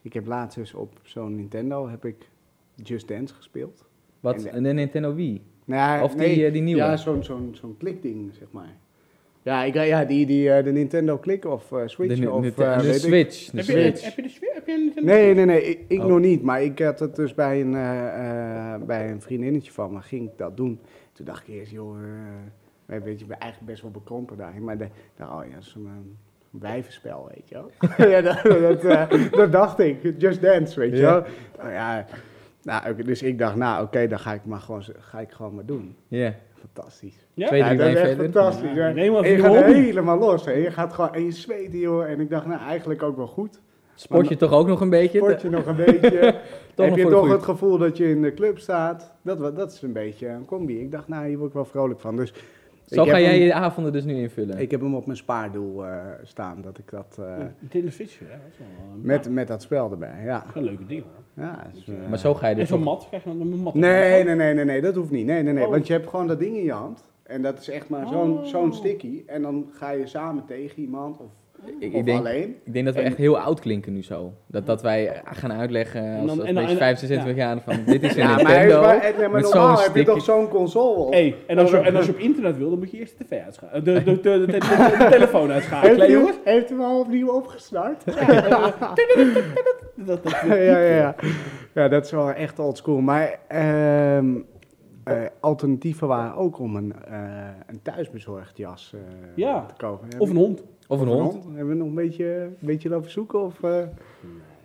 Ik 0.02 0.13
heb 0.13 0.26
laatst 0.26 0.58
dus 0.58 0.74
op 0.74 1.00
zo'n 1.04 1.36
Nintendo 1.36 1.89
heb 1.89 2.06
ik 2.06 2.30
Just 2.76 3.08
Dance 3.08 3.34
gespeeld. 3.34 3.86
Wat, 4.34 4.44
en- 4.46 4.66
een 4.66 4.76
Nintendo 4.76 5.14
Wii? 5.16 5.42
Nou, 5.66 5.98
ja, 5.98 6.04
Of 6.04 6.16
die, 6.16 6.46
eh, 6.46 6.54
die 6.54 6.62
nieuwe? 6.62 6.82
Ja, 6.82 6.98
zo'n 6.98 7.24
zo'n 7.24 7.56
zo'n 7.60 7.76
klikding, 7.78 8.34
zeg 8.40 8.48
maar. 8.52 8.74
Ja, 9.42 9.64
ik, 9.64 9.74
ja 9.74 10.06
die, 10.06 10.26
die, 10.26 10.52
eh, 10.52 10.64
de 10.64 10.72
Nintendo 10.72 11.20
Click 11.20 11.46
of 11.46 11.72
eh, 11.72 11.82
Switch 11.86 12.20
de, 12.20 12.32
of... 12.32 12.54
de, 12.54 12.64
eh, 12.64 12.78
de 12.80 12.86
weet 12.86 12.96
ik. 12.96 13.02
Switch. 13.02 13.50
De 13.50 13.58
Heb 13.58 13.66
je, 13.66 13.72
Switch. 13.72 14.04
heb 14.04 14.16
je 14.16 14.22
de 14.22 14.30
sfeer? 14.30 14.52
Heb 14.54 14.68
je 14.68 14.74
een 14.74 14.80
Nintendo 14.84 15.12
Nee, 15.12 15.24
Switch? 15.24 15.36
nee, 15.36 15.46
nee, 15.46 15.64
ik, 15.70 15.80
ik 15.88 16.00
Oh. 16.00 16.06
nog 16.06 16.20
niet. 16.20 16.42
Maar 16.44 16.64
ik 16.64 16.80
had 16.80 17.00
het 17.00 17.16
dus 17.16 17.34
bij 17.34 17.62
een, 17.62 17.76
eh, 17.76 18.74
eh, 18.74 18.82
bij 18.82 19.12
een 19.12 19.22
vriendinnetje 19.22 19.72
van 19.72 19.94
me, 19.94 20.02
ging 20.02 20.30
ik 20.32 20.38
dat 20.38 20.58
doen. 20.58 20.80
Toen 21.14 21.26
dacht 21.26 21.48
ik 21.48 21.54
eerst, 21.54 21.72
joh, 21.72 21.98
eh, 22.86 23.00
weet 23.04 23.20
je, 23.20 23.24
ik 23.24 23.28
ben 23.28 23.40
eigenlijk 23.40 23.72
best 23.72 23.82
wel 23.82 23.92
bekrompen 23.92 24.38
daarin. 24.38 24.64
Maar 24.64 24.78
de, 24.78 24.88
oh 25.22 25.42
ja, 25.52 25.62
zo'n 25.62 25.86
een 25.86 26.18
wijvenspel, 26.50 27.30
weet 27.36 27.50
je 27.50 27.56
wel. 27.56 27.72
ja, 28.12 28.22
dat, 28.22 28.44
dat, 28.44 28.84
eh, 28.84 29.32
dat 29.32 29.52
dacht 29.52 29.80
ik, 29.80 30.14
Just 30.18 30.42
Dance, 30.42 30.80
weet 30.80 30.92
je 30.92 30.98
Ja. 30.98 31.12
wel. 31.12 31.22
Oh, 31.66 31.72
ja, 31.72 32.06
nou, 32.65 33.04
dus 33.04 33.21
ik 33.21 33.39
dacht, 33.39 33.56
nou 33.56 33.84
oké, 33.84 34.08
dan 34.08 34.19
ga 34.19 34.34
ik, 34.34 34.45
maar 34.45 34.60
gewoon, 34.60 34.84
ga 34.99 35.19
ik 35.19 35.32
gewoon 35.32 35.56
maar 35.56 35.65
doen. 35.65 35.95
Ja. 36.08 36.34
Fantastisch. 36.54 37.28
Ja? 37.34 37.47
Twee, 37.47 37.60
Ja, 37.60 37.73
dat 37.73 37.88
is 37.88 37.95
echt 37.95 38.15
fantastisch. 38.15 38.73
Ja, 38.73 38.88
je 38.88 39.38
gaat 39.39 39.56
hobby. 39.56 39.73
helemaal 39.73 40.17
los. 40.17 40.45
Hè. 40.45 40.51
Je 40.51 40.71
gaat 40.71 40.93
gewoon 40.93 41.13
en 41.13 41.23
je 41.23 41.32
zweet, 41.32 41.71
joh. 41.71 42.10
En 42.10 42.19
ik 42.19 42.30
dacht, 42.30 42.45
nou, 42.45 42.62
eigenlijk 42.62 43.04
ook 43.04 43.15
wel 43.15 43.28
goed. 43.28 43.62
Sport 43.95 44.28
je 44.28 44.36
toch 44.36 44.51
ook 44.51 44.67
nog 44.67 44.82
een 44.82 44.89
beetje? 44.89 45.17
Sport 45.17 45.41
je 45.41 45.49
nog 45.49 45.65
een 45.65 45.75
beetje. 45.75 46.36
Toch 46.75 46.86
heb 46.86 46.95
je 46.95 47.08
toch 47.08 47.30
het 47.30 47.43
gevoel 47.43 47.78
dat 47.78 47.97
je 47.97 48.10
in 48.10 48.21
de 48.21 48.34
club 48.34 48.60
staat. 48.60 49.13
Dat, 49.21 49.56
dat 49.56 49.71
is 49.71 49.82
een 49.82 49.93
beetje 49.93 50.28
een 50.28 50.45
combi. 50.45 50.80
Ik 50.80 50.91
dacht, 50.91 51.08
nou, 51.08 51.28
hier 51.28 51.38
word 51.38 51.49
ik 51.49 51.56
wel 51.56 51.65
vrolijk 51.65 51.99
van. 51.99 52.15
Dus 52.15 52.34
Zo 52.86 53.04
ik 53.04 53.10
ga 53.10 53.19
jij 53.19 53.38
hem- 53.38 53.45
je 53.45 53.54
avonden 53.54 53.91
dus 53.93 54.04
nu 54.04 54.13
invullen? 54.15 54.60
Ik 54.60 54.71
heb 54.71 54.82
hem 54.82 54.95
op 54.95 55.06
mijn 55.06 55.17
spaardoel 55.17 55.86
eh, 55.86 55.98
staan. 56.24 56.62
Dat 56.62 56.78
ik 56.78 56.89
dat... 56.89 57.19
eh, 57.19 57.88
Switch, 57.91 58.19
ja, 58.19 58.26
dat 58.26 58.38
is 58.52 58.58
wel 58.58 58.67
een, 58.93 59.02
met, 59.02 59.30
met 59.30 59.48
dat 59.48 59.62
spel 59.62 59.91
erbij, 59.91 60.24
ja. 60.24 60.45
een 60.54 60.63
leuke 60.63 60.86
ding 60.86 61.04
hoor. 61.04 61.43
ja 61.45 61.65
is, 61.74 61.88
eh, 61.88 62.10
maar 62.10 62.19
zo 62.19 62.34
ga 62.34 62.48
je 62.48 62.54
En 62.54 62.60
dus 62.60 62.69
zo'n 62.69 62.84
mat, 62.84 63.06
krijg 63.08 63.24
je 63.24 63.30
dan 63.30 63.41
een 63.41 63.60
mat? 63.60 63.74
Nee, 63.74 64.24
nee, 64.24 64.36
nee, 64.36 64.54
nee, 64.54 64.65
nee, 64.65 64.82
dat 64.82 64.95
hoeft 64.95 65.12
niet. 65.12 65.26
Nee, 65.26 65.43
nee, 65.43 65.54
nee. 65.54 65.63
Oh. 65.65 65.69
Want 65.71 65.88
je 65.88 65.93
hebt 65.93 66.08
gewoon 66.10 66.28
dat 66.28 66.39
ding 66.39 66.56
in 66.58 66.63
je 66.63 66.71
hand. 66.71 67.04
En 67.24 67.41
dat 67.41 67.60
is 67.60 67.69
echt 67.69 67.89
maar 67.89 68.08
zo'n 68.08 68.38
Oh. 68.38 68.45
zo'n 68.45 68.74
sticky. 68.74 69.24
En 69.26 69.41
dan 69.41 69.69
ga 69.71 69.89
je 69.91 70.08
samen 70.08 70.45
tegen 70.45 70.82
iemand 70.82 71.17
of, 71.17 71.32
Ik, 71.80 71.93
of 71.93 71.99
ik, 71.99 72.06
denk, 72.06 72.19
alleen. 72.19 72.56
ik 72.63 72.73
denk 72.73 72.86
dat 72.86 72.93
we 72.93 72.99
En- 72.99 73.06
echt 73.06 73.17
heel 73.17 73.39
oud 73.39 73.60
klinken 73.60 73.93
nu 73.93 74.04
zo. 74.04 74.34
Dat, 74.47 74.65
dat 74.65 74.82
wij 74.82 75.08
eh, 75.10 75.19
gaan 75.25 75.54
uitleggen 75.54 76.01
als, 76.01 76.30
als 76.30 76.39
en 76.39 76.45
dan- 76.45 76.54
beetje 76.56 76.71
en- 76.71 76.78
25 76.78 77.36
jaar 77.36 77.62
van 77.62 77.75
dit 77.86 78.04
is 78.04 78.12
een 78.15 78.21
Ja, 78.21 78.28
maar, 78.28 78.36
Nintendo. 78.38 78.82
maar, 78.82 78.97
maar, 78.97 79.13
maar 79.19 79.30
met 79.32 79.41
normaal 79.43 79.75
zo'n 79.78 79.86
heb 79.86 79.95
je 79.95 80.04
toch 80.04 80.23
zo'n 80.23 80.47
console 80.47 80.95
op. 80.99 81.12
Hey, 81.13 81.36
en, 81.47 81.58
als 81.58 81.69
je, 81.71 81.78
en 81.78 81.95
als 81.95 82.06
je 82.06 82.12
op 82.12 82.17
internet 82.30 82.58
wil, 82.58 82.69
dan 82.69 82.80
moet 82.80 82.91
je 82.91 82.97
eerst 82.97 83.17
de 83.17 83.25
tv 83.25 83.41
uitschakelen. 83.45 83.84
De, 83.84 84.04
de, 84.04 84.04
de, 84.04 84.21
de, 84.21 84.45
de- 84.45 84.51
de- 84.51 84.95
de 84.99 85.08
telefoon 85.10 85.51
uitschakelen, 85.51 85.95
Heeft 85.97 86.10
u, 86.10 86.13
jongens. 86.13 86.38
heeft 86.43 86.71
u 86.71 86.80
al 86.80 86.99
opnieuw 86.99 87.28
opgestart? 87.30 88.04
Dat, 89.95 90.23
dat, 90.23 90.34
ja, 90.47 90.56
ja, 90.56 90.78
ja. 90.80 91.15
Ja, 91.73 91.88
dat 91.88 92.06
is 92.06 92.12
wel 92.12 92.32
echt 92.32 92.60
oldschool. 92.60 92.99
Maar 93.01 93.39
ehm, 93.47 94.25
eh, 95.04 95.15
alternatieven 95.39 96.08
waren 96.08 96.36
ook 96.36 96.60
om 96.60 96.75
een, 96.75 96.93
eh, 97.08 97.19
een 97.67 97.82
thuisbezorgd 97.82 98.58
jas 98.58 98.91
eh, 98.93 98.99
Ja. 99.36 99.65
te 99.65 99.73
kopen. 99.86 100.08
of 100.19 100.30
een 100.30 100.36
hond. 100.36 100.63
Of 100.88 101.02
een 101.02 101.08
hond. 101.08 101.34
Hebben 101.45 101.67
we 101.67 101.74
nog 101.76 101.88
een 101.88 101.95
beetje, 101.95 102.26
een 102.41 102.56
beetje 102.67 102.89
lopen 102.89 103.12
zoeken? 103.12 103.41
Of, 103.41 103.63
eh? 103.63 103.84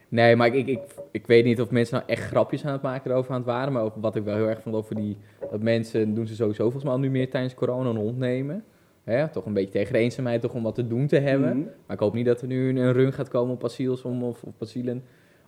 Nee, 0.09 0.37
maar 0.37 0.46
ik, 0.46 0.54
ik, 0.54 0.66
ik, 0.66 0.80
ik 1.11 1.26
weet 1.26 1.44
niet 1.44 1.61
of 1.61 1.70
mensen 1.70 1.94
nou 1.96 2.09
echt 2.09 2.22
grapjes 2.22 2.64
aan 2.64 2.72
het 2.72 2.83
maken 2.83 3.11
erover 3.11 3.30
aan 3.30 3.37
het 3.37 3.46
waren. 3.46 3.72
Maar 3.72 3.83
over- 3.83 4.00
wat 4.00 4.16
ik 4.16 4.24
wel 4.24 4.35
heel 4.37 4.48
erg 4.48 4.61
vond 4.62 4.74
over 4.74 4.94
die... 4.94 5.16
Dat 5.50 5.62
mensen, 5.62 6.14
doen 6.14 6.26
ze 6.26 6.35
sowieso 6.35 6.62
volgens 6.62 6.85
mij 6.85 6.92
al 6.92 6.98
nu 6.98 7.11
meer 7.11 7.30
tijdens 7.30 7.54
corona 7.54 7.90
een 7.90 7.96
hond 7.96 8.18
nemen. 8.18 8.64
Hè, 9.04 9.28
toch 9.28 9.46
een 9.46 9.52
beetje 9.52 9.70
tegen 9.70 9.92
de 9.92 9.98
eenzaamheid 9.98 10.40
toch 10.40 10.54
om 10.54 10.62
wat 10.62 10.74
te 10.74 10.87
doen 10.87 11.06
te 11.06 11.18
hebben. 11.18 11.56
Mhm. 11.56 11.66
Maar 11.87 11.96
ik 11.96 12.02
hoop 12.02 12.14
niet 12.14 12.26
dat 12.26 12.40
er 12.40 12.46
nu 12.46 12.68
een, 12.68 12.76
een 12.76 12.92
run 12.92 13.12
gaat 13.12 13.28
komen 13.28 13.54
op 13.54 13.64
asiels 13.64 14.02
om, 14.02 14.22
of 14.22 14.42
op 14.42 14.54
asielen 14.62 15.02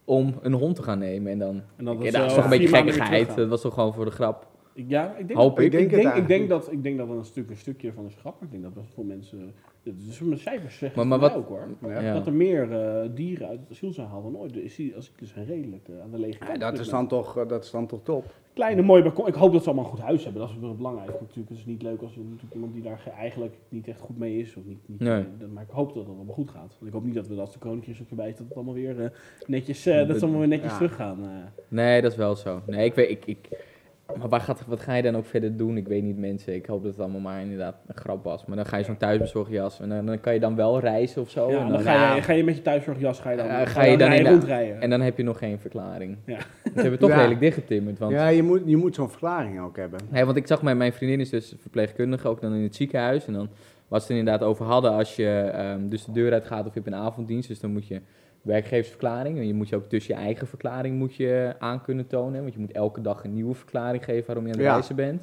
om 0.04 0.34
een 0.42 0.52
hond 0.52 0.76
te 0.76 0.82
gaan 0.82 0.98
nemen. 0.98 1.32
En 1.32 1.38
dan... 1.38 1.62
En 1.76 1.84
dat, 1.84 1.96
was, 1.96 2.10
dat 2.10 2.24
is 2.26 2.34
toch 2.34 2.44
een 2.44 2.50
beetje 2.50 2.68
gekkigheid. 2.68 3.34
Dat 3.36 3.48
was 3.48 3.60
toch 3.60 3.74
gewoon 3.74 3.94
voor 3.94 4.04
de 4.04 4.10
grap. 4.10 4.46
Ik- 4.74 4.84
Ja, 4.88 5.16
ik 5.16 5.26
denk, 5.28 5.38
Hoop 5.40 5.58
ik, 5.60 5.64
ik. 5.64 5.70
denk, 5.72 5.84
Ik 5.84 5.90
denk 5.90 6.06
het 6.08 6.16
ik, 6.16 6.28
denk 6.28 6.48
dat, 6.48 6.72
ik 6.72 6.82
denk 6.82 6.98
dat 6.98 7.08
een, 7.08 7.24
stuk, 7.24 7.50
een 7.50 7.56
stukje 7.56 7.92
van 7.92 8.06
is 8.06 8.14
grap. 8.20 8.42
Ik 8.42 8.50
denk 8.50 8.62
dat 8.62 8.74
best 8.74 8.94
veel 8.94 9.04
mensen... 9.04 9.54
Dus 9.84 10.20
mijn 10.20 10.38
cijfers 10.38 10.78
zeggen 10.78 11.08
Maar- 11.08 11.36
ook 11.36 11.48
hoor. 11.48 11.68
Ja. 11.82 12.00
Ja. 12.00 12.12
Dat 12.14 12.26
er 12.26 12.32
meer 12.32 12.72
eh, 12.72 13.08
dieren 13.14 13.48
uit 13.48 13.60
het 13.60 13.70
asiel 13.70 13.92
zijn 13.92 14.06
gehaald 14.06 14.24
dan 14.32 14.36
ooit. 14.40 14.54
De 14.54 14.62
asiel- 14.64 14.96
asielen 14.96 15.26
zijn 15.26 15.46
redelijk 15.46 15.88
eh, 15.88 16.00
aan 16.02 16.10
de 16.10 16.18
lege 16.18 16.38
Ja, 16.40 16.46
kant. 16.46 16.60
dat, 16.60 16.72
op 16.72 16.78
is 16.78 16.88
dan 16.88 17.08
toch, 17.08 17.36
eh, 17.38 17.48
dat 17.48 17.64
is 17.64 17.70
dan 17.70 17.86
toch 17.86 18.00
top. 18.02 18.34
Kleine 18.52 18.82
mooie 18.82 19.02
balkon. 19.02 19.26
Ik 19.26 19.34
hoop 19.34 19.52
dat 19.52 19.60
ze 19.62 19.66
allemaal 19.68 19.84
een 19.84 19.90
goed 19.90 20.00
huis 20.00 20.24
hebben. 20.24 20.40
Dat 20.42 20.50
is 20.50 20.56
wel 20.60 20.74
belangrijk. 20.74 21.20
Natuurlijk 21.20 21.48
het 21.48 21.58
is 21.58 21.64
niet 21.66 21.82
leuk 21.82 22.02
als 22.02 22.14
je 22.14 22.20
natuurlijk 22.20 22.54
iemand 22.54 22.72
die 22.72 22.82
daar 22.82 22.98
ge- 22.98 23.10
eigenlijk 23.10 23.54
niet 23.68 23.88
echt 23.88 24.00
goed 24.00 24.18
mee 24.18 24.38
is. 24.38 24.56
Of 24.56 24.64
niet, 24.64 24.78
niet, 24.86 25.00
Nee. 25.00 25.20
eh, 25.20 25.46
maar 25.54 25.62
ik 25.62 25.70
hoop 25.70 25.88
dat 25.94 26.06
het 26.06 26.14
allemaal 26.16 26.34
goed 26.34 26.50
gaat. 26.50 26.68
Want 26.78 26.86
ik 26.86 26.92
hoop 26.92 27.04
niet 27.04 27.14
dat 27.14 27.26
we 27.26 27.40
als 27.40 27.52
de 27.52 27.58
koninkjes 27.58 28.00
ook 28.00 28.08
voorbij 28.08 28.28
is, 28.28 28.36
dat 28.36 28.46
het 28.46 28.54
allemaal 28.56 28.74
weer 28.74 29.00
eh, 29.04 29.10
netjes, 29.46 29.86
eh, 29.86 30.06
dat 30.08 30.16
ze 30.16 30.22
allemaal 30.22 30.40
weer 30.40 30.48
netjes 30.48 30.70
Ja. 30.70 30.76
teruggaan. 30.76 31.22
eh. 31.24 31.28
Nee, 31.68 32.02
dat 32.02 32.10
is 32.10 32.16
wel 32.16 32.36
zo. 32.36 32.60
Nee, 32.66 32.84
ik 32.84 32.94
weet... 32.94 33.10
Ik, 33.10 33.26
ik, 33.26 33.48
maar 34.18 34.28
waar 34.28 34.40
gaat, 34.40 34.62
wat 34.66 34.80
ga 34.80 34.94
je 34.94 35.02
dan 35.02 35.16
ook 35.16 35.24
verder 35.26 35.56
doen? 35.56 35.76
Ik 35.76 35.88
weet 35.88 36.02
niet, 36.02 36.18
mensen. 36.18 36.54
Ik 36.54 36.66
hoop 36.66 36.82
dat 36.82 36.90
het 36.92 37.00
allemaal 37.00 37.20
maar 37.20 37.40
inderdaad 37.40 37.74
een 37.86 37.94
grap 37.96 38.24
was. 38.24 38.44
Maar 38.46 38.56
dan 38.56 38.66
ga 38.66 38.76
je 38.76 38.84
zo'n 38.84 38.96
thuisbezorgjas 38.96 39.80
en 39.80 39.88
dan, 39.88 40.06
dan 40.06 40.20
kan 40.20 40.34
je 40.34 40.40
dan 40.40 40.56
wel 40.56 40.80
reizen 40.80 41.22
of 41.22 41.30
zo. 41.30 41.50
ja, 41.50 41.54
en, 41.56 41.62
dan 41.62 41.72
dan, 41.72 41.80
ga 41.82 42.14
je, 42.14 42.22
ga 42.22 42.32
je 42.32 42.44
met 42.44 42.56
je 42.56 42.62
thuiszorgjas 42.62 43.20
ga 43.20 43.30
je 43.30 43.36
dan, 43.36 43.66
ga 43.66 43.84
je 43.84 43.96
dan 43.96 44.10
de- 44.10 44.22
rondrijden. 44.22 44.80
en 44.80 44.90
dan 44.90 45.00
heb 45.00 45.16
je 45.16 45.22
nog 45.22 45.38
geen 45.38 45.58
verklaring. 45.58 46.16
Ja. 46.26 46.38
Ze 46.64 46.80
hebben 46.80 46.98
toch 46.98 47.08
Ja. 47.10 47.16
redelijk 47.16 47.40
dichtgetimmerd. 47.40 47.98
Want, 47.98 48.12
Ja, 48.12 48.28
je 48.28 48.42
moet, 48.42 48.62
je 48.64 48.76
moet 48.76 48.94
zo'n 48.94 49.08
verklaring 49.10 49.60
ook 49.60 49.76
hebben. 49.76 50.00
Nee, 50.10 50.24
want 50.24 50.36
ik 50.36 50.46
zag 50.46 50.62
mijn, 50.62 50.76
mijn 50.76 50.92
vriendin 50.92 51.20
is 51.20 51.30
dus 51.30 51.54
verpleegkundige, 51.60 52.28
ook 52.28 52.40
dan 52.40 52.54
in 52.54 52.62
het 52.62 52.74
ziekenhuis. 52.76 53.26
En 53.26 53.32
dan 53.32 53.48
was 53.88 54.02
het 54.02 54.10
er 54.10 54.16
inderdaad 54.16 54.48
over 54.48 54.64
hadden 54.66 54.92
als 54.92 55.16
je 55.16 55.28
ehm, 55.52 55.88
dus 55.88 56.04
de 56.04 56.12
deur 56.12 56.32
uitgaat 56.32 56.66
of 56.66 56.74
je 56.74 56.80
hebt 56.80 56.92
een 56.94 57.00
avonddienst. 57.00 57.48
Dus 57.48 57.60
dan 57.60 57.70
moet 57.72 57.86
je 57.86 58.00
werkgeversverklaring. 58.42 59.38
En 59.38 59.46
je 59.46 59.54
moet 59.54 59.68
je 59.68 59.76
ook 59.76 59.88
tussen 59.88 60.14
je 60.14 60.20
eigen 60.20 60.46
verklaring 60.46 60.98
moet 60.98 61.14
je 61.14 61.54
aan 61.58 61.82
kunnen 61.82 62.06
tonen. 62.06 62.40
Want 62.40 62.52
je 62.54 62.60
moet 62.60 62.72
elke 62.72 63.00
dag 63.00 63.24
een 63.24 63.32
nieuwe 63.32 63.54
verklaring 63.54 64.04
geven 64.04 64.26
waarom 64.26 64.46
je 64.46 64.52
aan 64.52 64.58
het 64.58 64.68
reizen 64.68 64.96
bent. 64.96 65.22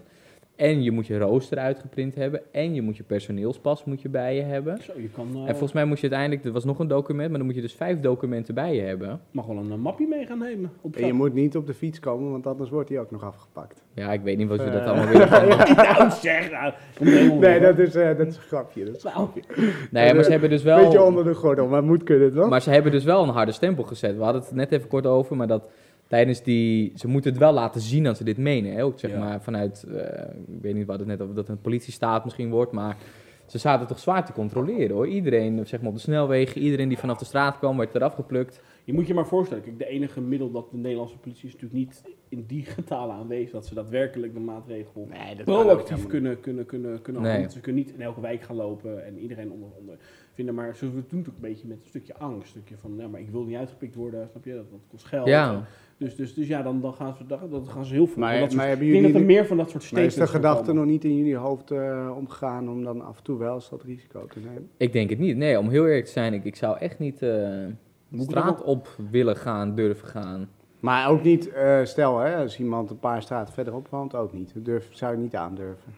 En 0.59 0.83
je 0.83 0.91
moet 0.91 1.07
je 1.07 1.17
rooster 1.17 1.57
uitgeprint 1.57 2.15
hebben. 2.15 2.41
En 2.51 2.73
je 2.73 2.81
moet 2.81 2.97
je 2.97 3.03
personeelspas 3.03 3.83
moet 3.85 4.01
je 4.01 4.09
bij 4.09 4.35
je 4.35 4.41
hebben. 4.41 4.77
Zo, 4.81 4.91
je 4.95 5.09
kan, 5.09 5.27
eh, 5.33 5.39
En 5.39 5.47
volgens 5.49 5.71
mij 5.73 5.85
moest 5.85 6.01
je 6.01 6.07
uiteindelijk, 6.09 6.45
er 6.47 6.51
was 6.53 6.65
nog 6.65 6.79
een 6.79 6.87
document, 6.87 7.29
maar 7.29 7.37
dan 7.37 7.47
moet 7.47 7.55
je 7.55 7.61
dus 7.61 7.73
vijf 7.73 7.99
documenten 7.99 8.53
bij 8.53 8.75
je 8.75 8.81
hebben. 8.81 9.21
mag 9.31 9.45
wel 9.45 9.57
een, 9.57 9.71
eh, 9.71 9.77
mapje 9.77 10.07
mee 10.07 10.25
gaan 10.25 10.37
nemen. 10.37 10.71
Op 10.81 10.95
En 10.95 11.05
je 11.05 11.13
moet 11.13 11.33
niet 11.33 11.55
op 11.55 11.67
de 11.67 11.73
fiets 11.73 11.99
komen, 11.99 12.31
want 12.31 12.47
anders 12.47 12.69
wordt 12.69 12.87
die 12.89 12.99
ook 12.99 13.11
nog 13.11 13.23
afgepakt. 13.23 13.83
Ja, 13.93 14.11
ik 14.13 14.21
weet 14.21 14.37
niet 14.37 14.47
wat 14.47 14.59
je 14.59 14.69
dat 14.69 14.81
Eh. 14.81 14.87
allemaal 14.87 15.07
willen 15.07 15.27
gaan 15.27 15.47
nou 15.47 16.11
zeg, 16.21 16.51
nou. 16.51 16.73
Er 16.99 17.33
Nee, 17.39 17.59
dat 17.59 17.77
is, 17.77 17.95
eh, 17.95 18.17
dat 18.17 18.27
is 18.27 18.35
een 18.35 18.41
grapje. 18.41 18.85
Dat 18.85 18.95
is 18.95 19.03
een 19.03 19.11
Nee, 19.91 20.13
maar 20.13 20.23
ze 20.23 20.31
hebben 20.31 20.49
dus 20.49 20.63
wel... 20.63 20.77
Een 20.77 20.83
beetje 20.83 21.03
onder 21.03 21.23
de 21.23 21.33
gordel, 21.35 21.67
maar 21.67 21.77
het 21.77 21.87
moet 21.87 22.03
kunnen, 22.03 22.33
toch? 22.33 22.49
Maar 22.49 22.61
ze 22.61 22.69
hebben 22.69 22.91
dus 22.91 23.03
wel 23.03 23.23
een 23.23 23.29
harde 23.29 23.51
stempel 23.51 23.83
gezet. 23.83 24.17
We 24.17 24.23
hadden 24.23 24.41
het 24.41 24.51
net 24.51 24.71
even 24.71 24.87
kort 24.87 25.05
over, 25.05 25.35
maar 25.35 25.47
dat 25.47 25.69
tijdens 26.09 26.43
die... 26.43 26.91
Ze 26.95 27.07
moeten 27.07 27.31
het 27.31 27.39
wel 27.39 27.53
laten 27.53 27.81
zien 27.81 28.03
dat 28.03 28.17
ze 28.17 28.23
dit 28.23 28.37
menen. 28.37 28.73
Hè? 28.73 28.83
Ook 28.83 28.99
zeg 28.99 29.11
Ja. 29.11 29.19
maar 29.19 29.41
vanuit... 29.41 29.83
eh, 29.83 30.23
ik 30.55 30.61
weet 30.61 30.73
niet, 30.75 30.87
hadden 30.87 31.09
het 31.09 31.17
net 31.17 31.21
over 31.27 31.35
dat 31.35 31.49
een 31.49 31.61
politiestaat 31.61 32.23
misschien 32.23 32.49
wordt, 32.49 32.71
maar... 32.71 32.97
Ze 33.45 33.57
zaten 33.57 33.87
toch 33.87 33.99
zwaar 33.99 34.25
te 34.25 34.31
controleren 34.33 34.95
hoor. 34.95 35.07
Iedereen 35.07 35.67
zeg 35.67 35.79
maar, 35.79 35.89
op 35.89 35.95
de 35.95 36.01
snelwegen, 36.01 36.61
iedereen 36.61 36.87
die 36.87 36.97
vanaf 36.97 37.17
de 37.17 37.25
straat 37.25 37.57
kwam, 37.57 37.77
werd 37.77 37.95
eraf 37.95 38.13
geplukt. 38.13 38.61
Je 38.83 38.93
moet 38.93 39.07
je 39.07 39.13
maar 39.13 39.27
voorstellen, 39.27 39.63
kijk, 39.63 39.77
de 39.77 39.87
enige 39.87 40.21
middel 40.21 40.51
dat 40.51 40.71
de 40.71 40.77
Nederlandse 40.77 41.17
politie 41.17 41.47
is 41.47 41.53
natuurlijk 41.53 41.79
niet 41.81 42.03
in 42.29 42.43
die 42.47 42.65
getalen 42.65 43.15
aanwezig, 43.15 43.51
dat 43.51 43.65
ze 43.65 43.73
daadwerkelijk 43.73 44.33
de 44.33 44.39
maatregel 44.39 45.07
Nee, 45.09 45.43
proactief 45.43 46.07
kunnen, 46.07 46.39
kunnen, 46.39 46.65
kunnen, 46.65 47.01
kunnen 47.01 47.21
Nee. 47.21 47.31
handelen. 47.31 47.51
Ze 47.53 47.59
kunnen 47.59 47.83
niet 47.85 47.93
in 47.93 48.01
elke 48.01 48.21
wijk 48.21 48.41
gaan 48.41 48.55
lopen 48.55 49.05
en 49.05 49.17
iedereen 49.19 49.51
onder, 49.51 49.69
onder 49.79 49.97
vinden, 50.45 50.55
maar 50.55 50.75
ze 50.75 50.91
doen 50.91 51.19
het 51.19 51.27
ook 51.29 51.35
een 51.35 51.41
beetje 51.41 51.67
met 51.67 51.77
een 51.77 51.87
stukje 51.87 52.17
angst, 52.17 52.41
een 52.41 52.47
stukje 52.47 52.77
van, 52.77 52.93
ja, 52.97 53.07
maar 53.07 53.19
ik 53.19 53.29
wil 53.29 53.43
niet 53.43 53.57
uitgepikt 53.57 53.95
worden, 53.95 54.27
snap 54.31 54.45
je, 54.45 54.53
dat, 54.53 54.71
dat 54.71 54.79
kost 54.87 55.05
geld. 55.05 55.27
Ja. 55.27 55.65
Dus, 55.97 56.15
dus, 56.15 56.33
dus 56.33 56.47
ja, 56.47 56.61
dan, 56.61 56.81
dan 56.81 56.93
gaan 56.93 57.15
ze, 57.15 57.25
dan, 57.25 57.49
dan 57.49 57.67
gaan 57.67 57.85
ze 57.85 57.93
heel 57.93 58.07
veel. 58.07 58.21
Maar, 58.21 58.31
van 58.31 58.47
dat 58.47 58.53
maar 58.53 58.67
hebben 58.67 58.85
ik 58.85 58.91
denk 58.91 59.03
jullie 59.03 59.19
dat 59.19 59.21
er 59.21 59.35
meer 59.35 59.45
van 59.45 59.57
dat 59.57 59.69
soort 59.69 59.91
maar 59.91 60.03
is 60.03 60.15
de 60.15 60.27
gedachte 60.27 60.73
nog 60.73 60.85
niet 60.85 61.03
in 61.03 61.17
jullie 61.17 61.35
hoofd 61.35 61.71
eh, 61.71 62.11
omgegaan 62.17 62.69
om 62.69 62.83
dan 62.83 63.01
af 63.01 63.17
en 63.17 63.23
toe 63.23 63.37
wel 63.37 63.53
eens 63.53 63.69
dat 63.69 63.83
risico 63.83 64.25
te 64.25 64.39
nemen? 64.39 64.69
Ik 64.77 64.93
denk 64.93 65.09
het 65.09 65.19
niet. 65.19 65.37
Nee, 65.37 65.59
om 65.59 65.69
heel 65.69 65.87
eerlijk 65.87 66.05
te 66.05 66.11
zijn, 66.11 66.33
ik, 66.33 66.43
ik 66.43 66.55
zou 66.55 66.77
echt 66.77 66.99
niet 66.99 67.21
eh, 67.21 67.67
ik 68.11 68.21
straat 68.21 68.57
dat 68.57 68.65
op 68.65 68.95
willen 69.11 69.35
gaan, 69.35 69.75
durven 69.75 70.07
gaan. 70.07 70.49
Maar 70.79 71.09
ook 71.09 71.23
niet, 71.23 71.51
eh, 71.51 71.79
stel 71.83 72.17
hè, 72.19 72.35
als 72.35 72.59
iemand 72.59 72.89
een 72.89 72.99
paar 72.99 73.21
straten 73.21 73.53
verderop 73.53 73.87
woont, 73.87 74.15
ook 74.15 74.33
niet. 74.33 74.53
Dat 74.53 74.65
durf, 74.65 74.87
zou 74.91 75.11
je 75.11 75.21
niet 75.21 75.35
aandurven. 75.35 75.93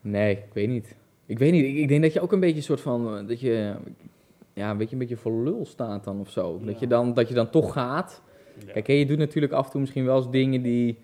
Nee, 0.00 0.36
ik 0.36 0.52
weet 0.52 0.68
niet. 0.68 0.96
Ik 1.26 1.38
weet 1.38 1.52
niet. 1.52 1.64
Ik, 1.64 1.76
ik 1.76 1.88
denk 1.88 2.02
dat 2.02 2.12
je 2.12 2.20
ook 2.20 2.32
een 2.32 2.40
beetje 2.40 2.56
een 2.56 2.62
soort 2.62 2.80
van. 2.80 3.16
eh, 3.18 3.28
Dat 3.28 3.40
je. 3.40 3.74
Ja, 4.52 4.70
een 4.70 4.76
beetje, 4.76 4.92
een 4.92 4.98
beetje 4.98 5.16
voor 5.16 5.42
lul 5.44 5.66
staat 5.66 6.04
dan 6.04 6.20
of 6.20 6.30
zo. 6.30 6.58
Ja. 6.60 6.66
Dat, 6.66 6.80
je 6.80 6.86
dan, 6.86 7.14
dat 7.14 7.28
je 7.28 7.34
dan 7.34 7.50
toch 7.50 7.72
gaat. 7.72 8.22
Ja. 8.66 8.72
Kijk, 8.72 8.86
je 8.86 9.06
doet 9.06 9.18
natuurlijk 9.18 9.52
af 9.52 9.64
en 9.64 9.70
toe 9.70 9.80
misschien 9.80 10.04
wel 10.04 10.16
eens 10.16 10.30
dingen 10.30 10.62
die. 10.62 10.98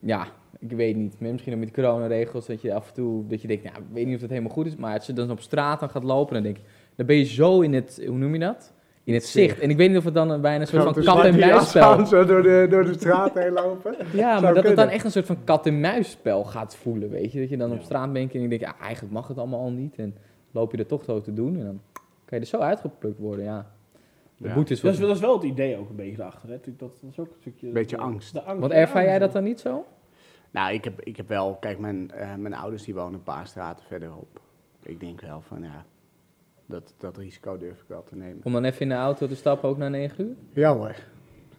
ja, 0.00 0.26
ik 0.58 0.70
weet 0.72 0.96
niet. 0.96 1.20
Misschien 1.20 1.52
ook 1.54 1.58
met 1.60 1.70
coronaregels, 1.70 2.46
dat 2.46 2.60
je 2.62 2.74
af 2.74 2.88
en 2.88 2.94
toe, 2.94 3.26
dat 3.26 3.42
je 3.42 3.48
denkt, 3.48 3.64
nou, 3.64 3.76
ik 3.76 3.82
weet 3.92 4.06
niet 4.06 4.14
of 4.14 4.20
het 4.20 4.30
helemaal 4.30 4.52
goed 4.52 4.66
is. 4.66 4.76
Maar 4.76 4.94
als 4.94 5.06
je 5.06 5.12
dan 5.12 5.30
op 5.30 5.40
straat 5.40 5.80
dan 5.80 5.90
gaat 5.90 6.04
lopen, 6.04 6.34
dan 6.34 6.42
denk 6.42 6.56
ik, 6.56 6.62
dan 6.96 7.06
ben 7.06 7.16
je 7.16 7.24
zo 7.24 7.60
in 7.60 7.72
het, 7.74 8.02
hoe 8.06 8.16
noem 8.18 8.32
je 8.32 8.38
dat? 8.38 8.72
In 9.04 9.14
het 9.14 9.24
zicht. 9.26 9.58
En 9.58 9.70
ik 9.70 9.76
weet 9.76 9.88
niet 9.88 9.98
of 9.98 10.04
het 10.04 10.14
dan 10.14 10.40
bijna 10.40 10.60
een 10.60 10.66
soort 10.66 10.82
van 10.82 10.92
Grote 10.92 11.06
kat 11.08 11.24
en 11.24 11.38
muisspel 11.38 12.06
zo 12.06 12.24
door 12.24 12.42
de, 12.42 12.66
door 12.70 12.84
de 12.84 12.92
straat 12.92 13.34
heen 13.34 13.52
lopen. 13.52 13.94
Ja, 14.12 14.30
Zou 14.30 14.42
maar 14.42 14.54
dat 14.54 14.64
het 14.64 14.76
dan 14.76 14.88
echt 14.88 15.04
een 15.04 15.10
soort 15.10 15.26
van 15.26 15.44
kat-en-muisspel 15.44 16.44
gaat 16.44 16.76
voelen, 16.76 17.08
weet 17.10 17.32
je. 17.32 17.40
Dat 17.40 17.48
je 17.48 17.56
dan 17.56 17.72
op 17.72 17.82
straat 17.82 18.12
bent 18.12 18.34
en 18.34 18.40
je 18.40 18.48
denkt, 18.48 18.64
ja, 18.64 18.74
eigenlijk 18.80 19.12
mag 19.14 19.28
het 19.28 19.38
allemaal 19.38 19.60
al 19.60 19.70
niet. 19.70 19.96
En 19.96 20.16
loop 20.50 20.72
je 20.72 20.78
er 20.78 20.86
toch 20.86 21.04
zo 21.04 21.20
te 21.20 21.32
doen 21.34 21.58
en 21.58 21.64
dan 21.64 21.80
kan 22.24 22.38
je 22.38 22.44
er 22.44 22.50
zo 22.50 22.58
uitgeplukt 22.58 23.18
worden, 23.18 23.44
ja. 23.44 23.70
De 24.36 24.48
Ja. 24.48 24.54
boetes 24.54 24.80
Dat 24.80 24.92
is, 24.92 24.98
worden- 24.98 25.14
dat 25.14 25.16
is 25.16 25.22
wel 25.30 25.34
het 25.40 25.50
idee 25.58 25.76
ook 25.78 25.88
een 25.90 25.96
beetje 25.96 26.20
erachter. 26.20 26.48
Hè? 26.48 26.58
Dat, 26.64 26.78
dat 26.78 26.92
is 27.10 27.18
ook 27.18 27.26
een 27.26 27.36
stukje... 27.40 27.68
Beetje 27.68 27.96
de- 27.96 28.02
angst. 28.02 28.32
De 28.32 28.42
angst. 28.42 28.60
Want 28.60 28.72
ervaar 28.72 29.02
jij 29.02 29.12
dus- 29.12 29.20
dat 29.24 29.32
dan 29.32 29.44
niet 29.44 29.60
zo? 29.60 29.84
Nou, 30.50 30.72
ik 30.74 30.84
heb, 30.84 31.00
ik 31.00 31.16
heb 31.16 31.28
wel, 31.28 31.56
kijk, 31.60 31.78
mijn, 31.78 32.10
eh, 32.10 32.34
mijn 32.34 32.54
ouders 32.54 32.82
die 32.84 32.94
wonen 32.94 33.14
een 33.14 33.22
paar 33.22 33.46
straten 33.46 33.84
verderop. 33.88 34.40
Ik 34.82 35.00
denk 35.00 35.20
wel 35.20 35.40
van, 35.40 35.62
ja, 35.62 35.84
dat, 36.72 36.94
dat 36.98 37.16
risico 37.16 37.58
durf 37.58 37.78
ik 37.80 37.84
wel 37.86 38.02
te 38.02 38.16
nemen. 38.16 38.40
Om 38.42 38.52
dan 38.52 38.64
even 38.64 38.80
in 38.80 38.88
de 38.88 38.94
auto 38.94 39.26
te 39.26 39.36
stappen, 39.36 39.68
ook 39.68 39.76
na 39.78 39.88
9 39.88 40.24
uur? 40.28 40.34
Ja 40.62 40.74
hoor. 40.76 40.94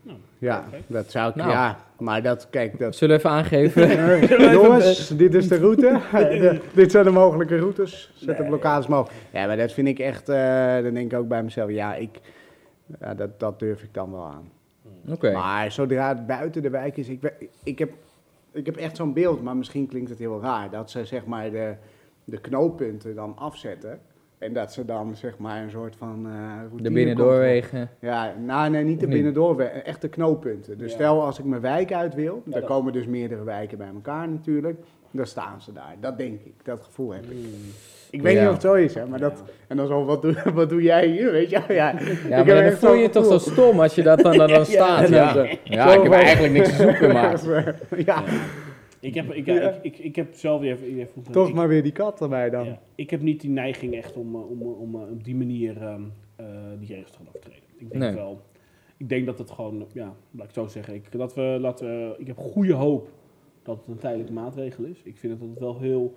Nou, 0.02 0.17
Ja, 0.38 0.60
perfect. 0.60 0.84
dat 0.91 1.12
zou 1.12 1.30
ik, 1.30 1.36
Nou. 1.36 1.49
ja. 1.49 1.78
Maar 1.99 2.21
dat, 2.21 2.47
kijk, 2.49 2.80
dat... 2.80 2.95
Zullen 2.95 3.15
we 3.15 3.21
even 3.23 3.36
aangeven? 3.38 3.88
Jongens, 4.62 5.08
dit 5.08 5.34
is 5.34 5.47
de 5.47 5.58
route. 5.58 5.99
De- 6.12 6.62
dit 6.73 6.91
zijn 6.91 7.04
de 7.06 7.12
mogelijke 7.12 7.58
routes. 7.58 8.12
Zet 8.15 8.38
de 8.38 8.43
blokkades 8.43 8.88
mogelijk. 8.88 9.19
Ja, 9.32 9.45
maar 9.47 9.58
dat 9.58 9.71
vind 9.71 9.88
ik 9.88 9.99
echt, 9.99 10.30
eh, 10.30 10.73
dan 10.84 10.93
denk 10.93 11.12
ik 11.12 11.17
ook 11.17 11.28
bij 11.28 11.43
mezelf, 11.43 11.69
ja, 11.69 11.95
ik, 11.95 12.19
ja 12.99 13.13
dat, 13.13 13.39
dat 13.39 13.60
durf 13.60 13.84
ik 13.84 13.93
dan 13.93 14.12
wel 14.12 14.26
aan. 14.26 14.52
Oké. 15.10 15.32
Maar 15.32 15.71
zodra 15.71 16.08
het 16.10 16.28
buiten 16.28 16.62
de 16.62 16.69
wijk 16.69 16.97
is, 16.97 17.10
ik, 17.10 17.21
we- 17.21 17.47
ik, 17.63 17.80
heb, 17.80 17.91
ik 18.52 18.65
heb 18.65 18.76
echt 18.76 18.95
zo'n 18.95 19.13
beeld, 19.13 19.41
maar 19.43 19.58
misschien 19.58 19.88
klinkt 19.88 20.10
het 20.10 20.19
heel 20.19 20.41
raar, 20.41 20.69
dat 20.69 20.89
ze 20.91 21.06
zeg 21.06 21.26
maar 21.26 21.52
de, 21.52 21.73
de 22.23 22.38
knooppunten 22.39 23.15
dan 23.15 23.38
afzetten. 23.38 23.99
En 24.44 24.54
dat 24.54 24.74
ze 24.74 24.86
dan 24.86 25.16
zeg 25.16 25.38
maar 25.38 25.62
een 25.64 25.70
soort 25.70 25.96
van 25.96 26.26
eh 26.26 26.32
routine 26.60 26.82
De 26.84 26.92
binnendoorwegen. 26.92 27.90
Ja, 28.00 28.34
nou 28.46 28.70
nee, 28.70 28.84
niet 28.84 29.00
de 29.00 29.08
binnendoorwegen, 29.08 29.86
echt 29.86 30.02
de 30.02 30.10
knooppunten. 30.10 30.78
Dus 30.78 30.90
Ja. 30.92 30.96
stel 30.96 31.24
als 31.24 31.40
ik 31.40 31.46
mijn 31.46 31.62
wijk 31.62 31.94
uit 31.94 32.16
wil, 32.16 32.36
Ja, 32.46 32.52
dan 32.52 32.60
dat- 32.60 32.70
komen 32.70 32.94
dus 32.94 33.06
meerdere 33.06 33.44
wijken 33.44 33.78
bij 33.78 33.88
elkaar 33.94 34.30
natuurlijk. 34.30 34.80
Dan 35.12 35.26
staan 35.26 35.62
ze 35.62 35.74
daar. 35.74 35.96
Dat 36.00 36.18
denk 36.18 36.42
ik, 36.44 36.54
dat 36.64 36.82
gevoel 36.84 37.12
heb 37.14 37.24
ik. 37.24 37.30
Mm. 37.38 37.46
Ik 38.10 38.22
weet 38.22 38.34
Ja. 38.34 38.40
niet 38.40 38.48
of 38.48 38.54
het 38.54 38.64
zo 38.64 38.74
is, 38.74 38.94
hè, 38.94 39.06
maar 39.06 39.20
dat... 39.20 39.44
En 39.68 39.78
dan 39.78 39.88
zo, 39.88 40.06
wat 40.06 40.22
doe, 40.22 40.36
wat 40.54 40.70
doe 40.70 40.82
jij 40.82 41.08
hier, 41.08 41.32
weet 41.32 41.50
je? 41.50 41.56
Ja, 41.68 41.74
Ja, 41.74 42.00
ik 42.00 42.46
maar 42.46 42.64
dan 42.64 42.72
voel 42.72 42.94
je 42.94 43.02
je 43.02 43.10
toch 43.10 43.26
zo 43.26 43.38
stom 43.38 43.80
als 43.80 43.96
je 43.96 44.04
dat 44.04 44.20
dan, 44.20 44.38
dan, 44.38 44.48
dan 44.50 44.66
staat. 44.76 45.10
ja. 45.10 45.34
Ja, 45.36 45.44
ja. 45.44 45.58
ja 45.64 45.94
ik 45.94 46.04
heb 46.04 46.12
eigenlijk 46.12 46.54
niks 46.54 46.70
te 46.70 46.76
zoeken, 46.84 47.14
maar... 47.14 47.40
ja, 48.06 48.24
Ik 49.04 49.13
heb, 49.13 49.32
ik, 49.32 49.46
ja, 49.46 49.70
ik, 49.72 49.84
ik, 49.84 49.98
ik 49.98 50.16
heb 50.16 50.34
zelf 50.34 50.62
weer 50.62 50.72
even... 50.72 51.00
even 51.00 51.32
toch 51.32 51.48
ik, 51.48 51.54
maar 51.54 51.68
weer 51.68 51.84
die 51.84 51.92
kat 51.92 52.22
erbij 52.22 52.50
dan. 52.50 52.66
ja, 52.66 52.82
ik 52.96 53.10
heb 53.10 53.22
niet 53.22 53.42
die 53.42 53.50
neiging 53.50 53.94
echt 53.94 54.16
om, 54.16 54.36
eh, 54.36 54.50
om, 54.50 54.62
eh, 54.62 54.80
om, 54.80 54.96
eh, 54.96 55.12
op 55.12 55.24
die 55.24 55.36
manier 55.36 55.82
ehm, 55.82 56.02
eh, 56.36 56.46
die 56.80 56.88
regels 56.88 57.12
te 57.12 57.18
gaan 57.18 57.28
overtreden. 57.28 57.63
Ik 57.78 57.89
denk 57.89 58.04
Nee. 58.04 58.13
wel... 58.13 58.42
Ik 58.98 59.10
denk 59.10 59.26
dat 59.26 59.38
het 59.38 59.52
gewoon, 59.52 59.86
ja, 59.94 60.06
laat 60.06 60.16
ik 60.32 60.42
het 60.42 60.54
zo 60.54 60.68
zeggen. 60.68 60.94
Ik, 60.94 61.12
dat 61.12 61.36
we, 61.36 61.58
laten 61.62 61.88
we, 61.88 62.16
ik 62.18 62.28
heb 62.28 62.38
goede 62.38 62.74
hoop 62.74 63.10
dat 63.63 63.78
het 63.78 63.88
een 63.88 63.98
tijdelijke 63.98 64.34
maatregel 64.34 64.84
is. 64.84 65.02
Ik 65.04 65.18
vind 65.18 65.34
het 65.34 65.42
altijd 65.42 65.60
wel 65.60 65.80
heel 65.80 66.13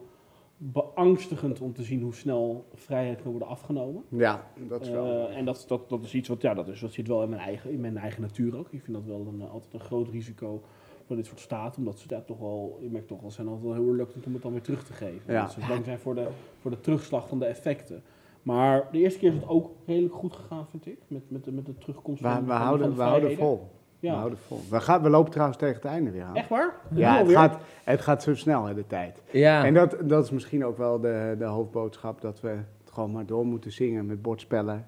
beangstigend 0.56 1.60
om 1.60 1.72
te 1.72 1.82
zien 1.82 2.02
hoe 2.02 2.14
snel 2.14 2.64
vrijheid 2.74 3.22
kan 3.22 3.30
worden 3.30 3.48
afgenomen. 3.48 4.02
Ja, 4.08 4.46
dat 4.68 4.80
is 4.80 4.88
wel... 4.90 5.28
Eh, 5.28 5.36
en 5.36 5.44
dat, 5.44 5.64
dat, 5.68 5.88
dat 5.88 6.02
is 6.04 6.14
iets 6.14 6.28
wat, 6.28 6.42
ja, 6.42 6.54
dat, 6.54 6.68
is, 6.68 6.80
dat 6.80 6.92
zit 6.92 7.08
wel 7.08 7.22
in 7.22 7.28
mijn, 7.28 7.40
eigen, 7.40 7.70
in 7.70 7.80
mijn 7.80 7.96
eigen 7.96 8.20
natuur 8.22 8.58
ook. 8.58 8.68
Ik 8.70 8.82
vind 8.82 8.96
dat 8.96 9.06
wel 9.06 9.26
een, 9.32 9.48
altijd 9.48 9.72
een 9.74 9.80
groot 9.80 10.08
risico 10.08 10.62
voor 11.06 11.16
dit 11.16 11.26
soort 11.26 11.40
staten. 11.40 11.78
Omdat 11.78 11.98
ze 11.98 12.08
daar 12.08 12.24
toch 12.24 12.38
wel, 12.38 12.78
je 12.80 12.88
merkt 12.90 13.08
toch 13.08 13.20
wel, 13.20 13.30
zijn 13.30 13.46
altijd 13.46 13.64
wel 13.66 13.74
heel 13.74 13.90
reluctant 13.90 14.26
om 14.26 14.32
het 14.32 14.42
dan 14.42 14.52
weer 14.52 14.62
terug 14.62 14.84
te 14.84 14.92
geven. 14.92 15.32
Ja. 15.32 15.40
Dat 15.42 15.52
ze 15.52 15.60
bang 15.68 15.84
zijn 15.84 15.98
voor 15.98 16.14
de, 16.14 16.26
voor 16.60 16.70
de 16.70 16.80
terugslag 16.80 17.28
van 17.28 17.38
de 17.38 17.44
effecten. 17.44 18.02
Maar 18.42 18.88
de 18.92 18.98
eerste 18.98 19.18
keer 19.18 19.28
is 19.28 19.34
het 19.34 19.48
ook 19.48 19.70
redelijk 19.86 20.14
goed 20.14 20.32
gegaan, 20.36 20.66
vind 20.70 20.86
ik. 20.86 20.98
Met, 21.08 21.22
met, 21.30 21.44
de, 21.44 21.52
met 21.52 21.66
de 21.66 21.78
terugkomst 21.78 22.22
we, 22.22 22.28
van, 22.28 22.40
we, 22.40 22.46
van- 22.46 22.56
van 22.56 22.64
houden, 22.66 22.90
de 22.90 22.96
we 22.96 23.02
houden 23.02 23.36
vol. 23.36 23.70
We 24.00 24.06
Ja. 24.06 24.14
houden 24.14 24.38
vol. 24.38 24.60
We, 24.70 24.80
gaan, 24.80 25.02
we 25.02 25.08
lopen 25.10 25.30
trouwens 25.30 25.58
tegen 25.58 25.74
het 25.74 25.84
einde 25.84 26.10
weer 26.10 26.22
aan. 26.22 26.34
Echt 26.36 26.48
waar? 26.48 26.74
Ja, 26.94 27.16
het 27.18 27.30
gaat, 27.32 27.58
het 27.84 28.00
gaat 28.00 28.22
zo 28.22 28.34
snel, 28.34 28.64
hè, 28.64 28.74
de 28.74 28.86
tijd. 28.86 29.22
Ja, 29.30 29.64
En 29.64 29.74
dat, 29.74 29.96
dat 30.04 30.24
is 30.24 30.30
misschien 30.30 30.64
ook 30.64 30.76
wel 30.78 31.00
de, 31.00 31.34
de 31.38 31.44
hoofdboodschap, 31.44 32.20
dat 32.20 32.40
we 32.40 32.48
het 32.48 32.90
gewoon 32.92 33.12
maar 33.12 33.26
door 33.26 33.46
moeten 33.46 33.72
zingen 33.72 34.06
met 34.06 34.22
bordspellen. 34.22 34.86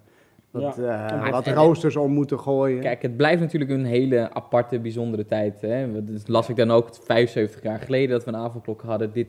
Wat, 0.50 0.76
Ja. 0.76 1.10
eh, 1.24 1.30
wat 1.30 1.44
het- 1.44 1.54
roosters 1.54 1.96
om 1.96 2.12
moeten 2.12 2.38
gooien. 2.38 2.80
kijk, 2.80 3.02
het 3.02 3.16
blijft 3.16 3.40
natuurlijk 3.40 3.70
een 3.70 3.84
hele 3.84 4.30
aparte, 4.34 4.78
bijzondere 4.80 5.24
tijd. 5.26 5.60
Hè? 5.60 5.92
Dat 6.04 6.28
las 6.28 6.48
ik 6.48 6.56
dan 6.56 6.70
ook 6.70 6.88
75 6.92 7.62
jaar 7.62 7.78
geleden 7.78 8.08
dat 8.10 8.24
we 8.24 8.30
een 8.30 8.36
avondklok 8.36 8.82
hadden. 8.82 9.12
Dit, 9.12 9.26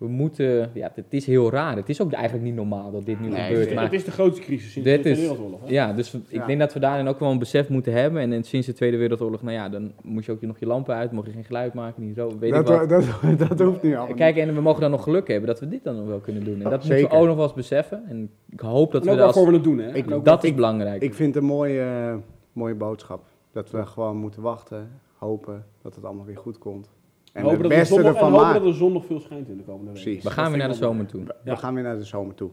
we 0.00 0.08
moeten, 0.08 0.70
ja, 0.74 0.90
het 0.94 1.12
is 1.12 1.26
heel 1.26 1.50
raar. 1.50 1.76
Het 1.76 1.88
is 1.88 2.02
ook 2.02 2.12
eigenlijk 2.12 2.44
niet 2.44 2.54
normaal 2.54 2.90
dat 2.90 3.04
dit 3.06 3.20
nu 3.20 3.28
Nee, 3.28 3.40
gebeurt. 3.46 3.64
Het, 3.66 3.74
Maar 3.74 3.84
het 3.84 3.92
is 3.92 4.04
de 4.04 4.10
grootste 4.10 4.42
crisis 4.42 4.72
sinds 4.72 4.88
Dit 4.88 4.96
de 4.96 5.02
Tweede 5.02 5.20
Wereldoorlog. 5.20 5.60
hè? 5.64 5.72
Ja, 5.72 5.92
dus 5.92 6.14
ik 6.14 6.20
Ja. 6.28 6.46
denk 6.46 6.58
dat 6.58 6.72
we 6.72 6.80
daarin 6.80 7.08
ook 7.08 7.18
wel 7.18 7.30
een 7.30 7.38
besef 7.38 7.68
moeten 7.68 7.92
hebben. 7.92 8.20
En, 8.22 8.32
en 8.32 8.44
sinds 8.44 8.66
de 8.66 8.72
Tweede 8.72 8.96
Wereldoorlog, 8.96 9.42
nou 9.42 9.54
ja, 9.54 9.68
dan 9.68 9.92
moest 10.02 10.26
je 10.26 10.32
ook 10.32 10.40
nog 10.40 10.58
je 10.58 10.66
lampen 10.66 10.94
uit, 10.94 11.12
mocht 11.12 11.26
je 11.26 11.32
geen 11.32 11.44
geluid 11.44 11.74
maken, 11.74 12.02
niet 12.06 12.14
zo, 12.16 12.28
weet 12.38 12.54
ik 12.54 12.66
dat, 12.66 12.68
wat. 12.68 12.88
dat, 12.88 13.48
dat, 13.48 13.60
hoeft 13.60 13.82
niet 13.82 13.94
allemaal. 13.94 14.16
Kijk, 14.16 14.36
en 14.36 14.54
we 14.54 14.60
mogen 14.60 14.80
dan 14.80 14.90
nog 14.90 15.02
geluk 15.02 15.28
hebben 15.28 15.46
dat 15.48 15.60
we 15.60 15.68
dit 15.68 15.84
dan 15.84 15.96
nog 15.96 16.06
wel 16.06 16.18
kunnen 16.20 16.44
doen. 16.44 16.54
En 16.62 16.70
dat 16.70 16.84
moeten 16.84 17.08
we 17.08 17.10
ook 17.10 17.26
nog 17.26 17.34
wel 17.36 17.44
eens 17.44 17.54
beseffen. 17.54 18.02
En 18.08 18.30
ik 18.50 18.60
hoop 18.60 18.92
dat 18.92 19.06
En 19.06 19.10
we 19.10 19.16
dat... 19.16 19.34
we 19.34 19.52
het 19.52 19.64
doen, 19.64 19.78
hè? 19.78 19.94
Ik- 19.94 20.08
Dat 20.08 20.24
wat- 20.24 20.44
is 20.44 20.54
belangrijk. 20.54 21.02
Ik 21.02 21.14
vind 21.14 21.34
het 21.34 21.42
een 21.42 21.48
mooie, 21.50 22.18
mooie 22.52 22.74
boodschap. 22.74 23.22
Dat 23.52 23.70
we 23.70 23.86
gewoon 23.86 24.16
moeten 24.16 24.42
wachten, 24.42 24.88
hopen 25.18 25.64
dat 25.82 25.94
het 25.94 26.04
allemaal 26.04 26.24
weer 26.24 26.36
goed 26.38 26.58
komt. 26.58 26.90
En 27.32 27.42
hopen 27.42 27.50
het 27.60 27.62
dat 27.62 27.70
de 27.70 27.76
beste 27.78 27.94
zon 27.94 28.02
nog- 28.02 28.08
en 28.08 28.14
ervan 28.14 28.30
hopen 28.32 28.44
maken. 28.46 28.62
dat 28.62 28.72
de 28.72 28.78
zon 28.78 28.92
nog 28.92 29.06
veel 29.06 29.20
schijnt 29.20 29.48
in 29.48 29.56
de 29.56 29.62
komende 29.62 29.92
week. 29.92 30.02
Precies. 30.02 30.22
we 30.24 30.30
gaan 30.30 30.48
weer 30.50 30.58
naar 30.58 30.68
de 30.68 30.74
zomer 30.74 31.06
toe. 31.06 31.24
We 31.24 31.34
Ja. 31.44 31.54
gaan 31.56 31.74
weer 31.74 31.82
naar 31.82 31.96
de 31.98 32.04
zomer 32.04 32.34
toe. 32.34 32.50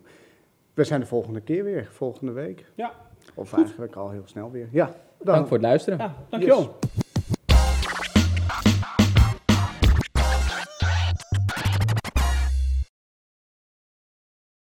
We 0.73 0.83
zijn 0.83 0.99
de 0.99 1.05
volgende 1.05 1.41
keer 1.41 1.63
weer, 1.63 1.87
volgende 1.91 2.31
week. 2.31 2.65
Ja. 2.75 2.91
Of 3.33 3.53
eigenlijk 3.53 3.95
al 3.95 4.09
heel 4.09 4.21
snel 4.25 4.51
weer. 4.51 4.67
Ja, 4.71 4.85
dan. 4.85 5.35
Dank 5.35 5.47
voor 5.47 5.57
het 5.57 5.65
luisteren. 5.65 5.99
Ja, 5.99 6.15
dankjewel. 6.29 6.59
Yes. 6.59 7.06